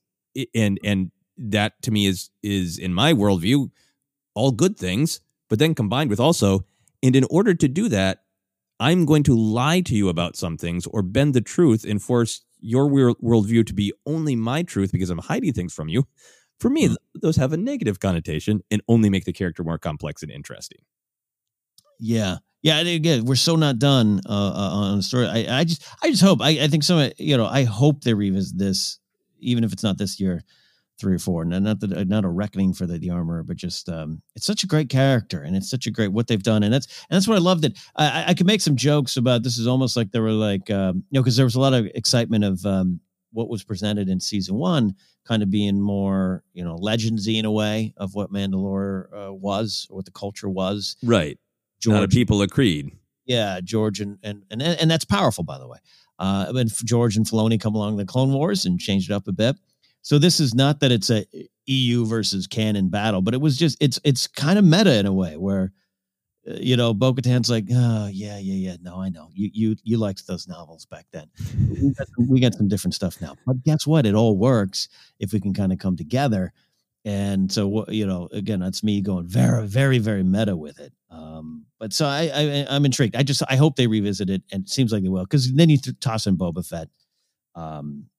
[0.52, 3.70] And and that to me is is in my worldview
[4.34, 6.64] all good things, but then combined with also,
[7.04, 8.22] and in order to do that,
[8.80, 12.44] I'm going to lie to you about some things or bend the truth and force
[12.60, 16.08] your worldview to be only my truth because I'm hiding things from you.
[16.58, 20.22] For me, th- those have a negative connotation and only make the character more complex
[20.22, 20.78] and interesting.
[22.00, 22.38] Yeah.
[22.62, 25.26] Yeah, and again, we're so not done uh, uh, on the story.
[25.26, 26.40] I, I just, I just hope.
[26.40, 28.98] I, I think some, you know, I hope they revisit this,
[29.38, 30.42] even if it's not this year,
[31.00, 31.42] three or four.
[31.42, 34.62] And not that, not a reckoning for the, the Armorer, but just, um, it's such
[34.62, 37.26] a great character, and it's such a great what they've done, and that's, and that's
[37.28, 37.64] what I loved.
[37.64, 37.78] It.
[37.96, 39.58] I, I- could make some jokes about this.
[39.58, 41.86] Is almost like there were like, um, you know, because there was a lot of
[41.94, 43.00] excitement of um,
[43.32, 44.94] what was presented in season one,
[45.26, 49.86] kind of being more, you know, legendsy in a way of what Mandalore uh, was,
[49.90, 50.96] or what the culture was.
[51.02, 51.38] Right.
[51.86, 52.92] Not a George- people of creed.
[53.26, 55.78] yeah, George and and and and that's powerful, by the way.
[56.18, 59.32] Uh, and George and Filoni come along the Clone Wars and changed it up a
[59.32, 59.56] bit.
[60.04, 61.24] So this is not that it's a
[61.64, 65.12] EU versus canon battle, but it was just it's it's kind of meta in a
[65.12, 65.72] way where
[66.46, 68.76] uh, you know Bo-Katan's like, oh yeah, yeah, yeah.
[68.82, 71.26] No, I know you you you liked those novels back then.
[71.82, 74.04] we, got some, we got some different stuff now, but guess what?
[74.04, 74.88] It all works
[75.20, 76.52] if we can kind of come together.
[77.06, 80.92] And so you know, again, that's me going very, very, very meta with it.
[81.08, 83.16] Um, but so I, I I'm intrigued.
[83.16, 85.70] I just I hope they revisit it, and it seems like they will because then
[85.70, 86.88] you th- toss in Boba Fett.
[87.54, 88.10] Um,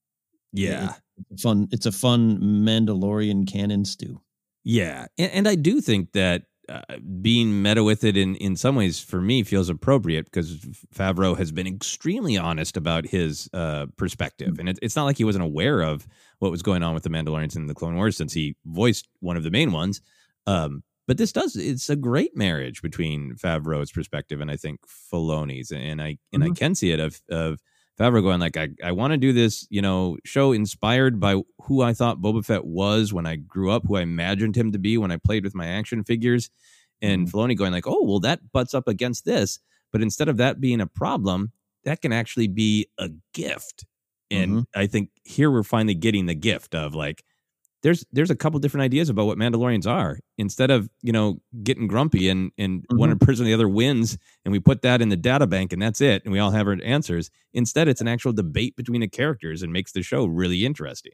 [0.56, 0.94] Yeah.
[1.32, 1.68] it's fun.
[1.72, 4.22] It's a fun Mandalorian canon stew.
[4.64, 6.82] Yeah, and, and I do think that uh,
[7.22, 10.58] being meta with it in in some ways for me feels appropriate because
[10.96, 15.24] Favreau has been extremely honest about his uh, perspective, and it, it's not like he
[15.24, 16.08] wasn't aware of
[16.40, 19.38] what was going on with the Mandalorians in the Clone Wars since he voiced one
[19.38, 20.02] of the main ones.
[20.48, 24.80] Um, but this does it's a great marriage between Favreau's perspective and I think
[25.14, 27.60] Filoni's, and I and I can see it of of
[28.00, 31.82] Favreau going like I, I want to do this, you know, show inspired by who
[31.82, 34.98] I thought Boba Fett was when I grew up, who I imagined him to be
[34.98, 36.50] when I played with my action figures,
[37.02, 39.60] and Filoni going like, oh well, that butts up against this,
[39.92, 41.52] But instead of that being a problem,
[41.84, 43.86] that can actually be a gift.
[44.32, 44.80] And Mm-hmm.
[44.80, 47.24] I think here we're finally getting the gift of like,
[47.86, 50.20] there's there's a couple different ideas about what Mandalorians are.
[50.38, 52.98] Instead of you know getting grumpy and and Mm-hmm.
[52.98, 55.82] one person or the other wins, and we put that in the data bank and
[55.82, 57.30] that's it, and we all have our answers.
[57.54, 61.14] Instead, it's an actual debate between the characters and makes the show really interesting.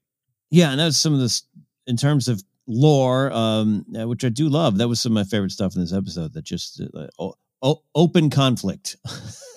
[0.50, 1.44] Yeah, and that's some of this
[1.88, 4.78] in terms of lore, um, uh, which I do love.
[4.78, 6.34] That was some of my favorite stuff in this episode.
[6.34, 8.96] That just uh, o- o- open conflict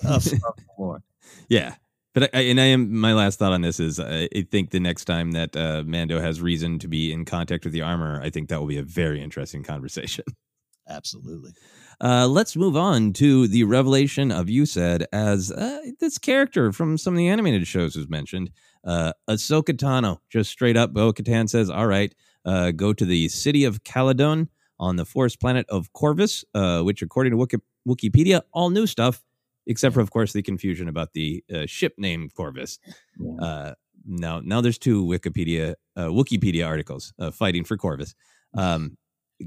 [0.05, 0.33] of, of
[0.77, 1.01] lore.
[1.49, 1.75] Yeah.
[2.15, 4.79] But I, and I am my last thought on this is I, I think the
[4.79, 8.29] next time that uh, Mando has reason to be in contact with the Armorer, I
[8.29, 10.23] think that will be a very interesting conversation.
[10.87, 11.51] Absolutely.
[11.99, 16.97] Uh, let's move on to the revelation of you said as uh, this character from
[16.97, 18.49] some of the animated shows was mentioned.
[18.85, 22.13] Uh, Ahsoka Tano, just straight up, Bo Katan says, "All right,
[22.45, 24.47] uh, go to the city of Calodan
[24.79, 29.23] on the forest planet of Corvus, uh, which, according to Wiki- Wikipedia, all new stuff,
[29.67, 32.79] except for, of course, the confusion about the uh, ship name Corvus.
[33.41, 33.73] Uh,
[34.05, 38.13] now, now there's two Wikipedia uh, Wikipedia articles uh, fighting for Corvus.
[38.55, 38.97] Um,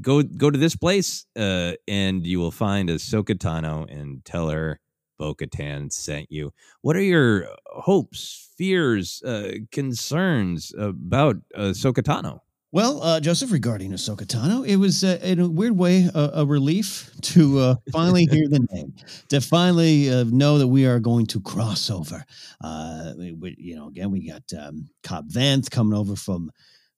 [0.01, 4.81] go go to this place, uh, and you will find Ahsoka Tano and tell her
[5.19, 6.53] Bo Katan sent you.
[6.83, 12.41] What are your hopes, fears, uh, concerns about Ahsoka Tano?
[12.71, 16.45] Well, uh, Joseph, regarding Ahsoka Tano, it was uh, in a weird way a, a
[16.45, 18.93] relief to uh, finally hear the name,
[19.31, 22.23] to finally uh, know that we are going to cross over.
[22.63, 26.51] Uh, we, you know, again, we got um, Cobb Vanth coming over from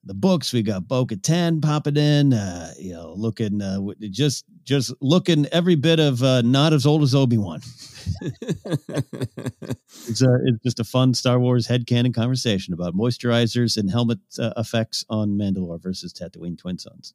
[0.03, 0.53] the books.
[0.53, 3.79] We got Bo Katan popping in, uh, you know, looking uh,
[4.11, 7.61] just just looking every bit of uh, not as old as Obi Wan.
[8.23, 14.53] it's a, it's just a fun Star Wars headcanon conversation about moisturizers and helmet uh,
[14.57, 17.15] effects on Mandalore versus Tatooine Twin Suns.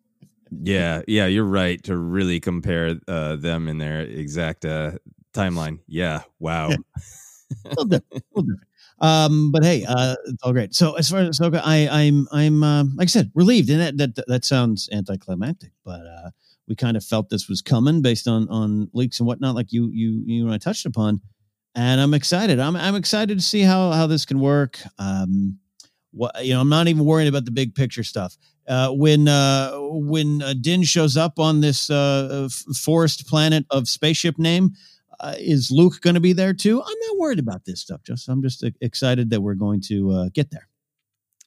[0.52, 4.92] Yeah, yeah, you're right to really compare uh, them in their exact uh,
[5.34, 5.80] timeline.
[5.88, 6.70] Yeah, wow.
[6.70, 8.68] a little different, a little different.
[9.00, 10.74] Um, but hey, uh, it's all great.
[10.74, 13.98] So as far as Ahsoka, I, I'm, I'm, um, like I said, relieved, and that
[13.98, 16.30] that that sounds anticlimactic, but uh,
[16.68, 19.90] we kind of felt this was coming based on on leaks and whatnot, like you
[19.92, 21.22] you you and I touched upon,
[21.76, 22.60] and I'm excited.
[22.60, 24.80] I'm I'm excited to see how how this can work.
[24.98, 25.60] Um,
[26.12, 28.38] what you know, I'm not even worried about the big picture stuff.
[28.68, 34.40] Uh, when uh, when uh, Din shows up on this uh, forest planet of spaceship
[34.40, 34.72] name,
[35.20, 36.82] uh, is Luke going to be there too?
[36.82, 38.02] I'm not worried about this stuff.
[38.04, 40.68] Just I'm just uh, excited that we're going to uh, get there.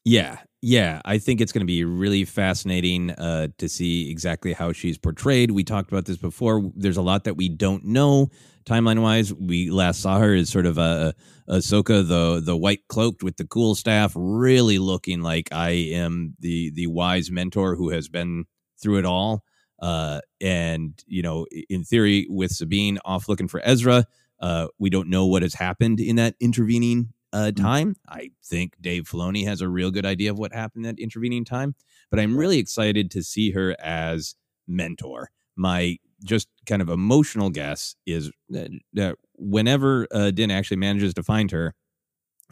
[0.05, 1.01] Yeah, yeah.
[1.05, 5.51] I think it's going to be really fascinating uh, to see exactly how she's portrayed.
[5.51, 6.70] We talked about this before.
[6.74, 8.28] There's a lot that we don't know
[8.64, 9.32] timeline wise.
[9.32, 11.14] We last saw her as sort of a,
[11.48, 16.70] Ahsoka, the the white cloaked with the cool staff, really looking like I am the
[16.70, 18.44] the wise mentor who has been
[18.80, 19.44] through it all.
[19.80, 24.05] Uh, and you know, in theory, with Sabine off looking for Ezra,
[24.40, 27.96] uh, we don't know what has happened in that intervening uh, time.
[28.09, 31.44] I think Dave Filoni has a real good idea of what happened in that intervening
[31.44, 31.74] time,
[32.10, 34.34] but I'm really excited to see her as
[34.66, 35.30] mentor.
[35.56, 41.22] My just kind of emotional guess is that, that whenever uh, Din actually manages to
[41.22, 41.74] find her,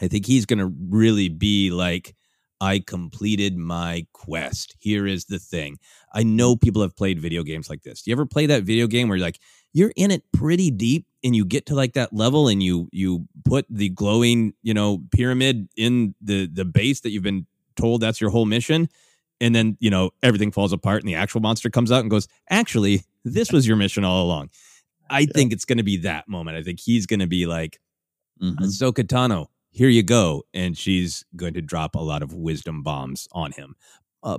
[0.00, 2.14] I think he's going to really be like,
[2.60, 4.76] I completed my quest.
[4.78, 5.78] Here is the thing.
[6.14, 8.02] I know people have played video games like this.
[8.02, 9.40] Do you ever play that video game where you're like,
[9.72, 13.26] you're in it pretty deep and you get to like that level and you you
[13.44, 17.46] put the glowing, you know, pyramid in the the base that you've been
[17.76, 18.88] told that's your whole mission
[19.40, 22.26] and then, you know, everything falls apart and the actual monster comes out and goes,
[22.48, 24.48] "Actually, this was your mission all along."
[25.10, 26.56] I think it's going to be that moment.
[26.56, 27.78] I think he's going to be like,
[28.58, 30.42] Ahsoka Tano, here you go.
[30.54, 33.76] And she's going to drop a lot of wisdom bombs on him.
[34.22, 34.38] Uh,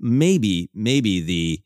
[0.00, 1.60] Maybe, maybe the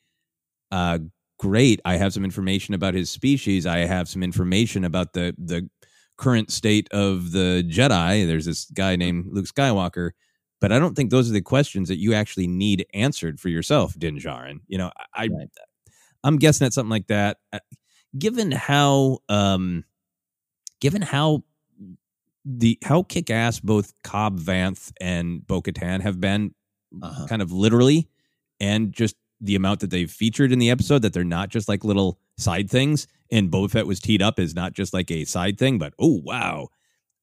[0.70, 0.98] uh,
[1.42, 1.80] great.
[1.84, 3.66] I have some information about his species.
[3.66, 5.68] I have some information about the the
[6.16, 8.26] current state of the Jedi.
[8.26, 10.10] There's this guy named Luke Skywalker,
[10.60, 13.98] but I don't think those are the questions that you actually need answered for yourself,
[13.98, 14.60] Din Djarin.
[14.68, 15.28] You know, I,
[16.22, 17.38] I'm guessing at something like that.
[17.52, 17.58] Uh,
[18.18, 19.84] Given how, um,
[20.82, 21.44] given how
[22.44, 26.54] the how kick ass both Cobb Vanth and Bo Katan have been,
[27.26, 28.10] kind of literally,
[28.60, 31.84] and just the amount that they've featured in the episode, that they're not just like
[31.84, 33.08] little side things.
[33.30, 36.20] And Boba Fett was teed up as not just like a side thing, but oh
[36.24, 36.68] wow,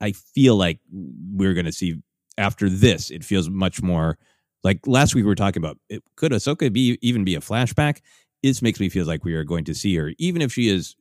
[0.01, 2.01] I feel like we're going to see
[2.37, 3.09] after this.
[3.09, 4.17] It feels much more
[4.63, 5.77] like last week we were talking about.
[5.89, 8.01] It, could Ahsoka be even be a flashback?
[8.43, 10.95] This makes me feel like we are going to see her, even if she is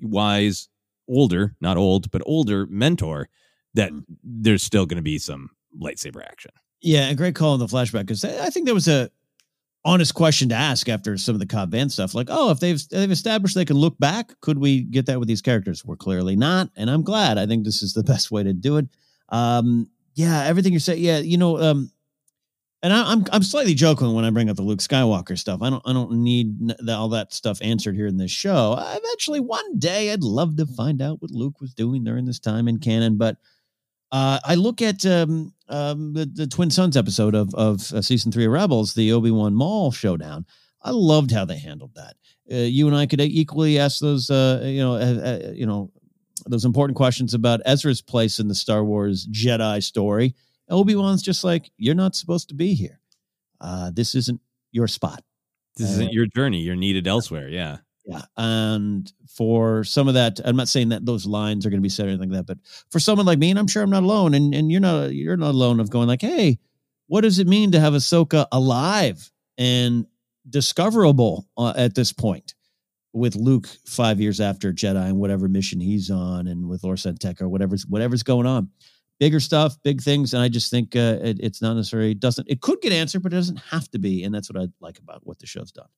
[0.00, 0.68] wise,
[1.08, 3.28] older, not old, but older mentor.
[3.74, 4.02] That mm-hmm.
[4.24, 6.50] there's still going to be some lightsaber action.
[6.82, 9.10] Yeah, a great call on the flashback because I think there was a
[9.84, 12.14] honest question to ask after some of the Cobb Vanth stuff.
[12.14, 15.28] Like, oh, if they've they've established they can look back, could we get that with
[15.28, 15.84] these characters?
[15.84, 17.38] We're clearly not, and I'm glad.
[17.38, 18.86] I think this is the best way to do it.
[19.28, 21.02] Um, yeah, everything you're saying.
[21.02, 21.90] Yeah, you know, um,
[22.82, 25.62] and I, I'm I'm slightly joking when I bring up the Luke Skywalker stuff.
[25.62, 28.76] I don't I don't need all that stuff answered here in this show.
[28.78, 32.68] Eventually, one day, I'd love to find out what Luke was doing during this time
[32.68, 33.16] in canon.
[33.16, 33.36] But
[34.12, 38.32] uh, I look at um, um, the the Twin Suns episode of of uh, season
[38.32, 40.46] three of Rebels, the Obi Wan Maul showdown.
[40.82, 42.16] I loved how they handled that.
[42.50, 44.98] Uh, you and I could equally ask those, uh, you know, uh,
[45.48, 45.92] uh, you know,
[46.46, 50.34] those important questions about Ezra's place in the Star Wars Jedi story.
[50.68, 53.00] Obi Wan's just like, you're not supposed to be here.
[53.60, 54.40] Uh, this isn't
[54.72, 55.22] your spot.
[55.76, 56.60] This isn't your journey.
[56.60, 57.48] You're needed elsewhere.
[57.48, 57.78] Yeah.
[58.04, 58.22] Yeah.
[58.36, 61.88] And for some of that, I'm not saying that those lines are going to be
[61.88, 62.58] said or anything like that, but
[62.90, 65.36] for someone like me, and I'm sure I'm not alone, and, and you're not you're
[65.36, 66.58] not alone of going like, hey,
[67.06, 70.06] what does it mean to have Ahsoka alive and
[70.48, 72.54] discoverable uh, at this point
[73.12, 77.16] with Luke five years after Jedi and whatever mission he's on, and with Lor San
[77.16, 78.70] Tekka or whatever's whatever's going on.
[79.18, 82.48] Bigger stuff, big things, and I just think uh, it, it's not necessarily doesn't.
[82.48, 84.98] It could get answered, but it doesn't have to be, and that's what I like
[84.98, 85.88] about what the show's done.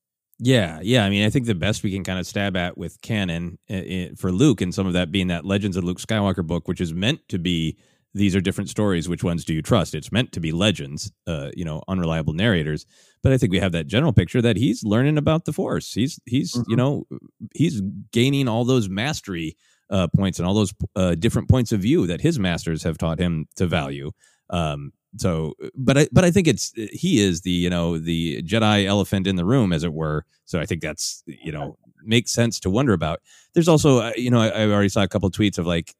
[0.43, 1.05] Yeah, yeah.
[1.05, 4.13] I mean, I think the best we can kind of stab at with canon uh,
[4.17, 6.93] for Luke, and some of that being that Legends of Luke Skywalker book, which is
[6.93, 7.77] meant to be
[8.13, 9.07] these are different stories.
[9.07, 9.95] Which ones do you trust?
[9.95, 12.85] It's meant to be legends, uh, you know, unreliable narrators.
[13.23, 15.93] But I think we have that general picture that he's learning about the Force.
[15.93, 16.69] He's he's mm-hmm.
[16.69, 17.07] you know
[17.55, 19.55] he's gaining all those mastery
[19.89, 23.17] uh, points and all those uh, different points of view that his masters have taught
[23.17, 24.11] him to value.
[24.49, 28.85] Um, so but i but i think it's he is the you know the jedi
[28.85, 30.25] elephant in the room as it were.
[30.45, 33.21] So i think that's you know makes sense to wonder about.
[33.53, 35.93] There's also uh, you know i, I already saw a couple of tweets of like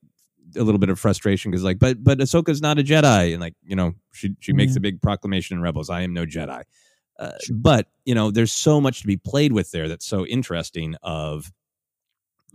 [0.56, 3.34] a little bit of frustration because like but but ahsoka's not a jedi.
[3.34, 6.26] And like you know she she makes a big proclamation in rebels i am no
[6.26, 6.64] jedi.
[7.20, 10.96] Uh, but you know there's so much to be played with there that's so interesting
[11.04, 11.52] of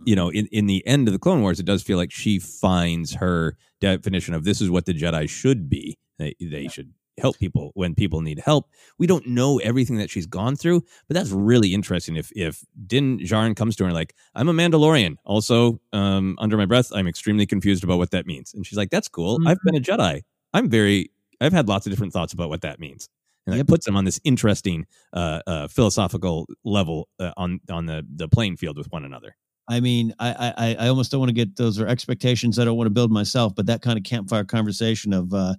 [0.05, 2.39] you know in, in the end of the clone wars it does feel like she
[2.39, 6.69] finds her definition of this is what the jedi should be they, they yeah.
[6.69, 8.69] should help people when people need help.
[8.97, 12.15] We don't know everything that she's gone through, but that's really interesting.
[12.15, 15.15] If if Din Djarin comes to her like, I'm a Mandalorian.
[15.25, 18.53] Also, um, under my breath, I'm extremely confused about what that means.
[18.53, 19.39] And she's like, That's cool.
[19.39, 19.47] Mm-hmm.
[19.47, 20.21] I've been a Jedi.
[20.53, 23.09] I'm very I've had lots of different thoughts about what that means.
[23.45, 23.63] And yep.
[23.63, 28.27] it puts them on this interesting uh, uh, philosophical level uh, on on the the
[28.27, 29.35] playing field with one another.
[29.67, 32.77] I mean, I, I I almost don't want to get those are expectations I don't
[32.77, 35.55] want to build myself, but that kind of campfire conversation of uh,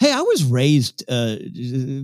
[0.00, 1.36] Hey, I was raised uh,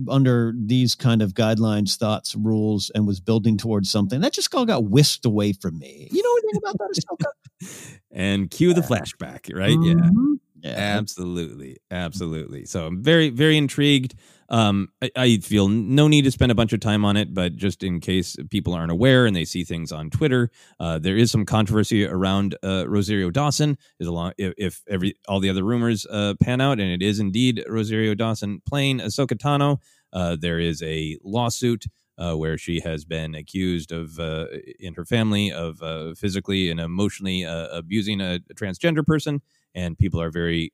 [0.09, 4.65] under these kind of guidelines, thoughts, rules, and was building towards something that just all
[4.65, 6.07] got whisked away from me.
[6.11, 7.91] You know anything about that?
[8.11, 9.77] and cue the flashback, right?
[9.77, 10.33] Mm-hmm.
[10.33, 10.37] Yeah.
[10.63, 12.65] Yeah, absolutely, absolutely.
[12.65, 14.15] So I'm very, very intrigued.
[14.49, 17.55] Um, I, I, feel no need to spend a bunch of time on it, but
[17.55, 21.31] just in case people aren't aware and they see things on Twitter, uh, there is
[21.31, 23.77] some controversy around uh, Rosario Dawson.
[23.99, 27.17] Is along if, if, every all the other rumors uh, pan out, and it is
[27.19, 29.77] indeed Rosario Dawson playing Ahsoka Tano.
[30.11, 31.85] Uh, there is a lawsuit.
[32.17, 34.45] Uh, where she has been accused of, uh,
[34.79, 35.79] in her family, of
[36.15, 39.41] physically and emotionally abusing a, a, transgender person,
[39.75, 40.71] and people are very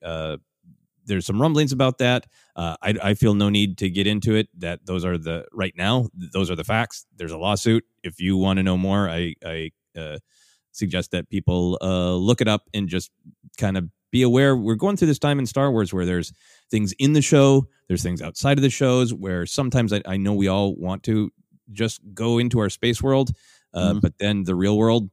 [1.08, 2.28] there's some rumblings about that.
[2.56, 4.50] Uh, I, I, feel no need to get into it.
[4.60, 6.10] That those are the right now.
[6.14, 7.06] Those are the facts.
[7.16, 7.86] There's a lawsuit.
[8.04, 10.20] If you want to know more, I, I uh,
[10.74, 13.10] suggest that people uh, look it up and just
[13.58, 14.56] kind of be aware.
[14.56, 16.34] We're going through this time in Star Wars where there's
[16.70, 19.14] things in the show, there's things outside of the shows.
[19.14, 21.32] Where sometimes I, I know we all want to
[21.72, 23.32] just go into our space world,
[23.74, 24.00] uh, mm-hmm.
[24.00, 25.10] but then the real world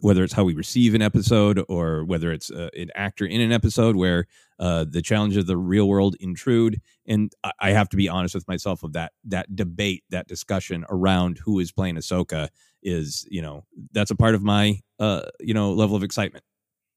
[0.00, 3.52] whether it's how we receive an episode or whether it's uh, an actor in an
[3.52, 4.26] episode where
[4.58, 8.46] uh, the challenges of the real world intrude and I, have to be honest with
[8.46, 12.48] myself of that that debate that discussion around who is playing ahsoka
[12.82, 16.44] is you know that's a part of my uh you know level of excitement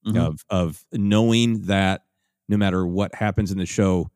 [0.06, 0.18] mm-hmm.
[0.18, 2.04] of of knowing that
[2.48, 4.10] no matter what happens in the show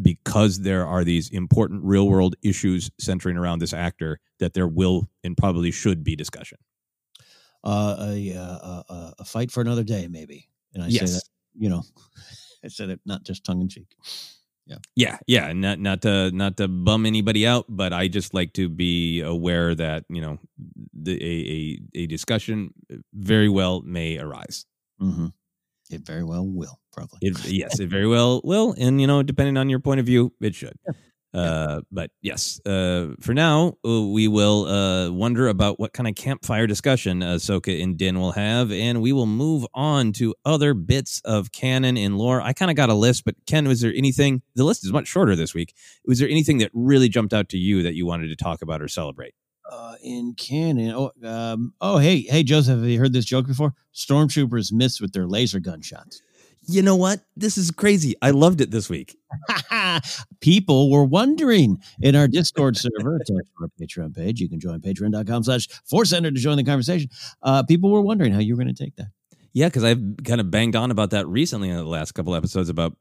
[0.00, 5.08] because there are these important real world issues centering around this actor that there will
[5.22, 6.58] and probably should be discussion
[7.64, 10.48] uh, a, uh, a, a fight for another day, maybe.
[10.74, 11.10] And I yes.
[11.10, 11.24] say that,
[11.54, 11.82] you know,
[12.64, 13.94] I said it not just tongue in cheek.
[14.66, 14.78] Yeah.
[14.94, 15.18] Yeah.
[15.26, 15.52] Yeah.
[15.52, 19.74] Not, not to, not to bum anybody out, but I just like to be aware
[19.74, 20.38] that, you know,
[20.94, 22.72] the, a, a, a discussion
[23.12, 24.64] very well may arise.
[25.00, 25.26] Mm-hmm.
[25.90, 27.18] It very well will, probably.
[27.22, 28.74] It, yes, it very well will.
[28.78, 30.78] And, you know, depending on your point of view, it should.
[31.34, 36.14] Uh, but yes, uh, for now, uh, we will uh, wonder about what kind of
[36.14, 41.20] campfire discussion Ahsoka and Din will have, and we will move on to other bits
[41.24, 42.42] of canon and lore.
[42.42, 44.42] I kind of got a list, but Ken, was there anything?
[44.56, 45.74] The list is much shorter this week.
[46.04, 48.82] Was there anything that really jumped out to you that you wanted to talk about
[48.82, 49.34] or celebrate?
[49.70, 53.72] Uh, in canon, oh, um, oh, hey, hey, Joseph, have you heard this joke before?
[53.94, 56.20] Stormtroopers miss with their laser gun shots.
[56.66, 57.20] You know what?
[57.36, 58.14] This is crazy.
[58.22, 59.18] I loved it this week.
[60.40, 63.18] People were wondering in our Discord server,
[63.60, 64.40] our Patreon page.
[64.40, 67.10] You can join patreon.com slash force center to join the conversation.
[67.42, 69.08] Uh, people were wondering how you were going to take that.
[69.52, 72.68] Yeah, because I've kind of banged on about that recently in the last couple episodes
[72.68, 72.96] about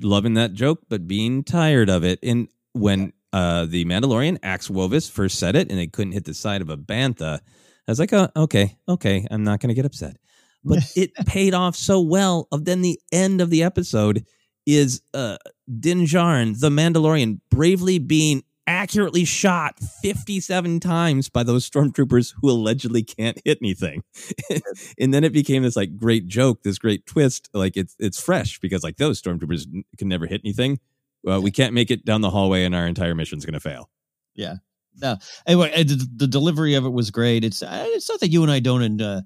[0.00, 2.18] loving that joke, but being tired of it.
[2.22, 6.34] And when uh, the Mandalorian Axe Woves first said it and they couldn't hit the
[6.34, 7.38] side of a bantha,
[7.86, 10.16] I was like, oh, okay, okay, I'm not going to get upset
[10.64, 12.48] but it paid off so well.
[12.52, 14.24] Of then the end of the episode
[14.66, 15.36] is uh
[15.80, 23.02] Din Djarin, the Mandalorian, bravely being accurately shot 57 times by those stormtroopers who allegedly
[23.02, 24.02] can't hit anything.
[24.98, 27.48] and then it became this like great joke, this great twist.
[27.52, 29.66] Like it's it's fresh because like those stormtroopers
[29.98, 30.80] can never hit anything.
[31.22, 33.90] Well, we can't make it down the hallway and our entire mission's going to fail.
[34.34, 34.56] Yeah.
[35.00, 35.16] No.
[35.46, 37.44] Anyway, the, the, delivery of it was great.
[37.44, 39.22] It's uh, it's not that you and I don't uh,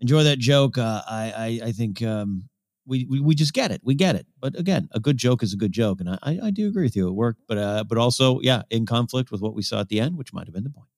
[0.00, 0.78] enjoy that joke.
[0.78, 2.48] Uh, I, I, I think um,
[2.86, 3.80] we, we we just get it.
[3.84, 4.26] We get it.
[4.40, 6.96] But again, a good joke is a good joke, and I I do agree with
[6.96, 7.08] you.
[7.08, 10.00] It worked, but uh, but also yeah, in conflict with what we saw at the
[10.00, 10.88] end, which might have been the point.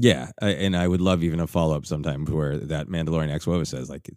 [0.00, 3.46] Yeah, I, and I would love even a follow up sometime where that Mandalorian X
[3.46, 4.08] Wova says like,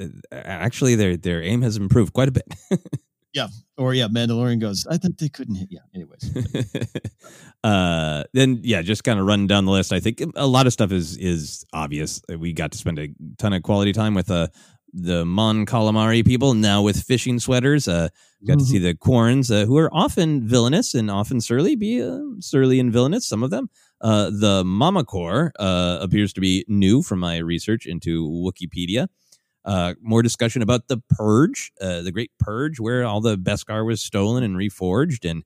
[0.00, 2.52] uh, actually their their aim has improved quite a bit.
[3.32, 4.86] yeah, or yeah, Mandalorian goes.
[4.90, 5.68] I thought they couldn't hit.
[5.70, 5.80] Yeah.
[5.94, 6.86] Anyways,
[7.64, 9.92] uh, then yeah, just kind of run down the list.
[9.92, 12.20] I think a lot of stuff is is obvious.
[12.28, 13.08] We got to spend a
[13.38, 14.48] ton of quality time with uh
[14.92, 17.86] the Mon Calamari people now with fishing sweaters.
[17.88, 18.08] Uh,
[18.46, 18.58] got mm-hmm.
[18.58, 18.86] to see mm-hmm.
[18.86, 23.26] the Quarrens, uh, who are often villainous and often surly, be uh, surly and villainous.
[23.26, 23.70] Some of them.
[24.00, 29.08] Uh, the Mamacore uh, appears to be new from my research into Wikipedia.
[29.64, 34.00] Uh, more discussion about the Purge, uh, the Great Purge, where all the Beskar was
[34.00, 35.44] stolen and reforged, and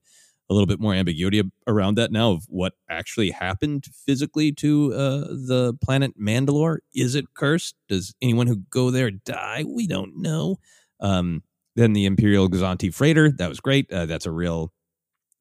[0.51, 5.21] a little bit more ambiguity around that now of what actually happened physically to uh,
[5.29, 6.79] the planet Mandalore.
[6.95, 7.75] Is it cursed?
[7.89, 9.65] Does anyone who go there die?
[9.67, 10.57] We don't know.
[11.01, 11.43] Um,
[11.77, 13.91] then the Imperial Gozanti freighter, that was great.
[13.91, 14.73] Uh, that's a real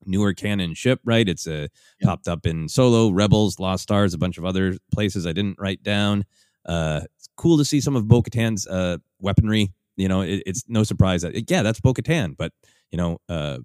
[0.05, 1.27] newer canon ship, right?
[1.27, 1.67] It's a uh,
[1.99, 2.07] yeah.
[2.07, 5.83] popped up in Solo, Rebels, Lost Stars, a bunch of other places I didn't write
[5.83, 6.25] down.
[6.65, 7.01] Uh,
[7.35, 9.73] cool to see some of Bo Katan's uh, weaponry.
[9.95, 12.51] You know, it, it's no surprise that, yeah, that's Bo Katan, but,
[12.91, 13.59] you know, uh,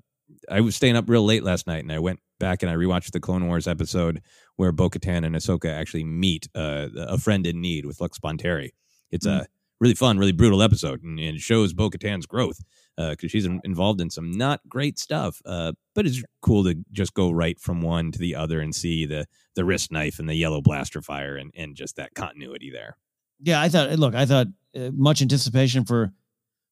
[0.51, 3.13] I was staying up real late last night and I went back and I rewatched
[3.13, 4.21] the Clone Wars episode
[4.57, 8.71] where Bo Katan and Ahsoka actually meet uh, a friend in need with Lux Bonteri.
[9.11, 9.41] It's mm-hmm.
[9.41, 9.47] a
[9.81, 12.61] really fun, really brutal episode and, and shows Bo Katan's growth
[12.97, 15.41] because uh, she's in, involved in some not great stuff.
[15.47, 19.07] Uh, but it's cool to just go right from one to the other and see
[19.07, 22.97] the the wrist knife and the yellow blaster fire and, and just that continuity there.
[23.41, 23.91] Yeah, I thought.
[23.99, 26.13] Look, I thought uh, much anticipation for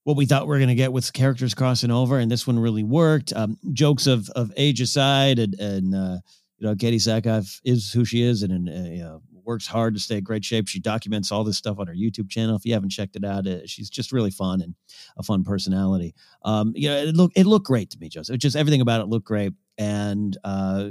[0.04, 2.58] what we thought we were going to get with characters crossing over, and this one
[2.58, 3.32] really worked.
[3.34, 6.18] Um, jokes of of age aside, and, and uh,
[6.58, 9.94] you know, Katee Sackhoff is who she is, and, and uh, you know, works hard
[9.94, 10.68] to stay in great shape.
[10.68, 12.56] She documents all this stuff on her YouTube channel.
[12.56, 14.74] If you haven't checked it out, uh, she's just really fun and
[15.16, 16.14] a fun personality.
[16.42, 18.38] Um, you know, it looked it looked great to me, Joseph.
[18.38, 20.88] Just everything about it looked great, and uh,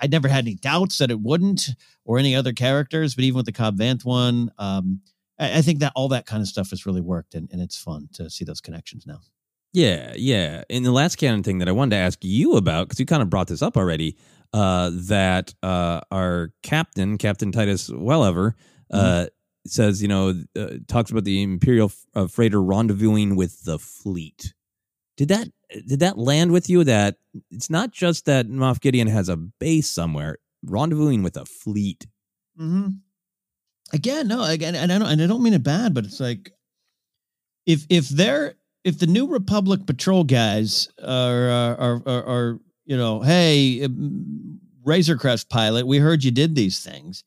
[0.00, 1.70] I never had any doubts that it wouldn't,
[2.04, 3.14] or any other characters.
[3.14, 4.50] But even with the Cobb Vanth one.
[4.58, 5.00] Um,
[5.40, 8.10] I, think that all that kind of stuff has really worked, and, and it's fun
[8.12, 9.20] to see those connections now.
[9.72, 10.64] Yeah, yeah.
[10.68, 13.22] And the last canon thing that I wanted to ask you about, because you kind
[13.22, 14.16] of brought this up already,
[14.52, 18.54] uh, that uh, our captain, Captain Titus Welliver,
[18.90, 19.26] uh, mm-hmm.
[19.66, 24.54] says, you know, uh, talks about the Imperial uh, freighter rendezvousing with the fleet.
[25.16, 25.48] Did that
[25.86, 26.84] did that land with you?
[26.84, 27.16] That
[27.50, 32.06] it's not just that Moff Gideon has a base somewhere, rendezvousing with a fleet.
[32.58, 32.88] Mm-hmm
[33.92, 36.52] again, no, again, and I don't, and I don't mean it bad, but it's like
[37.66, 43.20] if if they're if the New Republic patrol guys are are are, are you know,
[43.20, 47.24] hey, um, Razor Crest pilot, we heard you did these things.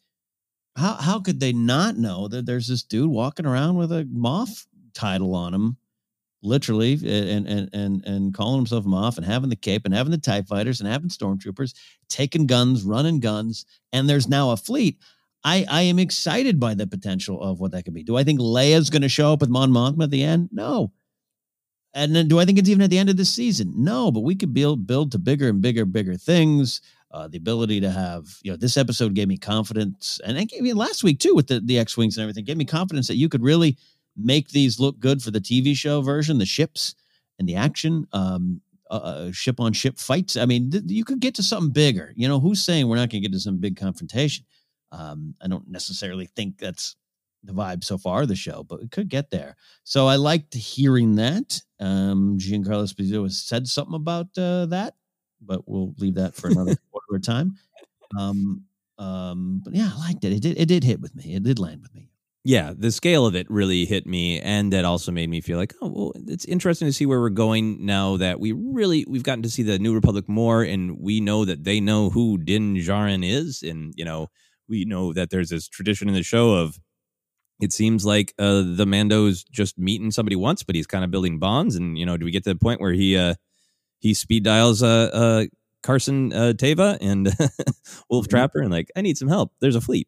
[0.76, 4.65] How how could they not know that there's this dude walking around with a Moff
[4.94, 5.78] title on him,
[6.44, 10.18] literally, and and and and calling himself off and having the cape and having the
[10.18, 11.74] Tie fighters and having stormtroopers
[12.10, 14.98] taking guns, running guns, and there's now a fleet.
[15.44, 18.03] I, I am excited by the potential of what that could be.
[18.03, 20.49] Do I think Leia's going to show up with Mon Mothma at the end?
[20.53, 20.94] No.
[21.94, 23.74] And then do I think it's even at the end of the season?
[23.76, 26.82] No, but we could build build to bigger and bigger, bigger things.
[27.11, 30.61] Uh, the ability to have, you know, this episode gave me confidence, and it gave
[30.61, 32.45] me last week too with the the X wings and everything.
[32.45, 33.78] Gave me confidence that you could really
[34.15, 36.95] make these look good for the TV show version, the ships
[37.40, 38.07] and the action.
[38.14, 40.38] Um, uh, ship on ship fights.
[40.38, 42.14] I mean, th- you could get to something bigger.
[42.15, 44.45] You know, who's saying we're not going to get to some big confrontation?
[44.91, 46.95] Um, I don't necessarily think that's
[47.44, 49.56] the vibe so far of the show, but we could get there.
[49.84, 51.60] So I liked hearing that.
[51.80, 54.95] Um, Giancarlo Esposito has said something about uh, that,
[55.41, 57.57] but we'll leave that for another quarter of time.
[58.18, 58.64] Um,
[58.98, 60.34] um, but yeah, I liked it.
[60.34, 60.57] It did.
[60.60, 61.35] It did hit with me.
[61.35, 62.10] It did land with me.
[62.45, 65.74] Yeah, the scale of it really hit me, and that also made me feel like,
[65.82, 69.44] oh, well, it's interesting to see where we're going now that we really we've gotten
[69.44, 73.26] to see the New Republic more, and we know that they know who Din Djarin
[73.26, 74.28] is, and you know
[74.68, 76.78] we know that there's this tradition in the show of
[77.61, 81.40] it seems like uh, the Mando's just meeting somebody once, but he's kind of building
[81.40, 83.36] bonds, and you know, do we get to the point where he uh
[83.99, 85.45] he speed dials uh, uh
[85.84, 87.30] Carson uh, Teva and
[88.10, 89.53] Wolf Trapper, and like, I need some help.
[89.61, 90.07] There's a fleet.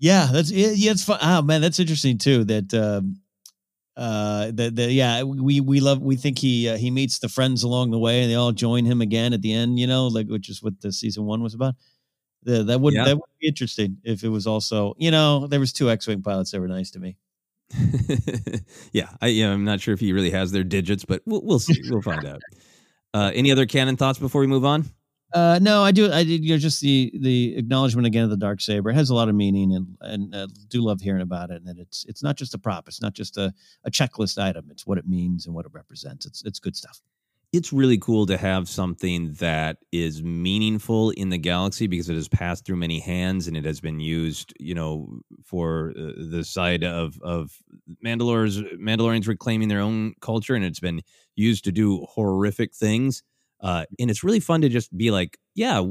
[0.00, 1.18] Yeah, that's yeah, it's fun.
[1.20, 2.44] Oh man, that's interesting too.
[2.44, 3.20] That um,
[3.96, 7.64] uh, that the, yeah, we we love we think he uh, he meets the friends
[7.64, 9.78] along the way, and they all join him again at the end.
[9.78, 11.74] You know, like which is what the season one was about.
[12.44, 13.04] The, that would Yeah.
[13.06, 16.52] that would be interesting if it was also you know there was two X-wing pilots
[16.52, 17.16] that were nice to me.
[18.92, 21.58] yeah, I yeah, I'm not sure if he really has their digits, but we'll we'll
[21.58, 21.82] see.
[21.90, 22.42] We'll find out.
[23.14, 24.84] Uh, any other canon thoughts before we move on?
[25.32, 26.10] Uh, no, I do.
[26.10, 26.42] I did.
[26.42, 29.34] You know, just the the acknowledgement again of the dark saber has a lot of
[29.34, 31.56] meaning, and and uh, do love hearing about it.
[31.56, 32.88] And that it's it's not just a prop.
[32.88, 33.52] It's not just a,
[33.84, 34.68] a checklist item.
[34.70, 36.24] It's what it means and what it represents.
[36.24, 37.02] It's it's good stuff.
[37.52, 42.28] it's really cool to have something that is meaningful in the galaxy because it has
[42.28, 45.08] passed through many hands and it has been used, you know,
[45.44, 47.52] for uh, the side of of
[48.04, 51.00] Mandalores Mandalorians reclaiming their own culture, and it's been
[51.36, 53.22] used to do horrific things.
[53.60, 55.82] Uh, and it's really fun to just be like, yeah,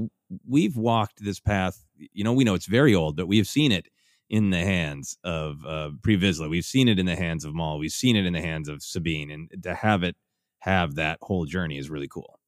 [0.47, 1.83] we've walked this path.
[2.13, 3.87] You know, we know it's very old, but we have seen it
[4.29, 6.49] in the hands of uh, Pre Vizsla.
[6.49, 7.79] We've seen it in the hands of Maul.
[7.79, 10.15] We've seen it in the hands of Sabine, and to have it
[10.59, 12.39] have that whole journey is really cool.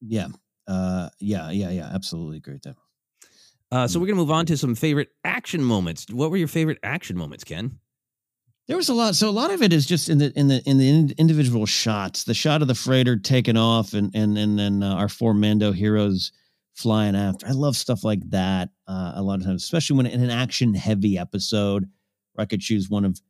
[0.00, 0.28] Yeah.
[0.66, 1.08] Uh.
[1.20, 1.50] Yeah.
[1.50, 1.70] Yeah.
[1.70, 1.90] Yeah.
[1.92, 2.76] Absolutely agree with that.
[3.70, 6.06] Uh, so we're gonna move on to some favorite action moments.
[6.10, 7.78] What were your favorite action moments, Ken?
[8.72, 9.14] There was a lot.
[9.16, 12.24] So a lot of it is just in the in the in the individual shots.
[12.24, 15.72] The shot of the freighter taking off, and and and then uh, our four Mando
[15.72, 16.32] heroes
[16.72, 17.46] flying after.
[17.46, 18.70] I love stuff like that.
[18.88, 21.86] Uh, a lot of times, especially when in an action heavy episode,
[22.32, 23.20] where I could choose one of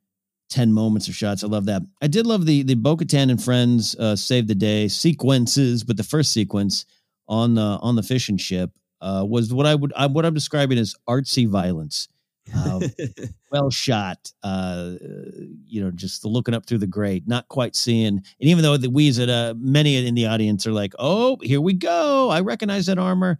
[0.48, 1.42] ten moments or shots.
[1.42, 1.82] I love that.
[2.00, 6.04] I did love the the Bo-Katan and friends uh, save the day sequences, but the
[6.04, 6.86] first sequence
[7.26, 8.70] on the on the fishing ship
[9.00, 12.06] uh, was what I would I, what I'm describing as artsy violence.
[12.54, 12.82] Um,
[13.50, 14.32] well shot.
[14.42, 14.92] Uh,
[15.66, 18.06] you know, just looking up through the grate, not quite seeing.
[18.06, 21.60] And even though the we at uh, many in the audience are like, "Oh, here
[21.60, 22.30] we go!
[22.30, 23.38] I recognize that armor."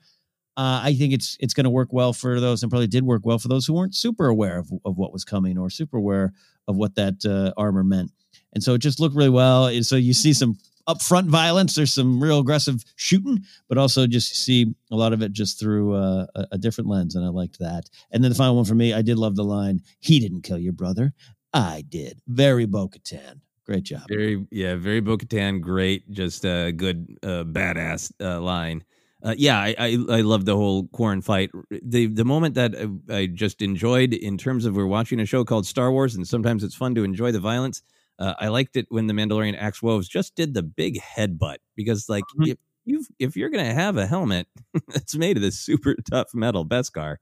[0.57, 3.23] Uh, I think it's it's going to work well for those, and probably did work
[3.25, 6.33] well for those who weren't super aware of, of what was coming or super aware
[6.69, 8.11] of what that uh, armor meant.
[8.53, 9.67] And so it just looked really well.
[9.67, 10.59] And so you see some
[10.89, 11.75] upfront violence.
[11.75, 15.95] There's some real aggressive shooting, but also just see a lot of it just through
[15.95, 17.89] uh, a, a different lens, and I liked that.
[18.11, 20.59] And then the final one for me, I did love the line, "He didn't kill
[20.59, 21.13] your brother,
[21.53, 23.41] I did." Very Bo-Katan.
[23.65, 24.03] Great job.
[24.09, 25.61] Very, yeah, very Bo-Katan.
[25.61, 28.83] Great, just a good, uh, badass uh, line.
[29.25, 31.51] Uh, yeah, I, I I love the whole Quarren fight.
[31.71, 32.75] The the moment that
[33.09, 36.27] I, I just enjoyed in terms of we're watching a show called Star Wars, and
[36.27, 37.83] sometimes it's fun to enjoy the violence.
[38.23, 42.09] Uh, I liked it when the Mandalorian Axe Woves just did the big headbutt because,
[42.09, 44.49] like, if you if you're gonna have a helmet
[44.89, 47.17] that's made of this super tough metal Beskar,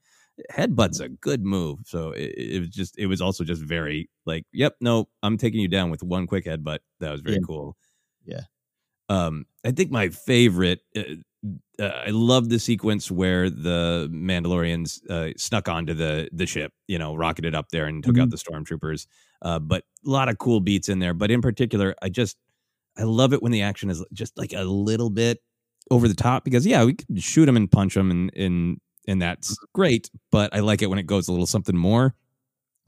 [0.52, 1.80] headbutt's a good move.
[1.86, 5.60] So it, it was just it was also just very like, yep, no, I'm taking
[5.60, 6.80] you down with one quick headbutt.
[7.00, 7.46] That was very Yeah.
[7.46, 7.76] cool.
[8.26, 8.42] Yeah.
[9.08, 10.80] Um, I think my favorite.
[10.96, 11.02] Uh,
[11.80, 16.98] uh, I love the sequence where the Mandalorians uh, snuck onto the the ship, you
[16.98, 18.30] know, rocketed up there and took out Mhm.
[18.30, 19.06] the stormtroopers.
[19.42, 21.14] Uh, but a lot of cool beats in there.
[21.14, 22.36] But in particular, I just
[22.98, 25.40] I love it when the action is just like a little bit
[25.90, 29.22] over the top because yeah, we can shoot them and punch them and and and
[29.22, 30.10] that's great.
[30.32, 32.14] But I like it when it goes a little something more.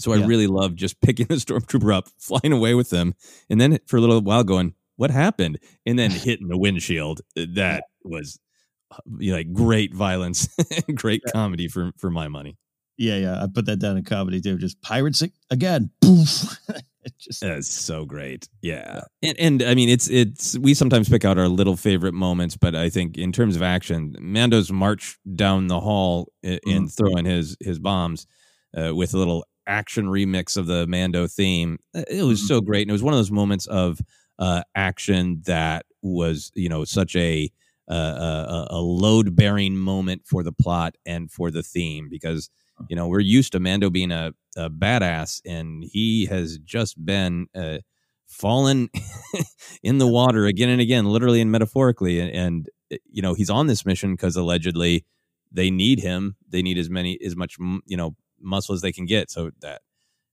[0.00, 0.26] So I Yeah.
[0.26, 3.14] really love just picking the stormtrooper up, flying away with them,
[3.50, 7.20] and then for a little while going, "What happened?" and then hitting the windshield.
[7.36, 8.38] Uh, That was
[8.92, 10.48] uh, you know, like great violence,
[10.94, 12.56] great comedy for for my money.
[13.02, 13.42] Yeah, yeah.
[13.42, 14.56] I put that down in comedy too.
[14.58, 15.90] Just pirates again.
[16.00, 16.56] Poof.
[17.18, 18.48] just That's so great.
[18.62, 19.00] Yeah.
[19.24, 22.76] And and I mean it's it's we sometimes pick out our little favorite moments, but
[22.76, 27.80] I think in terms of action, Mando's march down the hall and throwing his his
[27.80, 28.28] bombs
[28.78, 31.78] uh, with a little action remix of the Mando theme.
[31.96, 34.00] uh, It was so great and it was one of those moments of
[34.38, 37.50] uh, action that was, you know, such a
[37.90, 37.94] uh,
[38.70, 42.48] a, a load bearing moment for the plot and for the theme because
[42.88, 47.46] you know we're used to Mando being a, a badass and he has just been
[47.54, 47.78] uh,
[48.32, 48.88] fallen
[49.82, 52.18] in the water again and again, literally and metaphorically.
[52.18, 55.04] And, and eh, you know, he's on this mission because allegedly
[55.52, 56.36] they need him.
[56.48, 59.30] They need as many, as much, you know, muscle as they can get.
[59.30, 59.82] So that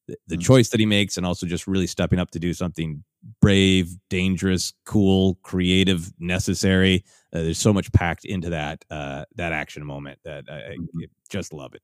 [0.07, 0.41] the, the mm-hmm.
[0.41, 3.03] choice that he makes and also just really stepping up to do something
[3.41, 7.03] brave, dangerous, cool, creative, necessary.
[7.33, 11.01] Uh, there's so much packed into that uh, that action moment that I, I, mm-hmm.
[11.29, 11.81] just love it.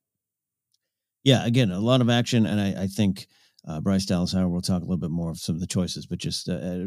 [1.25, 3.27] Yeah, again, a lot of action, and I, I think
[3.67, 6.05] uh, Bryce Dallas Howard will talk a little bit more of some of the choices,
[6.05, 6.77] but just uh, uh,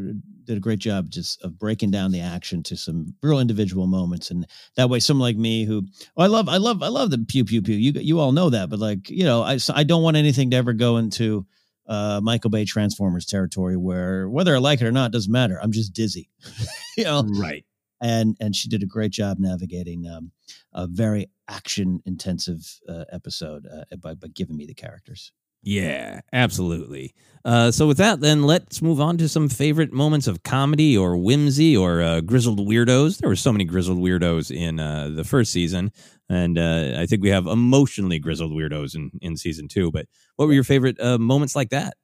[0.44, 4.30] did a great job just of breaking down the action to some real individual moments,
[4.30, 4.46] and
[4.76, 5.82] that way, someone like me who
[6.16, 7.74] oh, I love, I love, I love the pew pew pew.
[7.74, 10.56] You you all know that, but like you know, I I don't want anything to
[10.56, 11.44] ever go into
[11.88, 15.58] uh, Michael Bay Transformers territory where whether I like it or not doesn't matter.
[15.60, 16.30] I'm just dizzy,
[16.96, 17.24] you know.
[17.26, 17.64] Right.
[18.00, 20.30] And and she did a great job navigating um,
[20.72, 25.32] a very action intensive uh, episode uh, by by giving me the characters.
[25.62, 27.14] Yeah, absolutely.
[27.44, 31.16] Uh, so with that, then let's move on to some favorite moments of comedy or
[31.16, 33.18] whimsy or uh, grizzled weirdos.
[33.18, 35.90] There were so many grizzled weirdos in uh, the first season,
[36.28, 39.90] and uh, I think we have emotionally grizzled weirdos in in season two.
[39.90, 40.06] But
[40.36, 41.94] what were your favorite uh, moments like that?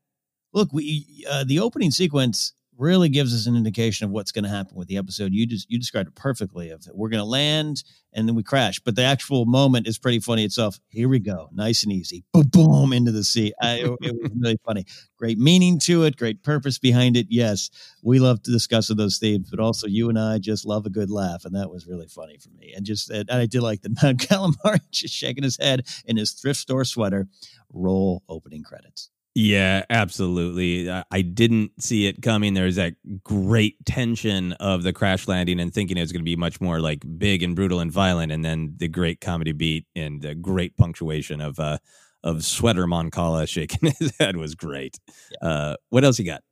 [0.52, 4.50] Look, we uh, the opening sequence really gives us an indication of what's going to
[4.50, 5.32] happen with the episode.
[5.32, 6.70] You just you described it perfectly.
[6.70, 7.82] Of we're going to land
[8.12, 10.78] and then we crash, but the actual moment is pretty funny itself.
[10.88, 13.52] Here we go, nice and easy, boom, boom into the sea.
[13.60, 14.86] I, it, was really funny.
[15.18, 17.26] Great meaning to it, great purpose behind it.
[17.28, 17.70] Yes,
[18.02, 21.10] we love to discuss those themes, but also you and I just love a good
[21.10, 22.72] laugh, and that was really funny for me.
[22.74, 26.32] And just and I did like the Mon Calamari just shaking his head in his
[26.32, 27.26] thrift store sweater.
[27.72, 29.10] Roll opening credits.
[29.36, 30.88] Yeah, absolutely.
[30.88, 32.54] I didn't see it coming.
[32.54, 32.94] There's that
[33.24, 36.78] great tension of the crash landing and thinking it was going to be much more
[36.78, 40.76] like big and brutal and violent, and then the great comedy beat and the great
[40.76, 41.78] punctuation of uh
[42.22, 44.98] of Sweater Mon Cala shaking his head was great.
[45.42, 45.48] Yeah.
[45.48, 46.42] Uh, what else you got?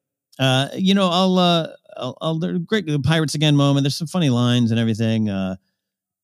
[0.40, 3.84] Uh, you know, I'll uh, I'll, I'll great pirates again moment.
[3.84, 5.30] There's some funny lines and everything.
[5.30, 5.54] Uh,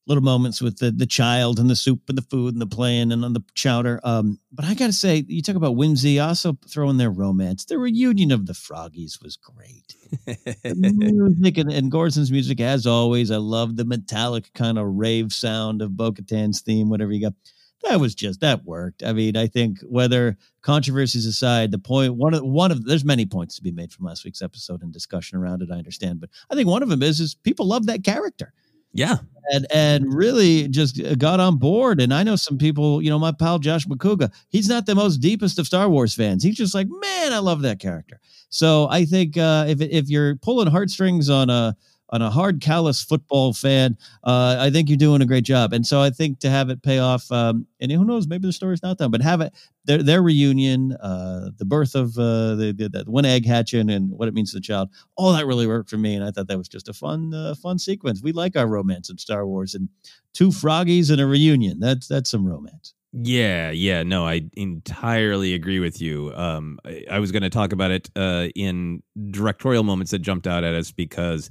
[0.09, 3.13] little moments with the the child and the soup and the food and the playing
[3.13, 4.01] and on the chowder.
[4.03, 6.19] Um, but I gotta say, you talk about whimsy.
[6.19, 7.67] Also throw in their romance.
[7.67, 9.95] The reunion of the Froggies was great.
[10.65, 13.31] music and, and Göransson's music, as always.
[13.31, 16.89] I love the metallic kind of rave sound of Bo Katan's theme.
[16.89, 17.35] Whatever you got,
[17.83, 19.03] that was just that worked.
[19.03, 23.27] I mean, I think whether controversies aside, the point one of one of there's many
[23.27, 25.71] points to be made from last week's episode and discussion around it.
[25.71, 28.55] I understand, but I think one of them is is people love that character.
[28.99, 29.19] Yeah.
[29.53, 32.01] And and really just got on board.
[32.01, 35.19] And I know some people, you know, my pal Josh McCouga, he's not the most
[35.19, 36.43] deepest of Star Wars fans.
[36.43, 38.21] He's just like, man, I love that character.
[38.51, 41.77] So I think uh, if if you're pulling heartstrings on a
[42.11, 45.73] on a hard callous football fan, uh, I think you're doing a great job.
[45.73, 48.53] And so I think to have it pay off, um, and who knows, maybe the
[48.53, 49.53] story's not done, but have it
[49.85, 54.11] their their reunion, uh, the birth of uh, the, the, the, one egg hatching, and
[54.11, 56.15] what it means to the child, all that really worked for me.
[56.15, 58.23] And I thought that was just a fun uh, fun sequence.
[58.23, 59.89] We like our romance in Star Wars, and
[60.35, 61.81] two froggies and a reunion.
[61.81, 62.95] That's that's some romance.
[63.13, 66.31] Yeah, yeah, no, I entirely agree with you.
[66.35, 70.47] Um, I, I was going to talk about it uh, in directorial moments that jumped
[70.47, 71.51] out at us because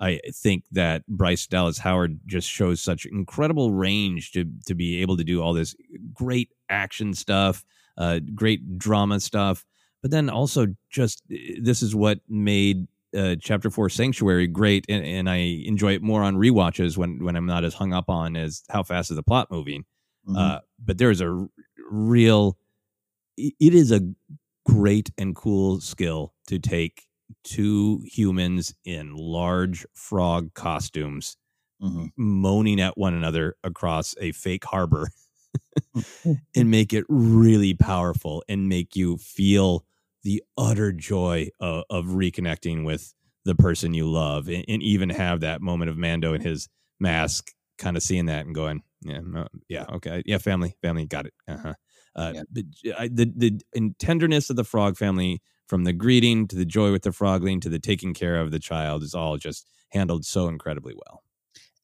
[0.00, 5.16] I think that Bryce Dallas Howard just shows such incredible range to to be able
[5.16, 5.74] to do all this
[6.14, 7.64] great action stuff,
[7.96, 9.64] uh, great drama stuff,
[10.02, 15.04] but then also just eh, this is what made uh, Chapter Four Sanctuary great, and,
[15.04, 18.36] and, I enjoy it more on re-watches when when I'm not as hung up on
[18.36, 19.84] as how fast is the plot moving.
[20.28, 20.36] Mm-hmm.
[20.36, 21.48] Uh, but there's a r-
[21.90, 22.58] real,
[23.36, 24.02] it is a
[24.66, 27.07] great and cool skill to take
[27.44, 31.36] two humans in large frog costumes
[31.82, 32.06] mm-hmm.
[32.16, 35.08] moaning at one another across a fake harbor
[36.56, 39.84] and make it really powerful and make you feel
[40.24, 45.40] the utter joy of, of reconnecting with the person you love and, and, even have
[45.40, 46.68] that moment of Mando in his
[47.00, 49.20] mask kind of seeing that and going yeah
[49.68, 51.72] yeah okay yeah family family got it uh-huh.
[52.16, 52.42] uh, yeah.
[52.50, 52.64] the,
[53.36, 57.10] the the tenderness of the frog family from the greeting to the joy with the
[57.10, 61.22] frogling to the taking care of the child is all just handled so incredibly well.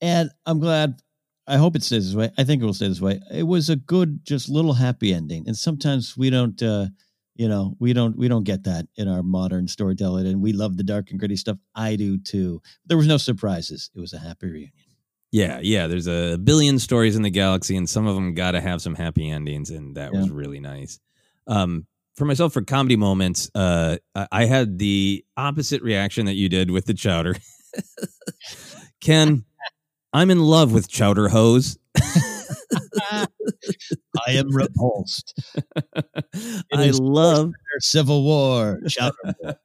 [0.00, 1.00] And I'm glad.
[1.46, 2.30] I hope it stays this way.
[2.38, 3.20] I think it will stay this way.
[3.30, 5.44] It was a good, just little happy ending.
[5.46, 6.86] And sometimes we don't, uh,
[7.36, 10.26] you know, we don't we don't get that in our modern storytelling.
[10.26, 11.58] And we love the dark and gritty stuff.
[11.74, 12.62] I do too.
[12.86, 13.90] There was no surprises.
[13.94, 14.72] It was a happy reunion.
[15.32, 15.88] Yeah, yeah.
[15.88, 18.94] There's a billion stories in the galaxy, and some of them got to have some
[18.94, 20.20] happy endings, and that yeah.
[20.20, 21.00] was really nice.
[21.48, 23.96] Um, for myself for comedy moments, uh,
[24.30, 27.36] I had the opposite reaction that you did with the chowder.
[29.00, 29.44] Ken,
[30.12, 31.78] I'm in love with chowder hose.
[34.26, 35.34] I am repulsed.
[36.72, 38.80] I love Civil War.
[38.88, 39.34] Chowder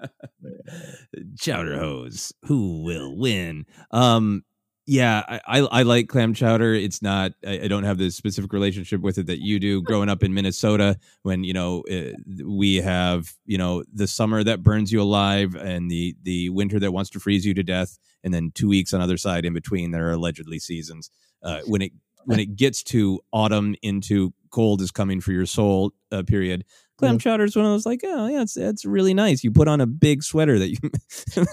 [1.40, 2.34] chowder hose.
[2.46, 3.66] Who will win?
[3.92, 4.44] Um,
[4.90, 6.74] yeah, I, I, I like clam chowder.
[6.74, 7.34] It's not.
[7.46, 9.84] I, I, don't have the specific relationship with it that you do.
[9.84, 12.14] Growing up in Minnesota, when you know uh,
[12.44, 16.92] we have you know the summer that burns you alive and the the winter that
[16.92, 19.92] wants to freeze you to death, and then two weeks on other side in between
[19.92, 21.12] there are allegedly seasons.
[21.44, 21.92] Uh, when it
[22.26, 26.66] when it gets to autumn into cold is coming for your soul uh, period,
[26.98, 27.20] clam yeah.
[27.20, 29.44] chowder is one of those like oh yeah it's it's really nice.
[29.44, 30.78] You put on a big sweater that you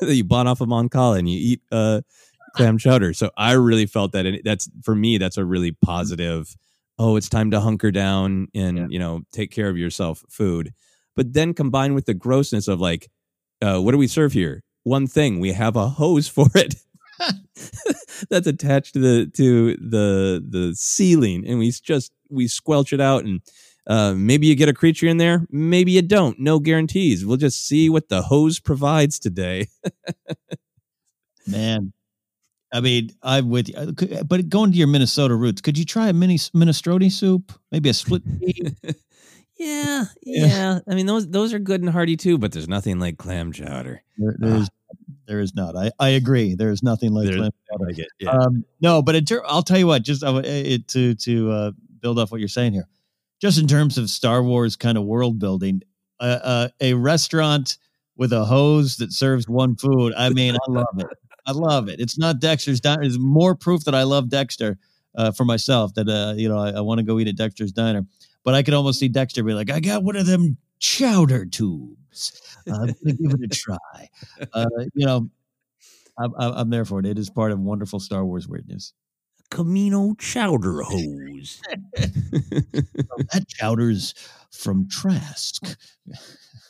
[0.00, 2.00] that you bought off of Mon Cala and you eat uh
[2.56, 3.12] clam chowder.
[3.12, 6.54] So I really felt that, and that's for me, that's a really positive.
[6.98, 8.86] Oh, it's time to hunker down and yeah.
[8.88, 10.24] you know take care of yourself.
[10.28, 10.72] Food,
[11.14, 13.10] but then combined with the grossness of like,
[13.62, 14.62] uh, what do we serve here?
[14.84, 16.76] One thing, we have a hose for it.
[18.30, 23.24] that's attached to the to the the ceiling and we just we squelch it out
[23.24, 23.40] and
[23.86, 27.66] uh, maybe you get a creature in there maybe you don't no guarantees we'll just
[27.66, 29.66] see what the hose provides today
[31.46, 31.92] man
[32.77, 33.74] I mean, I'm with you.
[33.74, 37.53] Uh, but going to your Minnesota roots, could you try a mini minestrone soup?
[37.73, 38.23] Maybe a split
[39.59, 43.16] yeah, yeah, I mean, those those are good and hearty too, but there's nothing like
[43.16, 44.03] clam chowder.
[44.19, 44.69] There, there is,
[45.27, 45.74] there is not.
[45.74, 46.55] I, I agree.
[46.55, 47.86] There is nothing like there, clam chowder.
[47.86, 48.32] Like it, yeah.
[48.32, 50.03] um, no, but in ter- I'll tell you what.
[50.03, 52.89] Just uh, it, to to uh, build off what you're saying here,
[53.40, 55.81] just in terms of Star Wars kind of world building,
[56.20, 57.78] uh, uh, a restaurant
[58.15, 60.12] with a hose that serves one food.
[60.19, 61.07] I mean, I love it.
[61.47, 62.01] I love it.
[62.01, 63.02] It's not Dexter's Diner.
[63.02, 64.78] It's more proof that I love Dexter
[65.14, 67.73] uh, for myself that, uh, you know, I, I want to go eat at Dexter's
[67.73, 68.05] Diner.
[68.44, 72.40] But I could almost see Dexter be like, I got one of them chowder tubes.
[72.68, 74.09] Uh, I'm going to give it a try.
[74.52, 75.28] Uh, you know,
[76.18, 77.06] I'm, I'm there for it.
[77.06, 78.93] It is part of wonderful Star Wars weirdness.
[79.51, 81.60] Camino chowder hose.
[81.97, 84.14] that chowder's
[84.51, 85.77] from Trask.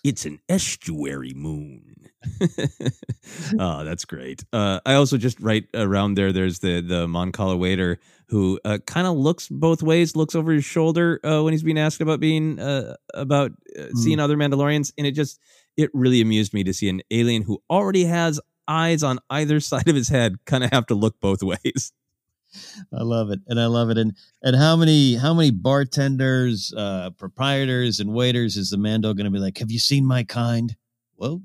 [0.04, 2.05] It's an estuary moon.
[3.58, 4.44] oh, that's great.
[4.52, 6.32] Uh, I also just right around there.
[6.32, 7.98] There's the the Mon Cala waiter
[8.28, 11.78] who uh, kind of looks both ways, looks over his shoulder uh, when he's being
[11.78, 13.96] asked about being uh, about mm.
[13.96, 15.40] seeing other Mandalorians, and it just
[15.76, 19.88] it really amused me to see an alien who already has eyes on either side
[19.88, 21.92] of his head kind of have to look both ways.
[22.92, 27.10] I love it, and I love it, and and how many how many bartenders, uh,
[27.10, 29.58] proprietors, and waiters is the Mando going to be like?
[29.58, 30.74] Have you seen my kind?
[31.18, 31.42] Well,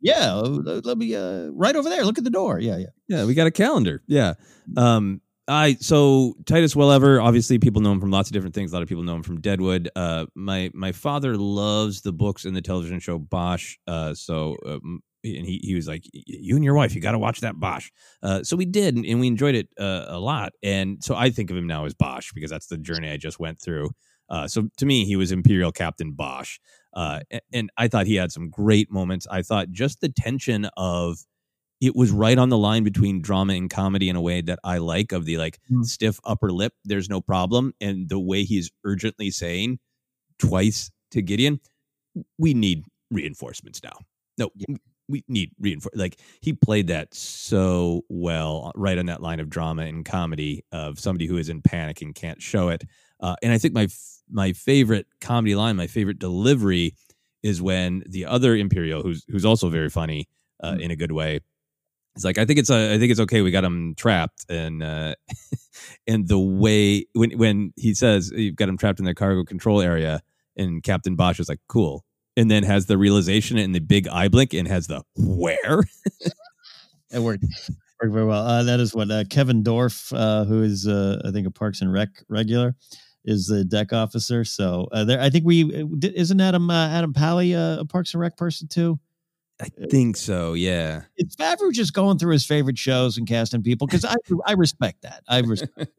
[0.00, 2.04] yeah, uh, let me uh, right over there.
[2.04, 2.60] Look at the door.
[2.60, 3.24] Yeah, yeah, yeah.
[3.24, 4.02] We got a calendar.
[4.06, 4.34] Yeah.
[4.76, 7.22] Um, I so Titus Welliver.
[7.22, 8.72] Obviously, people know him from lots of different things.
[8.72, 9.90] A lot of people know him from Deadwood.
[9.94, 13.76] Uh, my my father loves the books and the television show Bosch.
[13.86, 14.78] Uh, so uh,
[15.24, 17.90] and he, he was like, "You and your wife, you got to watch that Bosch."
[18.22, 20.52] Uh, so we did, and we enjoyed it uh, a lot.
[20.62, 23.40] And so I think of him now as Bosch because that's the journey I just
[23.40, 23.90] went through.
[24.28, 26.58] Uh, so to me, he was Imperial Captain Bosch,
[26.94, 27.20] uh,
[27.52, 29.26] and I thought he had some great moments.
[29.30, 31.18] I thought just the tension of
[31.80, 34.78] it was right on the line between drama and comedy in a way that I
[34.78, 35.12] like.
[35.12, 35.84] Of the like mm.
[35.84, 39.78] stiff upper lip, there's no problem, and the way he's urgently saying
[40.38, 41.60] twice to Gideon,
[42.38, 43.98] "We need reinforcements now."
[44.38, 44.76] No, yeah
[45.08, 49.50] we need reinforce like he played that so well uh, right on that line of
[49.50, 52.84] drama and comedy of somebody who is in panic and can't show it
[53.20, 53.88] uh, and i think my
[54.30, 56.94] my favorite comedy line my favorite delivery
[57.42, 60.28] is when the other imperial who's who's also very funny
[60.62, 60.80] uh, mm.
[60.80, 61.40] in a good way
[62.16, 64.82] is like i think it's uh, i think it's okay we got him trapped and
[64.82, 65.14] uh
[66.06, 69.80] and the way when when he says you've got him trapped in the cargo control
[69.80, 70.20] area
[70.56, 72.04] and captain bosch is like cool
[72.36, 75.80] and then has the realization and the big eye blink and has the where.
[77.12, 77.44] it worked.
[78.02, 78.46] Worked very well.
[78.46, 81.80] Uh, that is what uh, Kevin Dorff, uh, who is uh, I think a Parks
[81.80, 82.74] and Rec regular,
[83.24, 84.44] is the deck officer.
[84.44, 88.20] So uh, there, I think we uh, isn't Adam uh, Adam Pally a Parks and
[88.20, 88.98] Rec person too.
[89.60, 90.54] I think so.
[90.54, 91.02] Yeah.
[91.16, 95.02] It's Favreau just going through his favorite shows and casting people because I I respect
[95.02, 95.22] that.
[95.28, 95.92] I respect.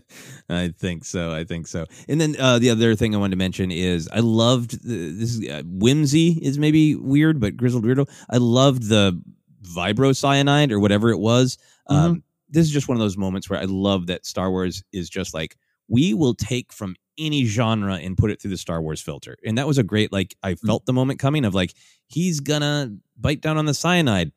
[0.48, 1.32] I think so.
[1.32, 1.86] I think so.
[2.08, 5.36] And then uh, the other thing I wanted to mention is I loved the, this
[5.36, 8.08] is, uh, whimsy is maybe weird, but grizzled weirdo.
[8.28, 9.20] I loved the
[9.62, 11.58] vibro cyanide or whatever it was.
[11.88, 11.96] Mm-hmm.
[11.96, 15.08] Um, this is just one of those moments where I love that Star Wars is
[15.08, 15.56] just like
[15.88, 19.36] we will take from any genre and put it through the Star Wars filter.
[19.44, 20.66] And that was a great like I mm.
[20.66, 21.74] felt the moment coming of like
[22.08, 24.32] he's gonna bite down on the cyanide.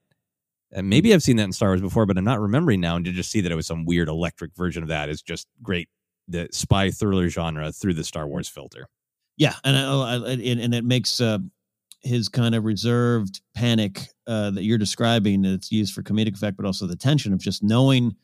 [0.72, 2.96] And maybe I've seen that in Star Wars before, but I'm not remembering now.
[2.96, 5.48] And to just see that it was some weird electric version of that is just
[5.64, 5.90] great.
[6.28, 8.88] The spy thriller genre through the Star Wars filter.
[9.36, 11.40] Yeah, and I, and, and it makes uh,
[12.02, 15.44] his kind of reserved panic uh, that you're describing.
[15.44, 18.16] It's used for comedic effect, but also the tension of just knowing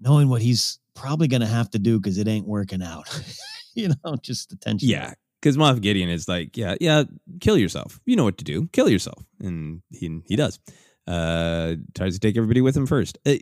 [0.00, 3.06] knowing what he's probably going to have to do because it ain't working out.
[3.74, 4.88] you know, just the tension.
[4.88, 5.14] Yeah.
[5.40, 7.04] because Moff Gideon is like, yeah, yeah,
[7.40, 8.00] kill yourself.
[8.06, 8.68] You know what to do.
[8.72, 10.58] Kill yourself, and he he does.
[11.06, 13.16] Uh, tries to take everybody with him first.
[13.24, 13.36] Uh,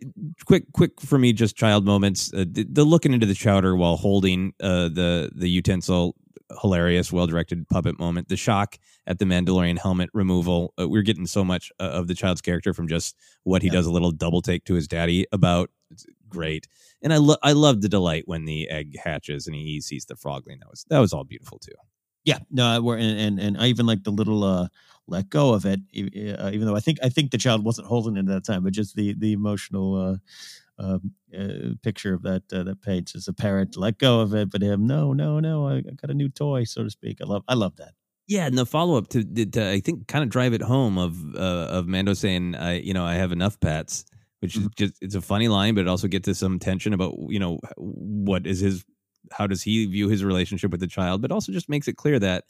[0.45, 2.33] quick, quick for me, just child moments.
[2.33, 6.15] Uh, the, the looking into the chowder while holding uh, the the utensil,
[6.63, 8.29] hilarious, well directed puppet moment.
[8.29, 8.79] The shock
[9.09, 10.75] at the Mandalorian helmet removal.
[10.81, 13.73] Uh, we're getting so much uh, of the child's character from just what he Yeah.
[13.75, 13.87] does.
[13.87, 15.69] A little double take to his daddy about.
[16.27, 16.67] It's great,
[17.03, 20.15] and I lo- I love the delight when the egg hatches and he sees the
[20.15, 20.61] frogling.
[20.61, 21.73] That was that was all beautiful too.
[22.25, 24.69] Yeah, no, we're and, and and I even like the little uh
[25.09, 28.17] let go of it, uh, even though I think I think the child wasn't holding
[28.17, 29.95] it at that time, but just the the emotional
[30.79, 34.35] uh, um, uh, picture of that uh, that paints as a parent let go of
[34.35, 37.19] it, but him no no no I, I got a new toy so to speak.
[37.23, 37.93] I love I love that.
[38.29, 41.17] Yeah, and the follow up to, to I think kind of drive it home of
[41.37, 44.05] uh, of Mando saying, "I you know I have enough pets,"
[44.41, 44.69] which is mm-hmm.
[44.77, 47.59] just it's a funny line, but it also gets to some tension about you know
[47.77, 48.85] what is his
[49.33, 52.19] how does he view his relationship with the child, but also just makes it clear
[52.19, 52.45] that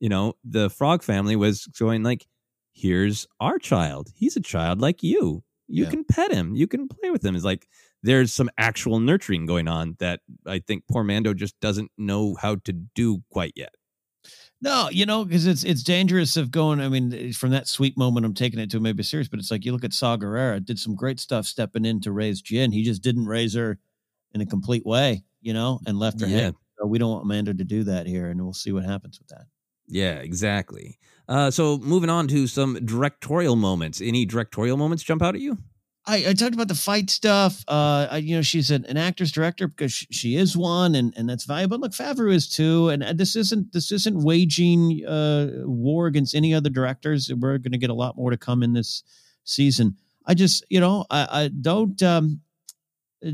[0.00, 2.26] you know the Frog family was going like,
[2.72, 4.08] "Here's our child.
[4.14, 5.42] He's a child like you.
[5.68, 5.90] You Yeah.
[5.90, 6.54] can pet him.
[6.56, 7.68] You can play with him." It's like
[8.02, 12.56] there's some actual nurturing going on that I think poor Mando just doesn't know how
[12.64, 13.74] to do quite yet.
[14.64, 16.80] No, you know, because it's it's dangerous of going.
[16.80, 19.50] I mean, eh, from that sweet moment, I'm taking it to maybe serious, but it's
[19.50, 22.72] like you look at Saw Gerrera, did some great stuff stepping in to raise Jyn.
[22.72, 23.78] He just didn't raise her
[24.32, 26.36] in a complete way, you know, and left her Yeah.
[26.38, 26.56] hanging.
[26.78, 29.28] So we don't want Mando to do that here, and we'll see what happens with
[29.28, 29.46] that.
[29.86, 30.98] Yeah, exactly.
[31.28, 34.00] Uh, so moving on to some directorial moments.
[34.00, 35.58] Any directorial moments jump out at you?
[36.06, 37.64] I, I talked about the fight stuff.
[37.66, 41.14] Uh, I, you know, she's an, an actress director because she, she is one, and
[41.16, 41.78] and that's valuable.
[41.78, 46.52] Look, Favreau is too, and uh, this isn't this isn't waging uh, war against any
[46.52, 47.32] other directors.
[47.34, 49.02] We're going to get a lot more to come in this
[49.44, 49.96] season.
[50.26, 52.40] I just, you know, I, I don't um,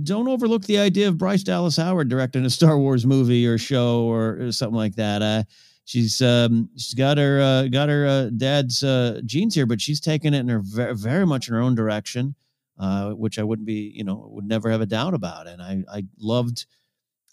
[0.03, 4.05] don't overlook the idea of Bryce Dallas Howard directing a Star Wars movie or show
[4.05, 5.23] or, something like that.
[5.23, 5.43] Uh,
[5.85, 10.01] she's um, she's got her uh, got her uh, dad's uh, genes here, but she's
[10.01, 12.35] taken it in her very, very much in her own direction,
[12.81, 15.47] uh, which I wouldn't be, you know, would never have a doubt about.
[15.47, 16.67] And I I loved.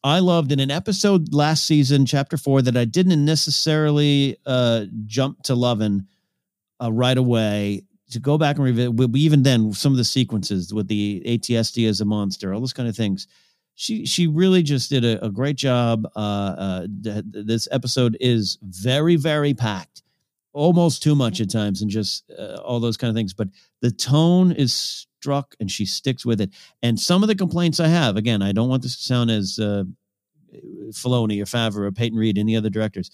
[0.04, 5.42] I loved in an episode last season, chapter four, that I didn't necessarily uh, jump
[5.44, 6.06] to loving
[6.82, 7.84] uh, right away.
[8.12, 12.00] To go back and revisit, even then, some of the sequences with the AT-ST as
[12.00, 13.28] a monster, all those kind of things.
[13.74, 16.08] She she really just did a, a great job.
[16.16, 20.04] Uh, uh, th- this episode is very very packed,
[20.54, 23.34] almost too much at times, and just uh, all those kind of things.
[23.34, 23.50] But
[23.82, 26.52] the tone is struck, and she sticks with it.
[26.82, 29.60] And some of the complaints I have, again, I don't want this to sound as
[29.60, 29.84] uh,
[30.92, 33.10] Filoni or Favreau or Peyton Reed, any other directors.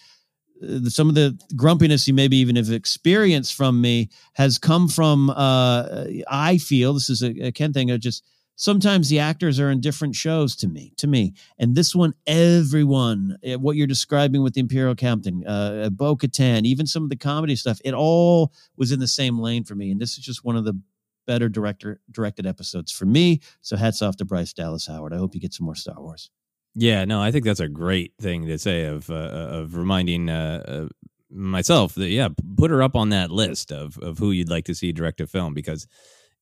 [0.61, 5.29] Uh, Some of the grumpiness you maybe even have experienced from me has come from
[5.29, 7.91] uh, I feel this is a, a Ken thing.
[7.91, 8.23] of just
[8.55, 10.93] sometimes the actors are in different shows to me.
[10.97, 15.89] To me, and this one, everyone, eh, what you're describing with the Imperial Captain, uh,
[15.91, 19.63] Bo Katan, even some of the comedy stuff, it all was in the same lane
[19.63, 19.91] for me.
[19.91, 20.79] And this is just one of the
[21.25, 23.41] better director directed episodes for me.
[23.61, 25.13] So hats off to Bryce Dallas Howard.
[25.13, 26.29] I hope you get some more Star Wars.
[26.75, 30.63] Yeah, no, I think that's a great thing to say of uh, of reminding uh,
[30.67, 30.87] uh,
[31.29, 34.75] myself that yeah, put her up on that list of of who you'd like to
[34.75, 35.87] see direct a film because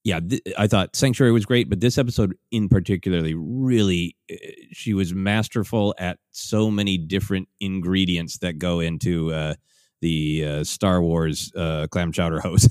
[0.03, 4.35] yeah, th- I thought Sanctuary was great, but this episode in particularly really uh,
[4.71, 9.55] she was masterful at so many different ingredients that go into uh,
[10.01, 12.67] the uh, Star Wars uh, clam chowder hose.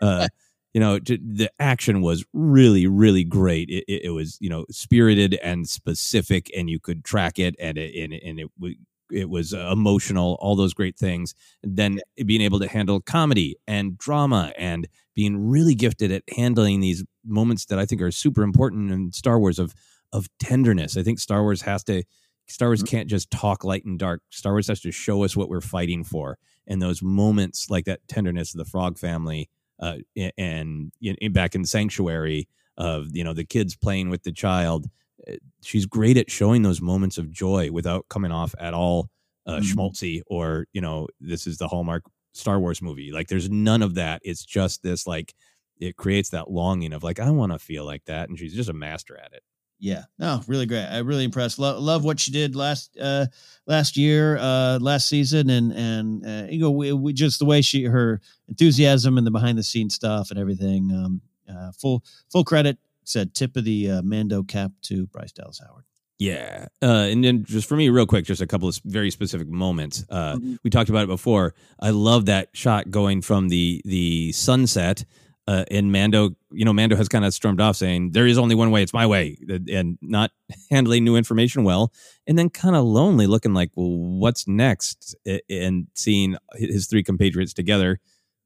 [0.74, 3.68] you know, the action was really, really great.
[3.68, 7.76] It, it, it was, you know, spirited and specific, and you could track it, and
[7.76, 8.76] it and it, and it, w-
[9.10, 10.38] it was uh, emotional.
[10.40, 11.34] All those great things.
[11.62, 17.04] Then being able to handle comedy and drama, and being really gifted at handling these
[17.24, 19.74] moments that I think are super important in Star Wars of
[20.10, 20.96] of tenderness.
[20.96, 22.02] I think Star Wars has to.
[22.48, 24.20] Star Wars can't just talk light and dark.
[24.30, 28.00] Star Wars has to show us what we're fighting for, and those moments like that
[28.08, 29.50] tenderness of the Frog family
[29.80, 29.96] uh,
[30.38, 34.86] and in- back in Sanctuary of you know the kids playing with the child.
[35.28, 39.08] uh, She's great at showing those moments of joy without coming off at all
[39.46, 39.62] uh, Mhm.
[39.74, 43.12] schmaltzy or you know this is the Hallmark Star Wars movie.
[43.12, 44.22] Like there's none of that.
[44.24, 45.34] It's just this like
[45.80, 48.68] it creates that longing of like I want to feel like that, and she's just
[48.70, 49.42] a master at it.
[49.82, 50.86] Yeah, no, really great.
[50.86, 51.58] I really impressed.
[51.58, 53.26] Love, love what she did last uh
[53.66, 57.62] last year, uh last season, and and uh, you know, we, we just the way
[57.62, 60.92] she her enthusiasm and the behind the scenes stuff and everything.
[60.92, 62.78] Um, uh, full full credit.
[63.02, 65.84] Said tip of the uh, Mando cap to Bryce Dallas Howard.
[66.20, 66.66] Yeah.
[66.80, 70.04] Uh, and then just for me, real quick, just a couple of very specific moments.
[70.08, 71.56] Uh, We talked about it before.
[71.80, 75.04] I love that shot going from the the sunset
[75.48, 78.54] uh, and Mando, you know, Mando has kind of stormed off saying, there is only
[78.54, 79.36] one way, it's my way,
[79.70, 80.30] and not
[80.70, 81.92] handling new information well.
[82.26, 85.16] And then kind of lonely looking like, well, what's next?
[85.50, 87.98] And seeing his three compatriots together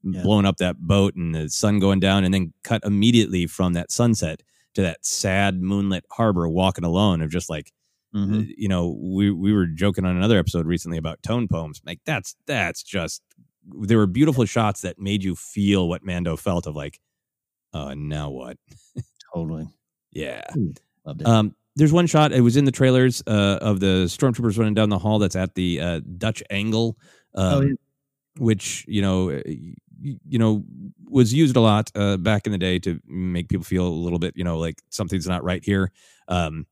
[0.03, 0.21] yeah.
[0.21, 3.91] blowing up that boat and the sun going down, and then cut immediately from that
[3.91, 4.41] sunset
[4.75, 7.71] to that sad moonlit harbor walking alone of just like,
[8.15, 8.43] mm-hmm.
[8.57, 11.81] you know, we, we were joking on another episode recently about tone poems.
[11.85, 13.21] Like, that's, that's just
[13.67, 16.99] there were beautiful shots that made you feel what Mando felt of like,
[17.73, 18.57] uh, now what?
[19.33, 19.67] totally.
[20.11, 20.43] Yeah.
[21.05, 21.27] Loved it.
[21.27, 22.33] Um, there's one shot.
[22.33, 25.19] It was in the trailers uh, of the stormtroopers running down the hall.
[25.19, 26.97] That's at the uh, Dutch angle,
[27.35, 27.73] um, oh, yeah.
[28.39, 29.41] which you know, uh,
[30.01, 30.63] you know,
[31.09, 34.19] was used a lot uh, back in the day to make people feel a little
[34.19, 35.91] bit, you know, like something's not right here.
[36.27, 36.65] Um,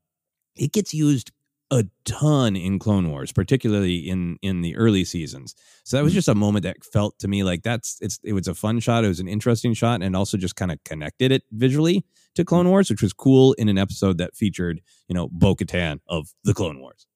[0.55, 1.31] it gets used
[1.71, 5.55] a ton in Clone Wars, particularly in in the early seasons.
[5.83, 6.17] So that was mm-hmm.
[6.17, 9.03] just a moment that felt to me like that's it's it was a fun shot.
[9.03, 12.05] It was an interesting shot, and also just kind of connected it visually
[12.35, 12.47] to mm-hmm.
[12.47, 16.29] Clone Wars, which was cool in an episode that featured you know Bo Katan of
[16.43, 17.07] the Clone Wars.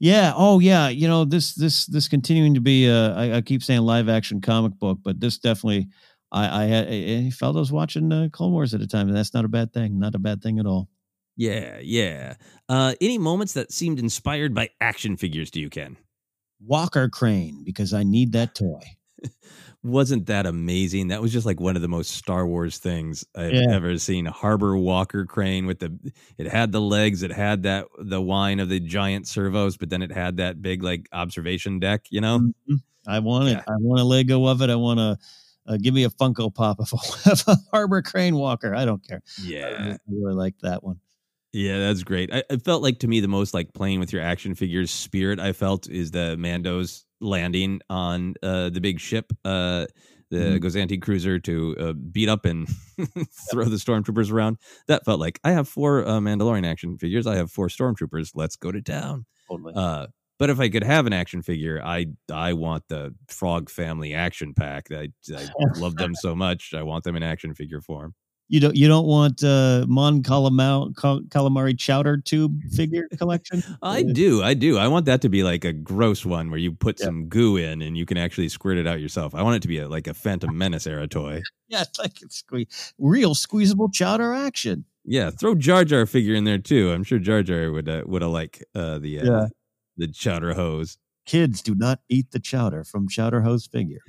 [0.00, 0.32] Yeah.
[0.34, 0.88] Oh, yeah.
[0.88, 4.40] You know this this this continuing to be uh, I, I keep saying live action
[4.40, 5.88] comic book, but this definitely
[6.32, 9.16] I I, had, I felt I was watching uh, Clone Wars at a time, and
[9.16, 9.98] that's not a bad thing.
[9.98, 10.88] Not a bad thing at all.
[11.36, 12.34] Yeah, yeah.
[12.68, 15.96] Uh, any moments that seemed inspired by action figures to you, Ken?
[16.64, 18.82] Walker Crane, because I need that toy.
[19.82, 21.08] Wasn't that amazing?
[21.08, 23.70] That was just like one of the most Star Wars things I've yeah.
[23.70, 24.26] ever seen.
[24.26, 25.98] Harbor Walker Crane with the
[26.36, 30.02] it had the legs, it had that the whine of the giant servos, but then
[30.02, 32.40] it had that big like observation deck, you know?
[32.40, 32.74] Mm-hmm.
[33.06, 33.52] I want it.
[33.52, 33.62] Yeah.
[33.66, 34.68] I want a Lego of it.
[34.68, 35.18] I want to
[35.66, 36.92] uh, give me a Funko Pop of
[37.26, 38.74] a, of a Harbor Crane Walker.
[38.74, 39.22] I don't care.
[39.42, 39.96] Yeah.
[39.96, 41.00] I really like that one.
[41.52, 42.32] Yeah, that's great.
[42.32, 45.40] I, it felt like to me the most like playing with your action figures spirit
[45.40, 49.86] I felt is the Mando's landing on uh, the big ship, uh,
[50.30, 50.64] the mm-hmm.
[50.64, 52.68] Gozanti cruiser, to uh, beat up and
[53.50, 54.58] throw the stormtroopers around.
[54.86, 57.26] That felt like I have four uh, Mandalorian action figures.
[57.26, 58.30] I have four stormtroopers.
[58.34, 59.26] Let's go to town.
[59.48, 59.74] Totally.
[59.74, 60.06] Uh,
[60.38, 64.54] but if I could have an action figure, I I want the Frog Family action
[64.54, 64.86] pack.
[64.92, 66.74] I I love them so much.
[66.74, 68.14] I want them in action figure form
[68.50, 73.62] you don't you don't want uh Mon Calamari, calamari chowder tube figure collection?
[73.80, 74.76] I do, I do.
[74.76, 77.06] I want that to be like a gross one where you put yeah.
[77.06, 79.36] some goo in and you can actually squirt it out yourself.
[79.36, 81.42] I want it to be a, like a Phantom Menace era toy.
[81.68, 84.84] yeah, like it's sque- real squeezable chowder action.
[85.04, 86.90] Yeah, throw Jar Jar figure in there too.
[86.90, 89.46] I'm sure Jar Jar would uh, would have like uh, the uh, yeah.
[89.96, 90.98] the chowder hose.
[91.30, 94.00] Kids do not eat the chowder from Chowder Hose figure.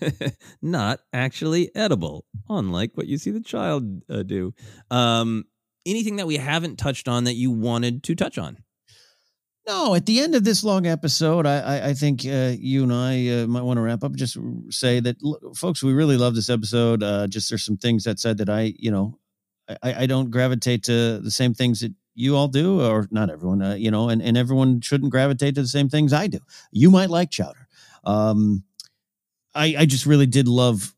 [0.62, 4.54] not actually edible, unlike what you see the child uh, do.
[4.90, 5.44] Um,
[5.84, 8.56] anything that we haven't touched on that you wanted to touch on?
[9.68, 12.92] No, at the end of this long episode, I, I, I think uh, you and
[12.94, 14.14] I uh, might want to wrap up.
[14.14, 14.38] Just
[14.70, 17.02] say that, look, folks, we really love this episode.
[17.02, 19.18] Uh, just there's some things that said that I, you know,
[19.82, 23.62] I, I don't gravitate to the same things that you all do, or not everyone,
[23.62, 26.40] uh, you know, and, and everyone shouldn't gravitate to the same things I do.
[26.70, 27.68] You might like chowder.
[28.04, 28.64] Um,
[29.54, 30.94] I, I just really did love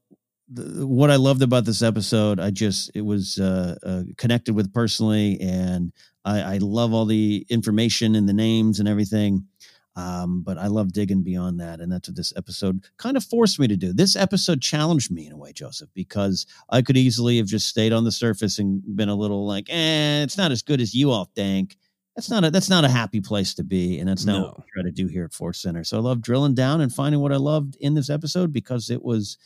[0.49, 2.41] the, what I loved about this episode.
[2.41, 5.93] I just, it was uh, uh, connected with personally, and
[6.25, 9.47] I, I love all the information and the names and everything.
[9.97, 11.81] Um, but I love digging beyond that.
[11.81, 13.93] And that's what this episode kind of forced me to do.
[13.93, 17.93] This episode challenged me in a way, Joseph, because I could easily have just stayed
[17.93, 21.11] on the surface and been a little like, eh, it's not as good as you
[21.11, 21.77] all think.
[22.17, 24.45] That's not a that's not a happy place to be, and that's not no.
[24.45, 25.83] what we try to do here at Force Center.
[25.83, 29.03] So I love drilling down and finding what I loved in this episode because it
[29.03, 29.37] was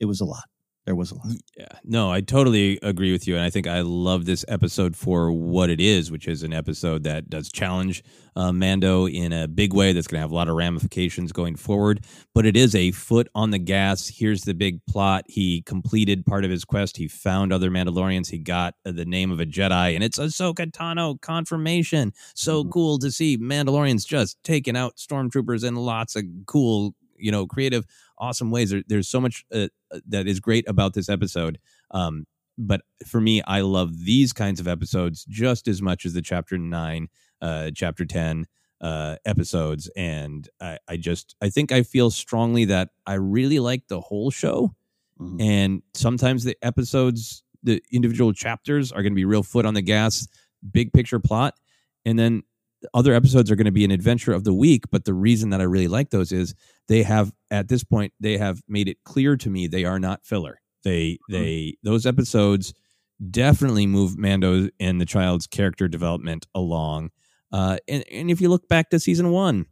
[0.00, 0.48] it was a lot
[0.86, 1.26] there was a lot.
[1.56, 5.32] Yeah, no, I totally agree with you, and I think I love this episode for
[5.32, 8.04] what it is, which is an episode that does challenge
[8.36, 9.92] uh, Mando in a big way.
[9.92, 12.04] That's going to have a lot of ramifications going forward,
[12.34, 14.06] but it is a foot on the gas.
[14.06, 16.96] Here's the big plot: he completed part of his quest.
[16.96, 18.30] He found other Mandalorians.
[18.30, 22.12] He got uh, the name of a Jedi, and it's Ahsoka Tano confirmation.
[22.34, 22.70] So mm-hmm.
[22.70, 27.84] cool to see Mandalorians just taking out stormtroopers and lots of cool, you know, creative
[28.18, 28.70] awesome ways.
[28.70, 31.58] There, there's so much uh, uh, that is great about this episode.
[31.90, 32.26] Um,
[32.58, 36.56] but for me, I love these kinds of episodes just as much as the chapter
[36.56, 37.08] nine,
[37.42, 38.46] uh, chapter 10
[38.80, 39.90] uh, episodes.
[39.96, 44.30] And I, I just, I think I feel strongly that I really like the whole
[44.30, 44.74] show.
[45.20, 45.40] Mm-hmm.
[45.40, 49.82] And sometimes the episodes, the individual chapters are going to be real foot on the
[49.82, 50.26] gas,
[50.72, 51.54] big picture plot.
[52.04, 52.42] And then
[52.94, 55.60] other episodes are going to be an adventure of the week but the reason that
[55.60, 56.54] i really like those is
[56.88, 60.24] they have at this point they have made it clear to me they are not
[60.24, 61.32] filler they mm-hmm.
[61.32, 62.74] they those episodes
[63.30, 67.10] definitely move mando and the child's character development along
[67.52, 69.66] uh and, and if you look back to season one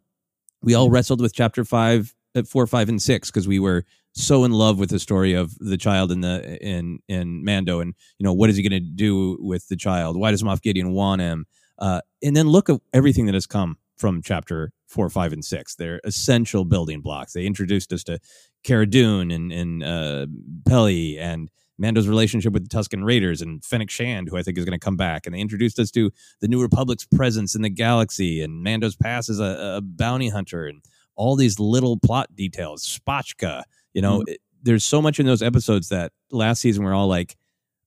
[0.63, 4.45] we all wrestled with chapter five uh, four five and six because we were so
[4.45, 8.25] in love with the story of the child in the in in Mando, and you
[8.25, 10.17] know what is he going to do with the child?
[10.17, 11.47] Why does Moff Gideon want him?
[11.79, 15.75] Uh, and then look at everything that has come from chapter four, five, and six.
[15.75, 17.33] They're essential building blocks.
[17.33, 18.19] They introduced us to
[18.63, 20.27] Cara Dune and and uh,
[20.67, 24.65] Peli and Mando's relationship with the Tusken Raiders and Fennec Shand, who I think is
[24.65, 25.27] going to come back.
[25.27, 26.11] And they introduced us to
[26.41, 30.67] the New Republic's presence in the galaxy and Mando's past as a, a bounty hunter
[30.67, 30.83] and
[31.17, 32.87] all these little plot details.
[32.87, 34.33] Spotchka, you know, mm-hmm.
[34.33, 37.37] it, there's so much in those episodes that last season we're all like,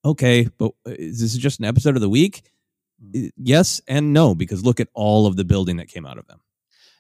[0.06, 2.44] okay, but uh, is this just an episode of the week?
[3.04, 3.28] Mm-hmm.
[3.38, 6.40] Yes and no, because look at all of the building that came out of them.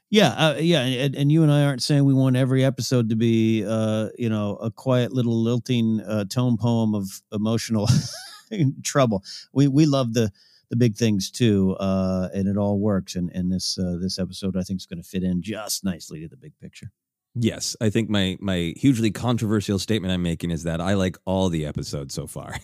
[0.10, 3.18] Yeah, uh, yeah, and, and, you and I aren't saying we want every episode to
[3.18, 7.90] be, uh, you know, a quiet little lilting uh, tone poem of emotional
[8.84, 9.24] trouble.
[9.52, 10.32] We we love the
[10.70, 13.16] the big things too, uh, and it all works.
[13.16, 16.22] And and this uh, this episode, I think, is going to fit in just nicely
[16.22, 16.92] to the big picture.
[17.36, 21.50] Yes, I think my my hugely controversial statement I'm making is that I like all
[21.50, 22.56] the episodes so far.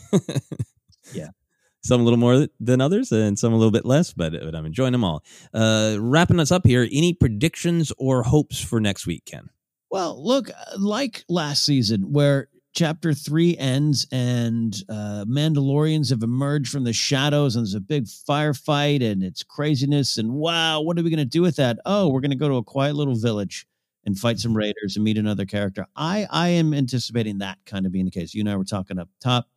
[1.14, 1.30] yeah,
[1.84, 4.66] some a little more than others and some a little bit less, but, but I'm
[4.66, 5.24] enjoying them all.
[5.54, 9.50] Uh, wrapping us up here, any predictions or hopes for next week, Ken?
[9.92, 16.84] Well, look, like last season, where chapter three ends and uh, Mandalorians have emerged from
[16.84, 20.18] the shadows and there's a big firefight and it's craziness.
[20.18, 21.80] And wow, what are we going to do with that?
[21.86, 23.68] Oh, we're going to go to a quiet little village
[24.06, 25.86] and fight some raiders and meet another character.
[25.96, 28.34] I, I am anticipating that kind of being the case.
[28.34, 29.48] You and I were talking up top.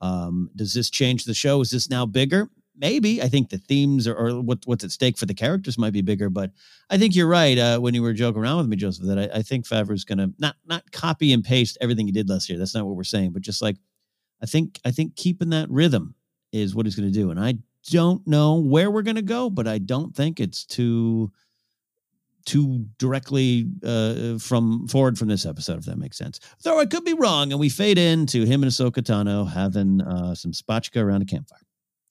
[0.00, 1.60] Um, does this change the show?
[1.60, 2.48] Is this now bigger?
[2.76, 3.20] Maybe.
[3.20, 6.00] I think the themes or, or what, what's at stake for the characters might be
[6.00, 6.52] bigger, but
[6.90, 7.58] I think you're right.
[7.58, 10.18] Uh, when you were joking around with me, Joseph, that I, I think Favreau's going
[10.18, 12.56] to not not copy and paste everything he did last year.
[12.58, 13.76] That's not what we're saying, but just like
[14.40, 16.14] I think I think keeping that rhythm
[16.52, 17.30] is what he's going to do.
[17.30, 17.54] And I
[17.90, 21.32] don't know where we're going to go, but I don't think it's too
[22.48, 26.40] too directly uh, from forward from this episode, if that makes sense.
[26.64, 30.34] Though I could be wrong, and we fade into him and Ahsoka Tano having uh,
[30.34, 31.60] some spotchka around a campfire.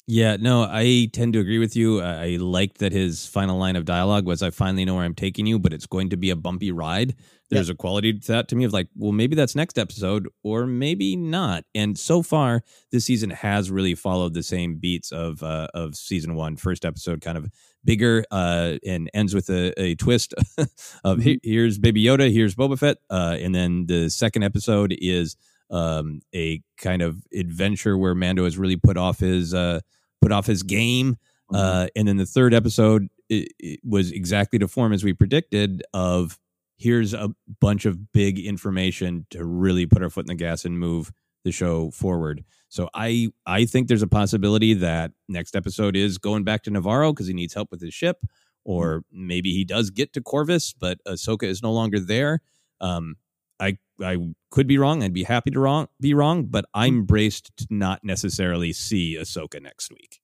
[0.09, 2.01] Yeah, no, I tend to agree with you.
[2.01, 5.45] I liked that his final line of dialogue was, "I finally know where I'm taking
[5.45, 7.15] you, but it's going to be a bumpy ride."
[7.49, 10.65] There's a quality to that to me of like, well, maybe that's next episode, or
[10.65, 11.63] maybe not.
[11.73, 12.61] And so far,
[12.91, 17.21] this season has really followed the same beats of uh, of season one, first episode,
[17.21, 17.49] kind of
[17.87, 20.33] bigger, uh, and ends with a, a twist
[21.03, 21.35] of mm-hmm.
[21.41, 25.37] here's Baby Yoda, here's Boba Fett, uh, and then the second episode is
[25.71, 29.79] um, a kind of adventure where Mando has really put off his uh,
[30.21, 31.17] put off his game.
[31.51, 31.55] Mm-hmm.
[31.55, 35.81] Uh, and then the third episode it, it was exactly to form as we predicted
[35.93, 36.37] of
[36.77, 40.79] here's a bunch of big information to really put our foot in the gas and
[40.79, 41.11] move
[41.43, 42.43] the show forward.
[42.69, 47.11] So I I think there's a possibility that next episode is going back to Nevarro
[47.11, 48.17] because he needs help with his ship,
[48.65, 52.41] or maybe he does get to Corvus, but Ahsoka is no longer there.
[52.81, 53.15] Um,
[53.59, 54.17] I I
[54.51, 55.03] could be wrong.
[55.03, 59.61] I'd be happy to wrong be wrong, but I'm braced to not necessarily see Ahsoka
[59.61, 60.19] next week.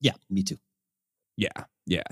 [0.00, 0.58] Yeah, me too.
[1.36, 2.02] Yeah, yeah.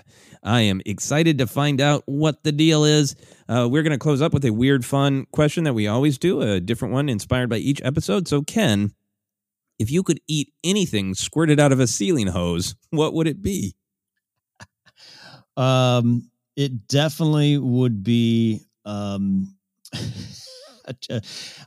[0.43, 3.15] I am excited to find out what the deal is.
[3.49, 6.43] Uh, we're going to close up with a weird, fun question that we always do,
[6.43, 8.27] a different one inspired by each episode.
[8.27, 8.93] So, Ken,
[9.78, 13.74] if you could eat anything squirted out of a ceiling hose, what would it be?
[15.57, 18.61] Um, it definitely would be.
[18.85, 19.55] Um,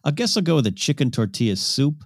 [0.04, 2.04] I guess I'll go with a chicken tortilla soup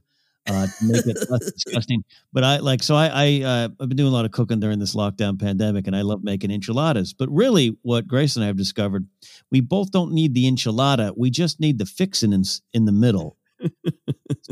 [0.47, 2.03] uh, to make it less disgusting.
[2.33, 4.79] But I like so I, I uh, I've been doing a lot of cooking during
[4.79, 7.13] this lockdown pandemic, and I love making enchiladas.
[7.13, 9.07] But really, what Grace and I have discovered,
[9.51, 11.13] we both don't need the enchilada.
[11.17, 12.43] We just need the fixin' in,
[12.73, 13.37] in the middle.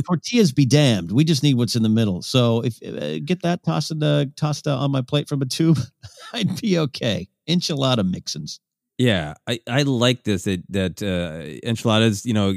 [0.06, 1.12] Tortillas be damned.
[1.12, 2.22] We just need what's in the middle.
[2.22, 5.80] So if uh, get that tossed uh, tossed on my plate from a tube,
[6.34, 7.28] I'd be okay.
[7.50, 8.60] Enchilada mixins.
[8.98, 12.26] Yeah, I, I like this that that uh, enchiladas.
[12.26, 12.54] You know,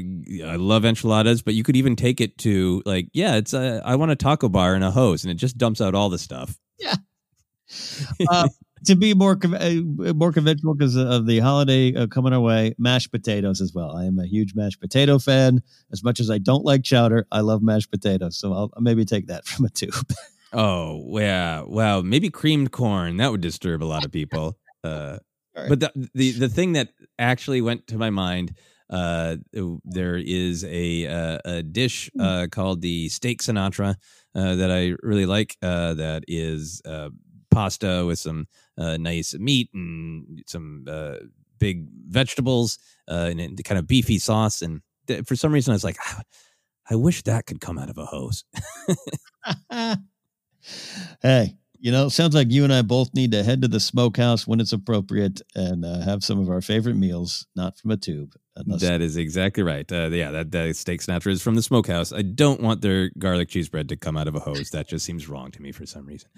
[0.49, 3.95] I love enchiladas, but you could even take it to like, yeah, it's a, I
[3.95, 6.57] want a taco bar and a hose, and it just dumps out all the stuff.
[6.79, 6.95] Yeah.
[8.29, 8.49] Uh,
[8.85, 13.11] to be more uh, more conventional because of the holiday uh, coming our way, mashed
[13.11, 13.95] potatoes as well.
[13.95, 15.61] I am a huge mashed potato fan.
[15.91, 19.27] As much as I don't like chowder, I love mashed potatoes, so I'll, maybe take
[19.27, 20.13] that from a tube.
[20.53, 22.01] oh yeah, wow.
[22.01, 24.57] Maybe creamed corn that would disturb a lot of people.
[24.83, 25.17] Uh,
[25.55, 25.67] Right.
[25.67, 26.89] But the, the the thing that
[27.19, 28.55] actually went to my mind,
[28.89, 29.35] uh,
[29.83, 32.21] there is a uh, a dish hmm.
[32.21, 33.95] uh, called the steak Sinatra
[34.33, 35.57] uh, that I really like.
[35.61, 37.09] Uh, that is uh,
[37.49, 41.15] pasta with some uh, nice meat and some uh,
[41.59, 44.61] big vegetables uh, and a kind of beefy sauce.
[44.61, 46.21] And th- for some reason, I was like, ah,
[46.89, 48.43] I wish that could come out of a hose.
[51.21, 54.45] hey, you know, sounds like you and I both need to head to the smokehouse
[54.45, 58.35] when it's appropriate and uh, have some of our favorite meals, not from a tube.
[58.55, 59.89] Unless- That is exactly right.
[59.91, 62.11] Uh, yeah, that, that steak snatcher is from the smokehouse.
[62.11, 64.71] I don't want their garlic cheese bread to come out of a hose.
[64.71, 66.29] That just seems wrong to me for some reason.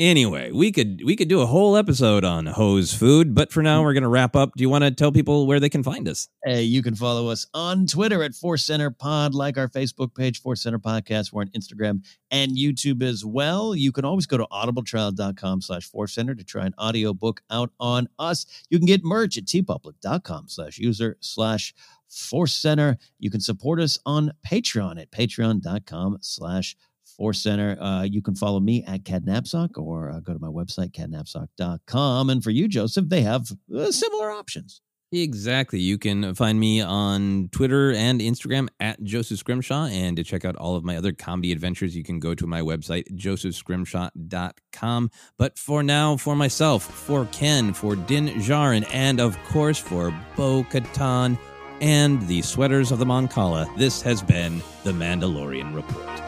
[0.00, 3.82] Anyway, we could we could do a whole episode on hose food, but for now
[3.82, 4.52] we're going to wrap up.
[4.56, 6.28] Do you want to tell people where they can find us?
[6.44, 10.40] Hey, you can follow us on Twitter at Force Center Pod, like our Facebook page,
[10.40, 11.32] Force Center Podcast.
[11.32, 13.74] We're on Instagram and YouTube as well.
[13.74, 17.70] You can always go to audibletrial.com slash Force Center to try an audio book out
[17.80, 18.46] on us.
[18.70, 21.74] You can get merch at teepublic.com slash user slash
[22.08, 22.96] Force Center.
[23.18, 26.76] You can support us on Patreon at patreon.com slash
[27.16, 27.76] Force Center.
[27.80, 32.30] Uh, you can follow me at Ken Napzok or uh, go to my website, kennapzok.com.
[32.30, 34.80] And for you, Joseph, they have uh, similar options.
[35.10, 35.80] Exactly.
[35.80, 39.86] You can find me on Twitter and Instagram at Joseph Scrimshaw.
[39.86, 42.60] And to check out all of my other comedy adventures, you can go to my
[42.60, 45.10] website, josephscrimshaw.com.
[45.38, 50.64] But for now, for myself, for Ken, for Din Djarin, and of course for Bo
[50.64, 51.38] Katan
[51.80, 56.27] and the sweaters of the Mon Cala, this has been the Mandalorian Report.